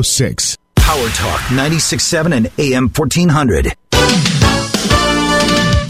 0006. 0.04 0.58
Power 0.76 1.10
Talk 1.10 1.40
96.7 1.50 2.36
and 2.36 2.52
AM 2.60 2.88
1400. 2.88 3.74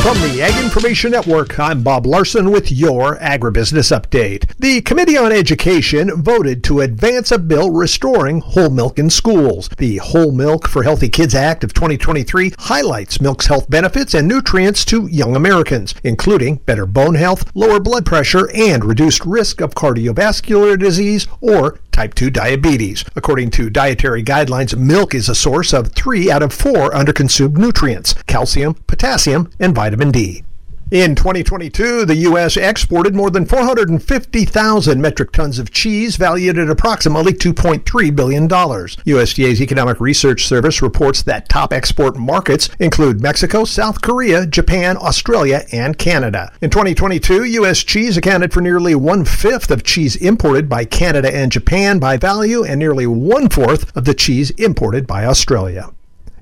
From 0.08 0.22
the 0.22 0.42
Ag 0.42 0.64
Information 0.64 1.12
Network, 1.12 1.60
I'm 1.60 1.84
Bob 1.84 2.06
Larson 2.06 2.50
with 2.50 2.72
your 2.72 3.18
Agribusiness 3.18 3.92
Update. 3.94 4.50
The 4.58 4.80
Committee 4.80 5.18
on 5.18 5.34
Education 5.34 6.22
voted 6.24 6.64
to 6.64 6.80
advance 6.80 7.34
a 7.34 7.38
bill 7.38 7.72
restoring 7.72 8.40
whole 8.40 8.70
milk 8.70 8.98
in 8.98 9.10
schools. 9.10 9.68
The 9.78 9.98
Whole 9.98 10.32
Milk 10.32 10.70
for 10.70 10.84
Healthy 10.84 11.10
Kids 11.10 11.36
Act 11.36 11.66
of 11.66 11.74
2023 11.74 12.54
highlights 12.58 13.20
milk's 13.20 13.48
health 13.48 13.70
benefits 13.70 14.14
and 14.14 14.26
nutrients 14.30 14.86
to 14.86 15.08
young 15.08 15.36
Americans, 15.36 15.94
including 16.06 16.56
better 16.56 16.86
bone 16.86 17.16
health, 17.16 17.52
lower 17.54 17.82
blood 17.82 18.06
pressure, 18.06 18.50
and 18.56 18.86
reduced 18.86 19.26
risk 19.26 19.60
of 19.60 19.76
cardiovascular 19.76 20.80
disease 20.80 21.28
or 21.42 21.82
type 21.98 22.14
2 22.14 22.30
diabetes. 22.30 23.04
According 23.16 23.50
to 23.52 23.72
dietary 23.72 24.24
guidelines, 24.24 24.78
milk 24.78 25.16
is 25.16 25.30
a 25.30 25.34
source 25.36 25.74
of 25.74 25.94
three 25.94 26.30
out 26.30 26.44
of 26.44 26.54
four 26.54 26.92
underconsumed 26.92 27.58
nutrients 27.58 28.14
calcium, 28.28 28.76
potassium, 28.86 29.50
and 29.60 29.74
vitamin 29.74 30.12
D. 30.12 30.44
In 30.90 31.16
2022, 31.16 32.06
the 32.06 32.16
U.S. 32.16 32.56
exported 32.56 33.14
more 33.14 33.30
than 33.30 33.46
450,000 33.46 35.02
metric 35.02 35.34
tons 35.34 35.60
of 35.60 35.70
cheese 35.70 36.16
valued 36.16 36.58
at 36.58 36.70
approximately 36.70 37.34
$2.3 37.34 38.16
billion. 38.16 38.48
USDA's 38.48 39.62
Economic 39.62 40.00
Research 40.00 40.46
Service 40.46 40.82
reports 40.82 41.24
that 41.24 41.50
top 41.50 41.74
export 41.74 42.16
markets 42.16 42.70
include 42.80 43.22
Mexico, 43.22 43.66
South 43.66 44.02
Korea, 44.02 44.48
Japan, 44.48 44.96
Australia, 44.96 45.66
and 45.74 45.98
Canada. 45.98 46.54
In 46.62 46.70
2022, 46.70 47.44
U.S. 47.44 47.84
cheese 47.84 48.16
accounted 48.16 48.54
for 48.54 48.62
nearly 48.62 48.96
one 48.96 49.26
fifth 49.26 49.72
of 49.72 49.84
cheese 49.84 50.16
imported 50.16 50.70
by 50.70 50.86
Canada 50.86 51.36
and 51.36 51.52
Japan 51.52 52.00
by 52.00 52.16
value 52.16 52.64
and 52.64 52.80
nearly 52.80 53.06
one 53.06 53.50
fourth 53.50 53.94
of 53.98 54.06
the 54.06 54.14
cheese 54.14 54.52
imported 54.52 55.06
by 55.06 55.26
Australia. 55.26 55.92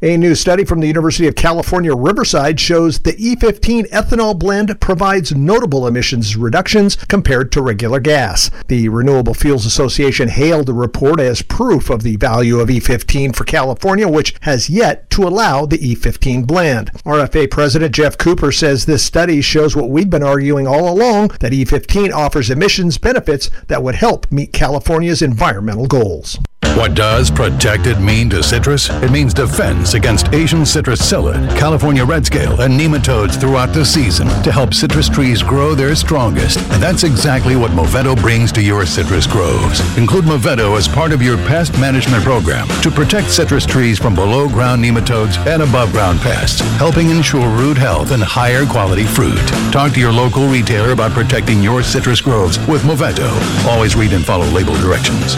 A 0.06 0.18
new 0.18 0.36
study 0.36 0.64
from 0.66 0.82
the 0.82 0.88
University 0.88 1.28
of 1.28 1.34
California, 1.34 1.95
Riverside 1.95 2.60
shows 2.60 2.99
the 2.99 3.14
E15 3.14 3.89
ethanol 3.89 4.38
blend 4.38 4.80
provides 4.80 5.34
notable 5.34 5.88
emissions 5.88 6.38
reductions 6.38 6.95
compared 6.95 7.51
to 7.53 7.62
regular 7.64 7.99
gas. 7.99 8.51
The 8.68 8.88
Renewable 8.89 9.34
Fuels 9.34 9.66
Association 9.66 10.30
hailed 10.30 10.68
the 10.68 10.76
report 10.76 11.20
as 11.20 11.41
proof 11.41 11.89
of 11.89 12.03
the 12.03 12.18
value 12.18 12.60
of 12.60 12.70
E15 12.70 13.36
for 13.36 13.45
California, 13.45 14.08
which 14.08 14.36
has 14.41 14.70
yet 14.70 15.10
to 15.10 15.24
allow 15.24 15.66
the 15.66 15.80
E15 15.80 16.45
blend. 16.45 16.91
RFA 17.03 17.49
President 17.49 17.95
Jeff 17.95 18.16
Cooper 18.16 18.51
says 18.51 18.86
this 18.86 19.03
study 19.03 19.41
shows 19.41 19.76
what 19.76 19.89
we've 19.89 20.12
been 20.12 20.22
arguing 20.22 20.68
all 20.68 20.88
along 20.88 21.30
that 21.39 21.51
E15 21.51 22.14
offers 22.14 22.51
emissions 22.51 22.99
benefits 22.99 23.49
that 23.70 23.82
would 23.82 23.95
help 23.95 24.32
meet 24.32 24.53
California's 24.53 25.24
environmental 25.24 25.88
goals. 25.88 26.38
What 26.76 26.93
does 26.93 27.32
protected 27.32 28.01
mean 28.01 28.30
to 28.32 28.43
citrus? 28.43 28.89
It 28.89 29.09
means 29.09 29.34
defense 29.34 29.93
against 29.93 30.34
Asian 30.34 30.65
citrus 30.65 30.99
psyllid, 31.01 31.57
California 31.57 32.03
red 32.03 32.26
scale, 32.26 32.59
and 32.59 32.78
nematodes 32.78 33.39
throughout 33.39 33.71
the 33.71 33.86
season 33.86 34.28
to 34.43 34.51
help 34.51 34.73
citrus 34.73 35.07
trees 35.07 35.41
grow 35.41 35.73
their 35.73 35.95
strongest. 35.95 36.59
And 36.73 36.84
that's 36.84 37.05
exactly 37.05 37.55
what 37.55 37.71
Movento 37.71 38.19
brings 38.19 38.51
to 38.51 38.61
your 38.61 38.86
citrus 38.86 39.26
groves. 39.26 39.80
Include 39.97 40.26
Movento 40.26 40.78
as 40.78 40.86
part 40.86 41.13
of 41.13 41.21
your 41.21 41.38
pest 41.47 41.80
management 41.80 42.26
program 42.26 42.67
to 42.82 42.91
protect 42.91 43.32
citrus 43.32 43.65
trees 43.65 43.97
from 43.97 44.13
below 44.13 44.49
ground 44.49 44.84
nematodes 44.84 45.38
and 45.47 45.63
above 45.63 45.93
ground 45.93 46.19
pests, 46.19 46.59
helping 46.78 47.09
ensure 47.09 47.49
root 47.55 47.78
health 47.78 48.11
and 48.11 48.21
higher 48.21 48.65
quality 48.65 49.05
fruit. 49.05 49.47
Talk 49.71 49.93
to 49.93 50.01
your 50.01 50.11
local 50.11 50.45
retailer 50.49 50.91
about 50.91 51.13
protecting 51.13 51.63
your 51.63 51.84
citrus 51.84 52.19
groves 52.19 52.59
with 52.67 52.82
Movento. 52.82 53.32
Always 53.65 53.95
read 53.95 54.11
and 54.11 54.26
follow 54.26 54.45
label 54.47 54.76
directions. 54.82 55.38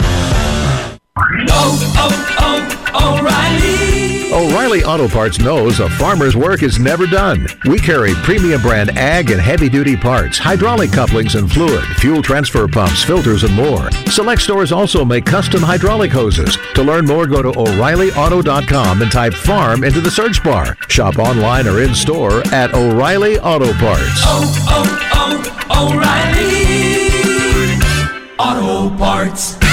Oh, 1.20 1.94
oh, 1.96 2.88
oh, 2.94 3.18
O'Reilly! 3.18 4.32
O'Reilly 4.32 4.84
Auto 4.84 5.08
Parts 5.08 5.40
knows 5.40 5.80
a 5.80 5.88
farmer's 5.90 6.36
work 6.36 6.62
is 6.62 6.78
never 6.78 7.06
done. 7.06 7.46
We 7.64 7.78
carry 7.78 8.12
premium 8.14 8.62
brand 8.62 8.90
ag 8.96 9.30
and 9.30 9.40
heavy 9.40 9.68
duty 9.68 9.96
parts, 9.96 10.38
hydraulic 10.38 10.92
couplings 10.92 11.34
and 11.34 11.50
fluid, 11.50 11.84
fuel 11.96 12.22
transfer 12.22 12.68
pumps, 12.68 13.02
filters, 13.02 13.42
and 13.42 13.54
more. 13.54 13.90
Select 14.10 14.42
stores 14.42 14.70
also 14.70 15.04
make 15.04 15.24
custom 15.24 15.60
hydraulic 15.60 16.12
hoses. 16.12 16.56
To 16.74 16.82
learn 16.82 17.04
more, 17.06 17.26
go 17.26 17.42
to 17.42 17.48
O'ReillyAuto.com 17.48 19.02
and 19.02 19.10
type 19.10 19.34
farm 19.34 19.82
into 19.82 20.00
the 20.00 20.10
search 20.10 20.44
bar. 20.44 20.76
Shop 20.88 21.18
online 21.18 21.66
or 21.66 21.82
in 21.82 21.94
store 21.94 22.42
at 22.52 22.74
O'Reilly 22.74 23.38
Auto 23.40 23.72
Parts. 23.74 24.22
Oh, 24.24 24.54
oh, 24.68 25.58
oh, 25.70 25.94
O'Reilly! 25.94 26.58
Auto 28.38 28.96
Parts. 28.96 29.67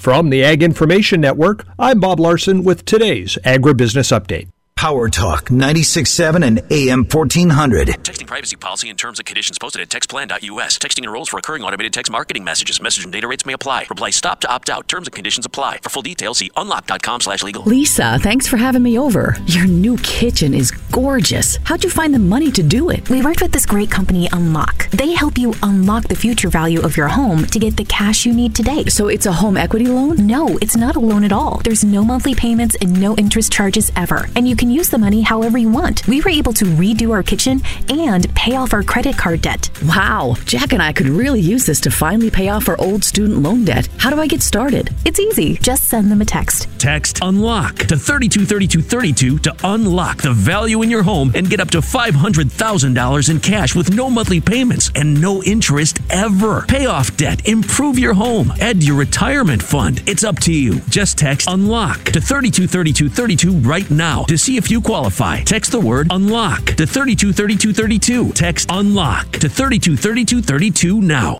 From 0.00 0.30
the 0.30 0.42
Ag 0.42 0.62
Information 0.62 1.20
Network, 1.20 1.66
I'm 1.78 2.00
Bob 2.00 2.20
Larson 2.20 2.64
with 2.64 2.86
today's 2.86 3.36
Agribusiness 3.44 4.18
Update. 4.18 4.48
Power 4.80 5.10
Talk 5.10 5.50
96.7 5.50 6.42
and 6.42 6.62
AM 6.70 7.04
1400. 7.04 7.88
Texting 8.02 8.26
privacy 8.26 8.56
policy 8.56 8.88
and 8.88 8.98
terms 8.98 9.18
and 9.18 9.26
conditions 9.26 9.58
posted 9.58 9.82
at 9.82 9.90
textplan.us. 9.90 10.78
Texting 10.78 11.04
enrolls 11.04 11.28
for 11.28 11.36
recurring 11.36 11.62
automated 11.62 11.92
text 11.92 12.10
marketing 12.10 12.44
messages. 12.44 12.80
Message 12.80 13.04
and 13.04 13.12
data 13.12 13.28
rates 13.28 13.44
may 13.44 13.52
apply. 13.52 13.84
Reply 13.90 14.08
stop 14.08 14.40
to 14.40 14.48
opt 14.48 14.70
out. 14.70 14.88
Terms 14.88 15.06
and 15.06 15.14
conditions 15.14 15.44
apply. 15.44 15.80
For 15.82 15.90
full 15.90 16.00
details, 16.00 16.38
see 16.38 16.50
unlock.com 16.56 17.20
slash 17.20 17.42
legal. 17.42 17.62
Lisa, 17.64 18.18
thanks 18.20 18.46
for 18.46 18.56
having 18.56 18.82
me 18.82 18.98
over. 18.98 19.36
Your 19.44 19.66
new 19.66 19.98
kitchen 19.98 20.54
is 20.54 20.70
gorgeous. 20.70 21.58
How'd 21.64 21.84
you 21.84 21.90
find 21.90 22.14
the 22.14 22.18
money 22.18 22.50
to 22.50 22.62
do 22.62 22.88
it? 22.88 23.10
We 23.10 23.20
worked 23.20 23.42
with 23.42 23.52
this 23.52 23.66
great 23.66 23.90
company, 23.90 24.30
Unlock. 24.32 24.88
They 24.92 25.12
help 25.12 25.36
you 25.36 25.52
unlock 25.62 26.04
the 26.04 26.16
future 26.16 26.48
value 26.48 26.80
of 26.80 26.96
your 26.96 27.08
home 27.08 27.44
to 27.44 27.58
get 27.58 27.76
the 27.76 27.84
cash 27.84 28.24
you 28.24 28.32
need 28.32 28.54
today. 28.54 28.86
So 28.86 29.08
it's 29.08 29.26
a 29.26 29.32
home 29.32 29.58
equity 29.58 29.88
loan? 29.88 30.26
No, 30.26 30.56
it's 30.62 30.74
not 30.74 30.96
a 30.96 31.00
loan 31.00 31.22
at 31.24 31.32
all. 31.32 31.60
There's 31.64 31.84
no 31.84 32.02
monthly 32.02 32.34
payments 32.34 32.76
and 32.80 32.98
no 32.98 33.14
interest 33.16 33.52
charges 33.52 33.92
ever. 33.94 34.26
And 34.34 34.48
you 34.48 34.56
can 34.56 34.69
can 34.70 34.76
use 34.76 34.88
the 34.88 34.98
money 34.98 35.20
however 35.22 35.58
you 35.58 35.68
want. 35.68 36.06
We 36.06 36.20
were 36.20 36.30
able 36.30 36.52
to 36.52 36.64
redo 36.64 37.10
our 37.10 37.24
kitchen 37.24 37.60
and 37.88 38.32
pay 38.36 38.54
off 38.54 38.72
our 38.72 38.84
credit 38.84 39.18
card 39.18 39.42
debt. 39.42 39.68
Wow, 39.84 40.36
Jack 40.44 40.72
and 40.72 40.80
I 40.80 40.92
could 40.92 41.08
really 41.08 41.40
use 41.40 41.66
this 41.66 41.80
to 41.80 41.90
finally 41.90 42.30
pay 42.30 42.50
off 42.50 42.68
our 42.68 42.80
old 42.80 43.02
student 43.02 43.42
loan 43.42 43.64
debt. 43.64 43.88
How 43.98 44.10
do 44.10 44.20
I 44.20 44.28
get 44.28 44.42
started? 44.42 44.90
It's 45.04 45.18
easy. 45.18 45.56
Just 45.56 45.88
send 45.88 46.10
them 46.10 46.20
a 46.20 46.24
text. 46.24 46.68
Text 46.78 47.18
unlock 47.22 47.78
to 47.78 47.96
323232 47.96 49.38
to 49.40 49.56
unlock 49.64 50.18
the 50.18 50.32
value 50.32 50.82
in 50.82 50.90
your 50.90 51.02
home 51.02 51.32
and 51.34 51.50
get 51.50 51.58
up 51.58 51.70
to 51.70 51.78
$500,000 51.78 53.30
in 53.30 53.40
cash 53.40 53.74
with 53.74 53.92
no 53.92 54.08
monthly 54.08 54.40
payments 54.40 54.92
and 54.94 55.20
no 55.20 55.42
interest 55.42 55.98
ever. 56.10 56.62
Pay 56.68 56.86
off 56.86 57.16
debt, 57.16 57.48
improve 57.48 57.98
your 57.98 58.14
home, 58.14 58.52
add 58.60 58.84
your 58.84 58.96
retirement 58.96 59.62
fund. 59.62 60.02
It's 60.06 60.22
up 60.22 60.38
to 60.40 60.52
you. 60.52 60.78
Just 60.88 61.18
text 61.18 61.48
unlock 61.50 62.04
to 62.04 62.20
323232 62.20 63.68
right 63.68 63.90
now 63.90 64.22
to 64.24 64.38
see 64.38 64.59
if 64.60 64.70
you 64.70 64.82
qualify. 64.82 65.42
Text 65.42 65.72
the 65.72 65.80
word 65.80 66.08
unlock 66.10 66.62
to 66.76 66.86
323232. 66.86 68.32
Text 68.32 68.68
unlock 68.70 69.32
to 69.32 69.48
323232 69.48 71.00
now. 71.00 71.38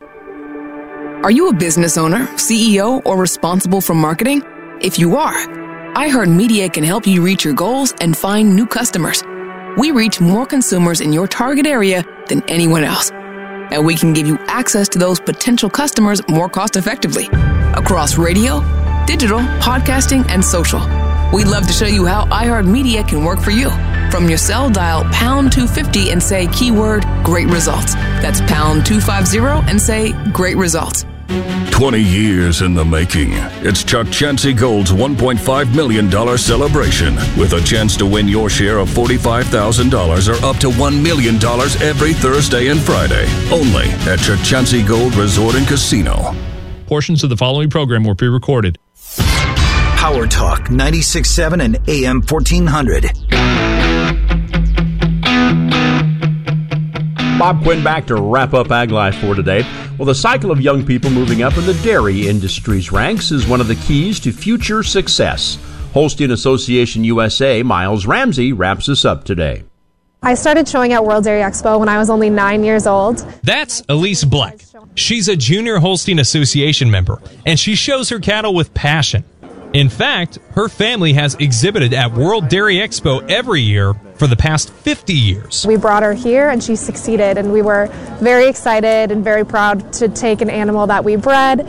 Are 1.23 1.31
you 1.31 1.49
a 1.49 1.53
business 1.53 1.99
owner, 1.99 2.27
CEO, 2.37 3.03
or 3.05 3.19
responsible 3.19 3.83
for 3.83 3.95
marketing? 3.95 4.43
If 4.81 4.99
you 4.99 5.19
are, 5.19 5.35
iHeartMedia 5.95 6.73
can 6.73 6.83
help 6.83 7.07
you 7.07 7.21
reach 7.21 7.45
your 7.45 7.53
goals 7.53 7.93
and 8.01 8.17
find 8.17 8.57
new 8.57 8.67
customers. 8.67 9.23
We 9.77 9.91
reach 9.91 10.19
more 10.19 10.47
consumers 10.47 11.03
in 11.03 11.13
your 11.13 11.29
target 11.29 11.67
area 11.67 12.07
than 12.29 12.43
anyone 12.49 12.85
else. 12.85 13.11
And 13.11 13.85
we 13.85 13.97
can 13.97 14.15
give 14.15 14.27
you 14.27 14.39
access 14.47 14.89
to 14.89 14.99
those 14.99 15.21
potential 15.21 15.69
customers 15.69 16.27
more 16.27 16.49
cost 16.49 16.77
effectively 16.77 17.27
across 17.75 18.17
radio, 18.17 18.61
digital, 19.05 19.41
podcasting, 19.61 20.27
and 20.31 20.43
social. 20.43 20.81
We'd 21.33 21.47
love 21.47 21.67
to 21.69 21.73
show 21.73 21.87
you 21.87 22.07
how 22.07 22.25
iHeartMedia 22.27 23.07
can 23.07 23.25
work 23.25 23.39
for 23.39 23.53
you. 23.53 23.71
From 24.11 24.29
your 24.29 24.39
cell, 24.39 24.69
dial 24.69 25.05
pound 25.13 25.53
250 25.53 26.11
and 26.11 26.21
say 26.21 26.49
keyword 26.49 27.05
great 27.23 27.47
results. 27.47 27.95
That's 27.95 28.41
pound 28.41 28.85
250 28.85 29.71
and 29.71 29.81
say 29.81 30.13
great 30.33 30.57
results. 30.57 31.07
20 31.71 32.01
years 32.01 32.63
in 32.63 32.75
the 32.75 32.85
making. 32.85 33.29
It's 33.65 33.85
Chukchansi 33.85 34.59
Gold's 34.59 34.91
$1.5 34.91 35.75
million 35.75 36.11
celebration 36.37 37.15
with 37.39 37.53
a 37.53 37.61
chance 37.61 37.97
to 37.99 38.07
win 38.07 38.27
your 38.27 38.51
share 38.51 38.79
of 38.79 38.89
$45,000 38.89 40.29
or 40.29 40.45
up 40.45 40.57
to 40.57 40.69
$1 40.69 41.03
million 41.03 41.37
every 41.81 42.13
Thursday 42.13 42.67
and 42.67 42.81
Friday. 42.81 43.25
Only 43.53 43.85
at 44.11 44.19
Chukchansi 44.19 44.87
Gold 44.87 45.15
Resort 45.15 45.55
and 45.55 45.67
Casino. 45.69 46.35
Portions 46.87 47.23
of 47.23 47.31
the 47.31 47.37
following 47.37 47.71
program 47.71 48.03
were 48.03 48.17
pre 48.17 48.27
recorded. 48.27 48.77
Power 50.01 50.27
Talk 50.27 50.61
96.7 50.71 51.63
and 51.63 51.79
AM 51.87 52.23
1400. 52.23 53.13
Bob 57.39 57.63
Quinn 57.63 57.85
back 57.85 58.07
to 58.07 58.17
wrap 58.17 58.55
up 58.55 58.71
Ag 58.71 58.93
Life 58.93 59.17
for 59.17 59.35
today. 59.35 59.63
Well, 59.99 60.07
the 60.07 60.15
cycle 60.15 60.51
of 60.51 60.59
young 60.59 60.87
people 60.87 61.11
moving 61.11 61.43
up 61.43 61.59
in 61.59 61.67
the 61.67 61.75
dairy 61.85 62.27
industry's 62.27 62.91
ranks 62.91 63.31
is 63.31 63.47
one 63.47 63.61
of 63.61 63.69
the 63.69 63.75
keys 63.75 64.19
to 64.21 64.33
future 64.33 64.83
success. 64.83 65.59
Holstein 65.93 66.31
Association 66.31 67.05
USA, 67.05 67.63
Miles 67.63 68.07
Ramsey, 68.07 68.55
wraps 68.55 68.89
us 68.89 69.05
up 69.05 69.25
today. 69.25 69.65
I 70.23 70.33
started 70.33 70.67
showing 70.67 70.95
at 70.95 71.05
World 71.05 71.25
Dairy 71.25 71.43
Expo 71.43 71.79
when 71.79 71.91
I 71.91 71.99
was 71.99 72.09
only 72.09 72.31
nine 72.31 72.65
years 72.65 72.87
old. 72.87 73.19
That's 73.43 73.83
Elise 73.91 74.25
Black. 74.25 74.61
She's 74.95 75.29
a 75.29 75.37
junior 75.37 75.79
Holstein 75.79 76.19
Association 76.19 76.91
member, 76.91 77.21
and 77.45 77.61
she 77.61 77.75
shows 77.75 78.09
her 78.09 78.19
cattle 78.19 78.55
with 78.55 78.73
passion. 78.73 79.25
In 79.73 79.89
fact, 79.89 80.39
her 80.55 80.69
family 80.69 81.13
has 81.13 81.37
exhibited 81.37 81.95
at 81.95 82.13
World 82.13 82.49
Dairy 82.49 82.77
Expo 82.77 83.29
every 83.31 83.61
year 83.61 83.95
for 84.15 84.27
the 84.27 84.35
past 84.35 84.71
50 84.71 85.13
years. 85.13 85.65
We 85.65 85.77
brought 85.77 86.03
her 86.03 86.13
here 86.13 86.49
and 86.51 86.63
she 86.63 86.75
succeeded, 86.75 87.39
and 87.39 87.53
we 87.53 87.63
were 87.63 87.87
very 88.21 88.49
excited 88.49 89.13
and 89.13 89.23
very 89.23 89.47
proud 89.47 89.93
to 89.95 90.09
take 90.09 90.41
an 90.41 90.51
animal 90.51 90.89
that 90.89 91.05
we 91.05 91.15
bred, 91.15 91.69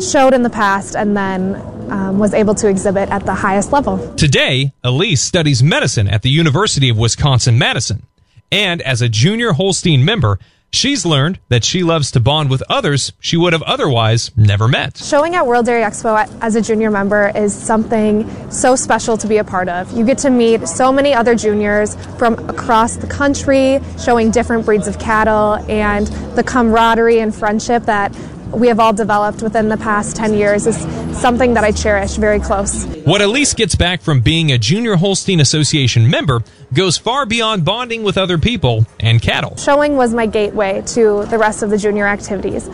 showed 0.00 0.34
in 0.34 0.44
the 0.44 0.50
past, 0.50 0.94
and 0.94 1.16
then 1.16 1.56
um, 1.90 2.20
was 2.20 2.32
able 2.32 2.54
to 2.54 2.68
exhibit 2.68 3.08
at 3.10 3.26
the 3.26 3.34
highest 3.34 3.72
level. 3.72 4.14
Today, 4.14 4.72
Elise 4.84 5.20
studies 5.20 5.64
medicine 5.64 6.06
at 6.06 6.22
the 6.22 6.30
University 6.30 6.88
of 6.90 6.96
Wisconsin 6.96 7.58
Madison. 7.58 8.06
And 8.52 8.80
as 8.82 9.02
a 9.02 9.08
junior 9.08 9.52
Holstein 9.52 10.04
member, 10.04 10.38
She's 10.74 11.04
learned 11.04 11.38
that 11.50 11.64
she 11.64 11.82
loves 11.82 12.10
to 12.12 12.20
bond 12.20 12.48
with 12.48 12.62
others 12.66 13.12
she 13.20 13.36
would 13.36 13.52
have 13.52 13.60
otherwise 13.64 14.30
never 14.38 14.66
met. 14.66 14.96
Showing 14.96 15.34
at 15.34 15.46
World 15.46 15.66
Dairy 15.66 15.82
Expo 15.82 16.26
as 16.40 16.56
a 16.56 16.62
junior 16.62 16.90
member 16.90 17.30
is 17.34 17.54
something 17.54 18.50
so 18.50 18.74
special 18.74 19.18
to 19.18 19.28
be 19.28 19.36
a 19.36 19.44
part 19.44 19.68
of. 19.68 19.92
You 19.92 20.02
get 20.06 20.16
to 20.18 20.30
meet 20.30 20.66
so 20.66 20.90
many 20.90 21.12
other 21.12 21.34
juniors 21.34 21.94
from 22.16 22.38
across 22.48 22.96
the 22.96 23.06
country, 23.06 23.80
showing 24.02 24.30
different 24.30 24.64
breeds 24.64 24.88
of 24.88 24.98
cattle, 24.98 25.56
and 25.68 26.06
the 26.36 26.42
camaraderie 26.42 27.20
and 27.20 27.34
friendship 27.34 27.82
that 27.82 28.16
we 28.50 28.68
have 28.68 28.80
all 28.80 28.92
developed 28.94 29.42
within 29.42 29.68
the 29.68 29.76
past 29.76 30.16
10 30.16 30.34
years 30.34 30.66
is 30.66 30.76
something 31.18 31.54
that 31.54 31.64
I 31.64 31.72
cherish 31.72 32.16
very 32.16 32.40
close. 32.40 32.84
What 33.04 33.20
Elise 33.20 33.54
gets 33.54 33.74
back 33.74 34.00
from 34.00 34.20
being 34.20 34.52
a 34.52 34.58
Junior 34.58 34.96
Holstein 34.96 35.40
Association 35.40 36.08
member 36.08 36.42
goes 36.72 36.96
far 36.98 37.26
beyond 37.26 37.64
bonding 37.64 38.02
with 38.02 38.16
other 38.16 38.38
people 38.38 38.86
and 39.00 39.20
cattle. 39.20 39.56
Showing 39.56 39.96
was 39.96 40.14
my 40.14 40.26
gateway 40.26 40.82
to 40.88 41.26
the 41.26 41.38
rest 41.38 41.62
of 41.62 41.70
the 41.70 41.78
junior 41.78 42.06
activities. 42.06 42.68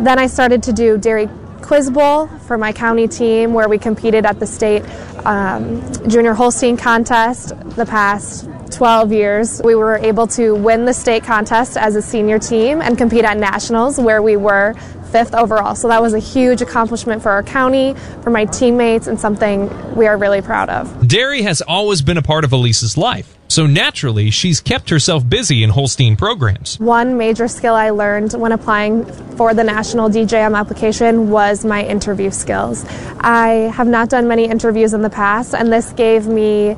Then 0.00 0.18
I 0.18 0.26
started 0.26 0.62
to 0.64 0.72
do 0.72 0.98
Dairy 0.98 1.28
Quiz 1.62 1.90
Bowl 1.90 2.26
for 2.26 2.58
my 2.58 2.72
county 2.72 3.06
team, 3.06 3.52
where 3.52 3.68
we 3.68 3.78
competed 3.78 4.26
at 4.26 4.40
the 4.40 4.46
state 4.46 4.82
um, 5.24 5.82
junior 6.08 6.34
Holstein 6.34 6.76
contest 6.76 7.52
the 7.76 7.86
past 7.86 8.48
12 8.72 9.12
years. 9.12 9.60
We 9.64 9.74
were 9.74 9.96
able 9.96 10.26
to 10.28 10.54
win 10.54 10.84
the 10.84 10.94
state 10.94 11.22
contest 11.22 11.76
as 11.76 11.96
a 11.96 12.02
senior 12.02 12.38
team 12.38 12.80
and 12.80 12.96
compete 12.96 13.24
at 13.24 13.36
nationals, 13.36 13.98
where 13.98 14.22
we 14.22 14.36
were 14.36 14.74
fifth 15.10 15.34
overall. 15.34 15.74
So 15.74 15.88
that 15.88 16.00
was 16.00 16.14
a 16.14 16.18
huge 16.18 16.62
accomplishment 16.62 17.22
for 17.22 17.30
our 17.30 17.42
county, 17.42 17.94
for 18.22 18.30
my 18.30 18.44
teammates, 18.44 19.06
and 19.06 19.18
something 19.18 19.68
we 19.94 20.06
are 20.06 20.16
really 20.16 20.42
proud 20.42 20.68
of. 20.68 21.06
Dairy 21.06 21.42
has 21.42 21.60
always 21.62 22.02
been 22.02 22.16
a 22.16 22.22
part 22.22 22.44
of 22.44 22.52
Elise's 22.52 22.96
life. 22.96 23.36
So 23.48 23.66
naturally, 23.66 24.30
she's 24.30 24.60
kept 24.60 24.90
herself 24.90 25.28
busy 25.28 25.64
in 25.64 25.70
Holstein 25.70 26.14
programs. 26.14 26.78
One 26.78 27.18
major 27.18 27.48
skill 27.48 27.74
I 27.74 27.90
learned 27.90 28.32
when 28.34 28.52
applying 28.52 29.04
for 29.36 29.54
the 29.54 29.64
national 29.64 30.08
DJM 30.08 30.56
application 30.56 31.30
was 31.30 31.64
my 31.64 31.84
interview 31.84 32.30
skills. 32.30 32.84
I 33.18 33.72
have 33.74 33.88
not 33.88 34.08
done 34.08 34.28
many 34.28 34.44
interviews 34.44 34.94
in 34.94 35.02
the 35.02 35.10
past, 35.10 35.52
and 35.52 35.72
this 35.72 35.92
gave 35.94 36.28
me 36.28 36.76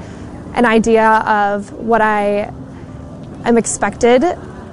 an 0.55 0.65
idea 0.65 1.07
of 1.07 1.71
what 1.75 2.01
I 2.01 2.51
am 3.45 3.59
expected 3.59 4.23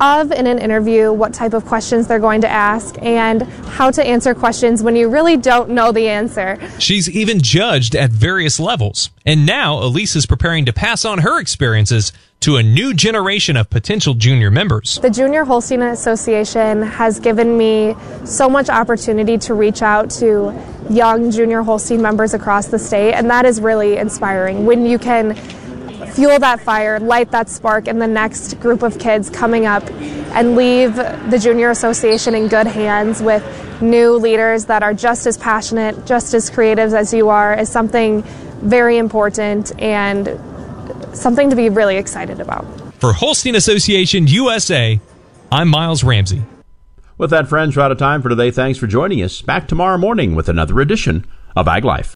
of 0.01 0.31
in 0.31 0.47
an 0.47 0.59
interview, 0.59 1.11
what 1.11 1.33
type 1.33 1.53
of 1.53 1.65
questions 1.65 2.07
they're 2.07 2.19
going 2.19 2.41
to 2.41 2.49
ask, 2.49 2.95
and 3.01 3.43
how 3.43 3.91
to 3.91 4.03
answer 4.03 4.33
questions 4.33 4.81
when 4.83 4.95
you 4.95 5.09
really 5.09 5.37
don't 5.37 5.69
know 5.69 5.91
the 5.91 6.07
answer. 6.07 6.57
She's 6.79 7.09
even 7.09 7.41
judged 7.41 7.95
at 7.95 8.11
various 8.11 8.59
levels. 8.59 9.09
And 9.25 9.45
now 9.45 9.81
Elise 9.83 10.15
is 10.15 10.25
preparing 10.25 10.65
to 10.65 10.73
pass 10.73 11.05
on 11.05 11.19
her 11.19 11.39
experiences 11.39 12.11
to 12.41 12.55
a 12.55 12.63
new 12.63 12.93
generation 12.93 13.57
of 13.57 13.69
potential 13.69 14.13
junior 14.13 14.49
members. 14.49 14.97
The 15.01 15.09
Junior 15.09 15.43
Holstein 15.43 15.81
Association 15.81 16.81
has 16.81 17.19
given 17.19 17.57
me 17.57 17.95
so 18.23 18.49
much 18.49 18.69
opportunity 18.69 19.37
to 19.39 19.53
reach 19.53 19.81
out 19.81 20.09
to 20.11 20.57
young 20.89 21.31
junior 21.31 21.63
Holstein 21.63 22.01
members 22.01 22.33
across 22.33 22.67
the 22.67 22.79
state, 22.79 23.13
and 23.13 23.29
that 23.29 23.45
is 23.45 23.59
really 23.59 23.97
inspiring 23.97 24.65
when 24.65 24.85
you 24.85 24.97
can 24.97 25.37
fuel 26.13 26.39
that 26.39 26.59
fire, 26.59 26.99
light 26.99 27.31
that 27.31 27.49
spark 27.49 27.87
in 27.87 27.99
the 27.99 28.07
next 28.07 28.59
group 28.59 28.83
of 28.83 28.99
kids 28.99 29.29
coming 29.29 29.65
up 29.65 29.89
and 29.91 30.55
leave 30.55 30.95
the 30.95 31.39
Junior 31.41 31.69
Association 31.69 32.35
in 32.35 32.47
good 32.47 32.67
hands 32.67 33.21
with 33.21 33.43
new 33.81 34.13
leaders 34.13 34.65
that 34.65 34.83
are 34.83 34.93
just 34.93 35.25
as 35.25 35.37
passionate, 35.37 36.05
just 36.05 36.33
as 36.33 36.49
creative 36.49 36.93
as 36.93 37.13
you 37.13 37.29
are 37.29 37.53
is 37.53 37.69
something 37.69 38.23
very 38.61 38.97
important 38.97 39.71
and 39.81 40.39
something 41.15 41.49
to 41.49 41.55
be 41.55 41.69
really 41.69 41.97
excited 41.97 42.39
about. 42.39 42.65
For 42.95 43.13
Holstein 43.13 43.55
Association 43.55 44.27
USA, 44.27 44.99
I'm 45.51 45.69
Miles 45.69 46.03
Ramsey. 46.03 46.43
With 47.17 47.31
that, 47.31 47.47
friends, 47.47 47.75
we're 47.75 47.83
out 47.83 47.91
of 47.91 47.97
time 47.97 48.21
for 48.21 48.29
today. 48.29 48.51
Thanks 48.51 48.77
for 48.77 48.87
joining 48.87 49.21
us. 49.23 49.41
Back 49.41 49.67
tomorrow 49.67 49.97
morning 49.97 50.35
with 50.35 50.47
another 50.47 50.79
edition 50.79 51.25
of 51.55 51.67
Ag 51.67 51.83
Life. 51.83 52.15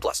18 0.01 0.03
plus. 0.03 0.19